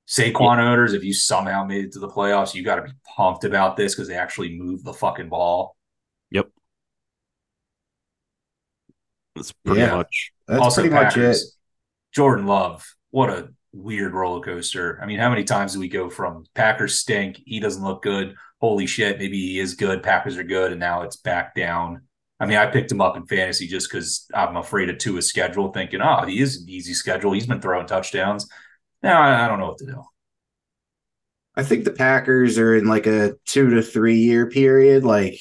[0.09, 0.71] Saquon yeah.
[0.71, 3.77] owners, if you somehow made it to the playoffs, you got to be pumped about
[3.77, 5.77] this because they actually moved the fucking ball.
[6.31, 6.49] Yep.
[9.35, 9.97] That's pretty yeah.
[9.97, 10.33] much.
[10.47, 11.43] That's also pretty Packers, much it.
[12.15, 14.99] Jordan Love, what a weird roller coaster.
[15.03, 18.35] I mean, how many times do we go from Packers stink, he doesn't look good,
[18.61, 22.03] holy shit, maybe he is good, Packers are good, and now it's back down.
[22.41, 25.73] I mean, I picked him up in fantasy just because I'm afraid of Tua's schedule,
[25.73, 27.33] thinking, oh, he is an easy schedule.
[27.33, 28.49] He's been throwing touchdowns.
[29.03, 30.03] Now I, I don't know what to do.
[31.57, 35.05] I think the Packers are in like a two to three year period.
[35.05, 35.41] Like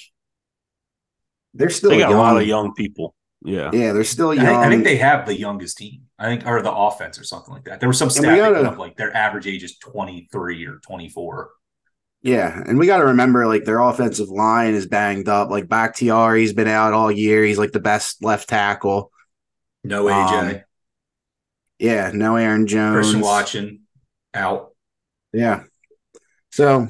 [1.54, 2.20] they're still they got young.
[2.20, 3.14] a lot of young people.
[3.48, 4.46] Yeah, yeah, they're still young.
[4.46, 6.02] I, I, think they have the youngest team.
[6.20, 7.80] I think, or the offense, or something like that.
[7.80, 11.08] There was some stat gotta, up, like their average age is twenty three or twenty
[11.08, 11.52] four.
[12.22, 15.50] Yeah, and we got to remember like their offensive line is banged up.
[15.50, 17.46] Like Bakhtiari's been out all year.
[17.46, 19.14] He's like the best left tackle.
[19.86, 20.56] No AJ.
[20.56, 20.62] Um,
[21.80, 22.96] yeah, no Aaron Jones.
[22.96, 23.82] Christian Watson
[24.34, 24.76] out.
[25.32, 25.64] Yeah.
[26.52, 26.90] So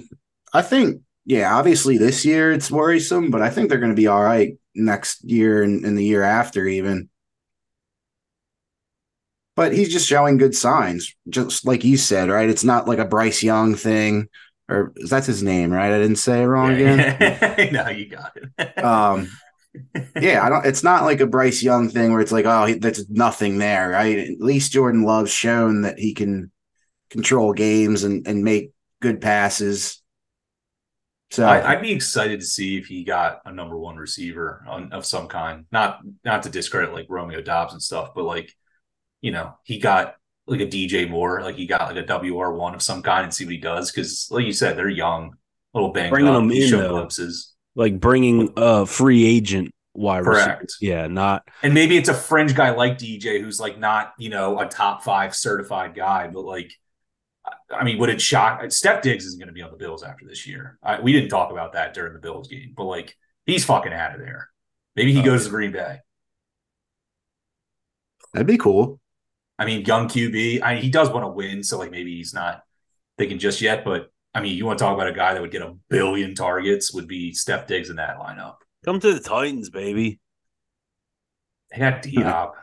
[0.52, 4.08] I think, yeah, obviously this year it's worrisome, but I think they're going to be
[4.08, 7.10] all right next year and, and the year after, even.
[9.56, 12.50] But he's just showing good signs, just like you said, right?
[12.50, 14.30] It's not like a Bryce Young thing,
[14.70, 15.92] or that's his name, right?
[15.92, 17.74] I didn't say it wrong yeah, again.
[17.74, 18.84] no, you got it.
[18.84, 19.30] um,
[20.22, 20.66] yeah, I don't.
[20.66, 23.90] It's not like a Bryce Young thing where it's like, oh, he, that's nothing there,
[23.90, 24.18] right?
[24.18, 26.52] At least Jordan Love's shown that he can
[27.10, 28.72] control games and and make
[29.02, 30.02] good passes.
[31.30, 34.94] So I, would be excited to see if he got a number one receiver on,
[34.94, 35.66] of some kind.
[35.72, 38.54] Not not to discredit like Romeo Doubs and stuff, but like
[39.22, 42.74] you know, he got like a DJ Moore, like he got like a WR one
[42.76, 43.92] of some kind and see what he does.
[43.92, 45.36] Cause like you said, they're young,
[45.74, 46.36] little banged Bringing up.
[46.36, 46.90] them He in, though.
[46.90, 47.54] glimpses.
[47.76, 50.66] Like bringing a free agent wide receiver.
[50.80, 54.60] Yeah, not And maybe it's a fringe guy like DJ who's like not, you know,
[54.60, 56.72] a top five certified guy, but like,
[57.72, 58.62] I mean, would it shock?
[58.72, 60.78] Steph Diggs isn't going to be on the Bills after this year.
[60.82, 63.16] I, we didn't talk about that during the Bills game, but like,
[63.46, 64.50] he's fucking out of there.
[64.96, 65.46] Maybe he Oh, goes yeah.
[65.46, 66.00] to Green Bay.
[68.34, 69.00] That'd be cool.
[69.60, 70.62] I mean, young QB.
[70.62, 72.62] I he does want to win, so like maybe he's not
[73.18, 73.84] thinking just yet.
[73.84, 76.36] But I mean, you want to talk about a guy that would get a billion
[76.36, 76.94] targets?
[76.94, 78.58] Would be Steph Diggs in that lineup.
[78.86, 80.20] come to the Titans, baby.
[81.72, 82.56] They got D Hop.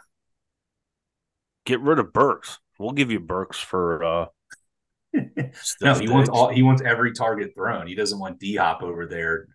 [1.67, 2.59] Get rid of Burks.
[2.79, 4.27] We'll give you Burks for uh
[5.81, 6.49] no, he wants all.
[6.49, 7.87] He wants every target thrown.
[7.87, 9.47] He doesn't want D Hop over there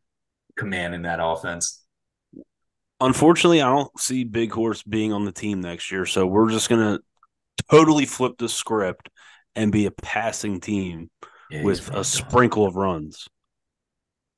[0.57, 1.83] commanding that offense.
[3.01, 6.69] Unfortunately, I don't see Big Horse being on the team next year, so we're just
[6.69, 6.99] gonna
[7.69, 9.09] totally flip the script
[9.55, 11.09] and be a passing team
[11.49, 13.27] Yeah, with a really sprinkle of runs.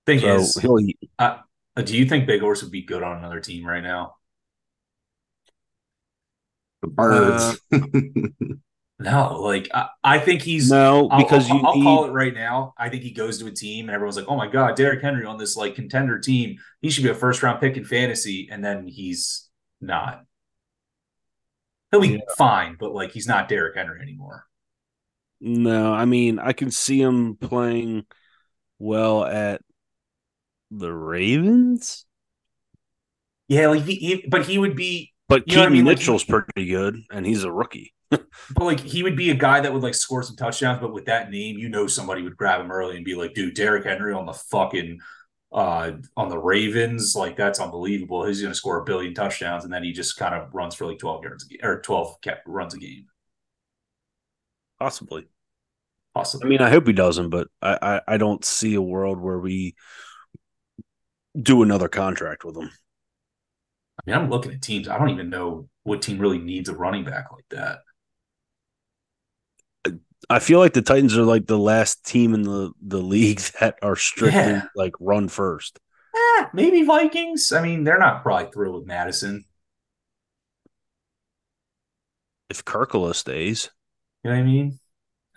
[0.05, 0.99] Thing So is, he'll eat.
[1.19, 1.37] uh,
[1.83, 4.15] do you think Big Horse would be good on another team right now?
[6.81, 7.61] The birds.
[9.01, 12.11] No, like I, I think he's no I'll- because I'll, you I'll need call it
[12.11, 12.73] right now.
[12.77, 15.25] I think he goes to a team and everyone's like, "Oh my god, Derrick Henry
[15.25, 16.57] on this like contender team.
[16.81, 19.49] He should be a first round pick in fantasy." And then he's
[19.81, 20.25] not.
[21.91, 24.45] He'll be fine, but like he's not Derrick Henry anymore.
[25.39, 25.93] no.
[25.93, 28.05] I mean, I can see him playing
[28.79, 29.61] well at
[30.71, 32.05] the Ravens,
[33.47, 35.85] Yeah, like he, he but he would be, but what I Keaton mean?
[35.85, 37.93] Like, Mitchell's pretty good, and he's a rookie.
[38.11, 40.79] But like he would be a guy that would like score some touchdowns.
[40.79, 43.55] But with that name, you know, somebody would grab him early and be like, "Dude,
[43.55, 44.99] Derrick Henry on the fucking."
[45.53, 48.23] Uh, on the Ravens, like that's unbelievable.
[48.23, 50.85] He's going to score a billion touchdowns, and then he just kind of runs for
[50.85, 53.07] like twelve yards a game, or twelve ca- runs a game.
[54.79, 55.27] Possibly.
[56.13, 56.47] Possibly.
[56.47, 59.39] I mean, I hope he doesn't, but I, I, I don't see a world where
[59.39, 59.75] we
[61.37, 62.69] do another contract with him.
[63.99, 64.87] I mean, I'm looking at teams.
[64.87, 67.79] I don't even know what team really needs a running back like that.
[70.29, 73.77] I feel like the Titans are like the last team in the, the league that
[73.81, 74.65] are strictly Yeah.
[74.75, 75.79] like run first.
[76.15, 77.51] Eh, maybe Vikings.
[77.51, 79.45] I mean, they're not probably thrilled with Mattison.
[82.49, 83.69] If Kirkla stays,
[84.23, 84.79] You know what I mean?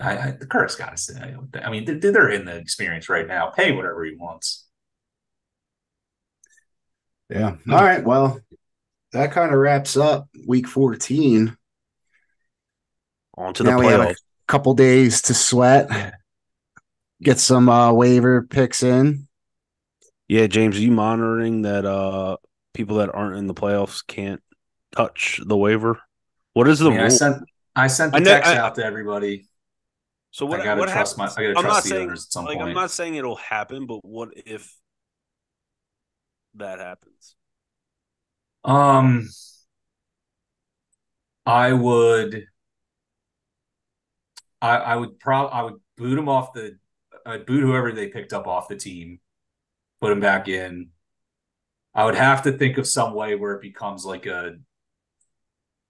[0.01, 1.35] I, I the Kirk's got to stay.
[1.63, 3.51] I mean, they, they're in the experience right now.
[3.51, 4.67] Pay whatever he wants.
[7.31, 7.57] yeah.
[7.71, 8.05] All right.
[8.05, 8.41] Well,
[9.13, 11.57] that kind of wraps up week 14.
[13.37, 14.17] on to the Now we have a playoffs.
[14.47, 15.89] Couple days to sweat.
[17.23, 19.29] Get some uh, waiver picks in.
[20.29, 22.37] Yeah, James, are you monitoring that uh
[22.73, 24.43] people that aren't in the playoffs can't
[24.95, 26.01] touch the waiver?
[26.55, 27.37] What is the I, mean, I sent
[27.77, 29.49] I sent the I know- text I- out to everybody.
[30.31, 31.37] so what, I gotta what trust happens?
[31.37, 33.15] my- I gotta I'm trust not the saying owners at some like I'm not saying
[33.17, 34.75] it'll happen, but what if
[36.55, 37.37] that happens?
[38.65, 39.29] Um,
[41.45, 42.47] I would,
[44.65, 46.79] I, I would probably, I would boot him off the,
[47.27, 49.21] I'd boot whoever they picked up off the team,
[50.01, 50.89] put him back in.
[51.95, 54.57] I would have to think of some way where it becomes like a,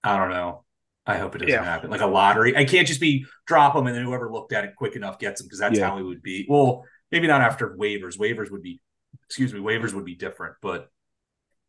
[0.03, 0.65] I don't know.
[1.07, 1.65] I hope it doesn't Yeah.
[1.65, 1.91] happen.
[1.91, 2.57] Like a lottery.
[2.57, 5.41] I can't just be drop them and then whoever looked at it quick enough gets
[5.41, 5.91] them because that's Yeah.
[5.91, 6.47] how it would be.
[6.49, 8.19] Well, maybe not after waivers.
[8.19, 8.81] Waivers would be,
[9.27, 10.91] excuse me, waivers would be different, but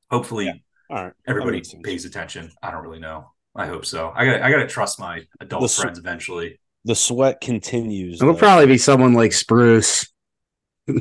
[0.10, 0.54] hopefully Yeah.
[0.90, 2.52] All right, everybody pays attention.
[2.62, 3.32] I don't really know.
[3.56, 4.12] I hope so.
[4.16, 6.60] I got I got to trust my adult The friends eventually.
[6.86, 8.22] The sweat continues.
[8.22, 8.40] It'll though.
[8.40, 10.08] probably be someone like Spruce.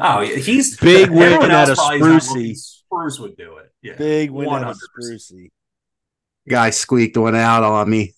[0.00, 2.56] Oh, yeah, he's Big win everyone out of probably is not Sprucey.
[2.56, 3.70] Spruce would do it.
[3.82, 4.80] Yeah, big win out of 100%.
[4.98, 5.50] Sprucey.
[6.48, 8.14] Guy squeaked one out on me.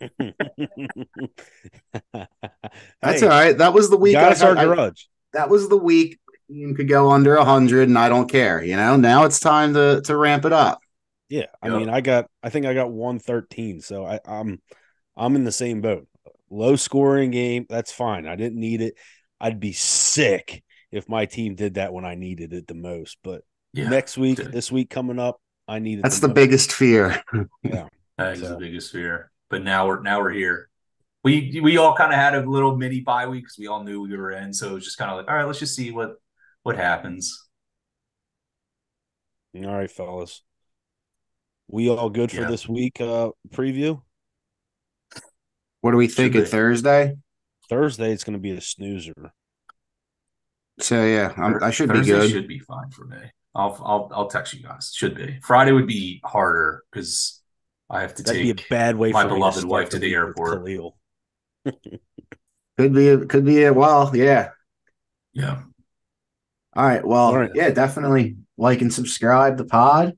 [3.02, 3.56] That's Hey, all right.
[3.58, 4.14] That was the week.
[4.14, 5.02] Got us our I- garage.
[5.32, 6.18] that was the week
[6.48, 8.62] the team could go under hundred, and I don't care.
[8.62, 10.80] You know, now it's time to to ramp it up.
[11.28, 11.78] Yeah, I Yep.
[11.78, 14.60] mean, I got, I think I got one thirteen, so I, I'm,
[15.16, 16.06] I'm in the same boat.
[16.54, 18.26] Low scoring game, that's fine.
[18.28, 18.94] I didn't need it.
[19.40, 20.62] I'd be sick
[20.92, 23.18] if my team did that when I needed it the most.
[23.24, 23.88] But yeah.
[23.88, 24.52] next week, dude.
[24.52, 26.02] this week coming up, I need it.
[26.02, 26.34] That's the most.
[26.36, 27.20] biggest fear.
[27.64, 29.32] Yeah, That is So- the biggest fear.
[29.50, 30.68] But now we're now we're here.
[31.24, 34.00] We we all kind of had a little mini bye week because we all knew
[34.02, 34.52] we were in.
[34.54, 36.14] So it was just kind of like, all right, let's just see what
[36.62, 37.46] what happens.
[39.56, 40.42] all right, fellas.
[41.68, 42.50] We all good for Yeah.
[42.50, 44.02] this week uh preview?
[45.84, 46.48] What do we think Should of.
[46.48, 47.14] Thursday?
[47.68, 49.34] Thursday, it's going to be a snoozer.
[50.80, 52.30] So yeah, I'm, I should be good.
[52.30, 53.18] Should be fine for me.
[53.54, 54.94] I'll I'll I'll text you guys.
[54.96, 57.42] Should be Friday would be harder because
[57.90, 60.06] I have to That'd take be a bad way my beloved start wife to the
[60.06, 60.64] week airport.
[60.64, 60.96] Khalil.
[62.78, 64.48] Could be a, could be a well, yeah.
[65.34, 65.60] yeah.
[66.74, 67.06] All right.
[67.06, 67.50] Well, All right.
[67.54, 70.16] yeah, definitely like and subscribe the pod.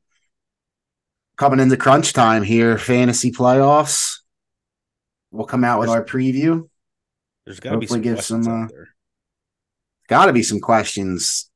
[1.36, 4.20] Coming into crunch time here, fantasy playoffs.
[5.30, 6.68] We'll come out with our preview.
[7.44, 8.88] There's got to be Hopefully some give questions some, uh, out there.
[10.08, 11.50] Got to be some questions.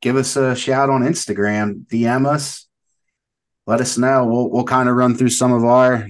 [0.00, 2.66] Give us a shout on Instagram, DM us.
[3.66, 4.26] Let us know.
[4.26, 6.06] We'll we'll kind of run through some of our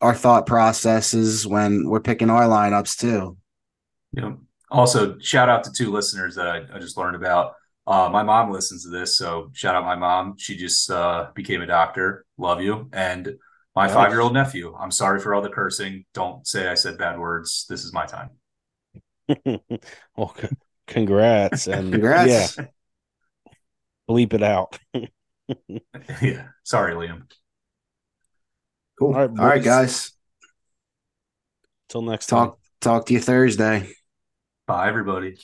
[0.00, 3.36] our thought processes when we're picking our lineups too.
[4.12, 4.34] Yeah.
[4.70, 7.54] also shout out to two listeners that I, I just learned about.
[7.86, 10.34] Uh, my mom listens to this, so shout out my mom.
[10.38, 12.24] She just uh, became a doctor.
[12.38, 12.88] Love you.
[12.92, 13.34] And
[13.74, 13.94] my Nice.
[13.94, 14.74] five year old nephew.
[14.78, 16.04] I'm sorry for all the cursing.
[16.14, 17.66] Don't say I said bad words.
[17.68, 18.30] This is my time.
[20.16, 20.48] well, c-
[20.86, 22.56] congrats and Congrats.
[22.58, 22.66] yeah,
[24.08, 24.78] bleep it out.
[26.22, 26.48] yeah.
[26.62, 27.22] Sorry, Liam.
[28.98, 29.14] Cool.
[29.14, 30.12] All right, All right, guys.
[31.88, 32.48] Till next time.
[32.48, 33.88] Talk talk to you Thursday.
[34.66, 35.36] Bye, everybody.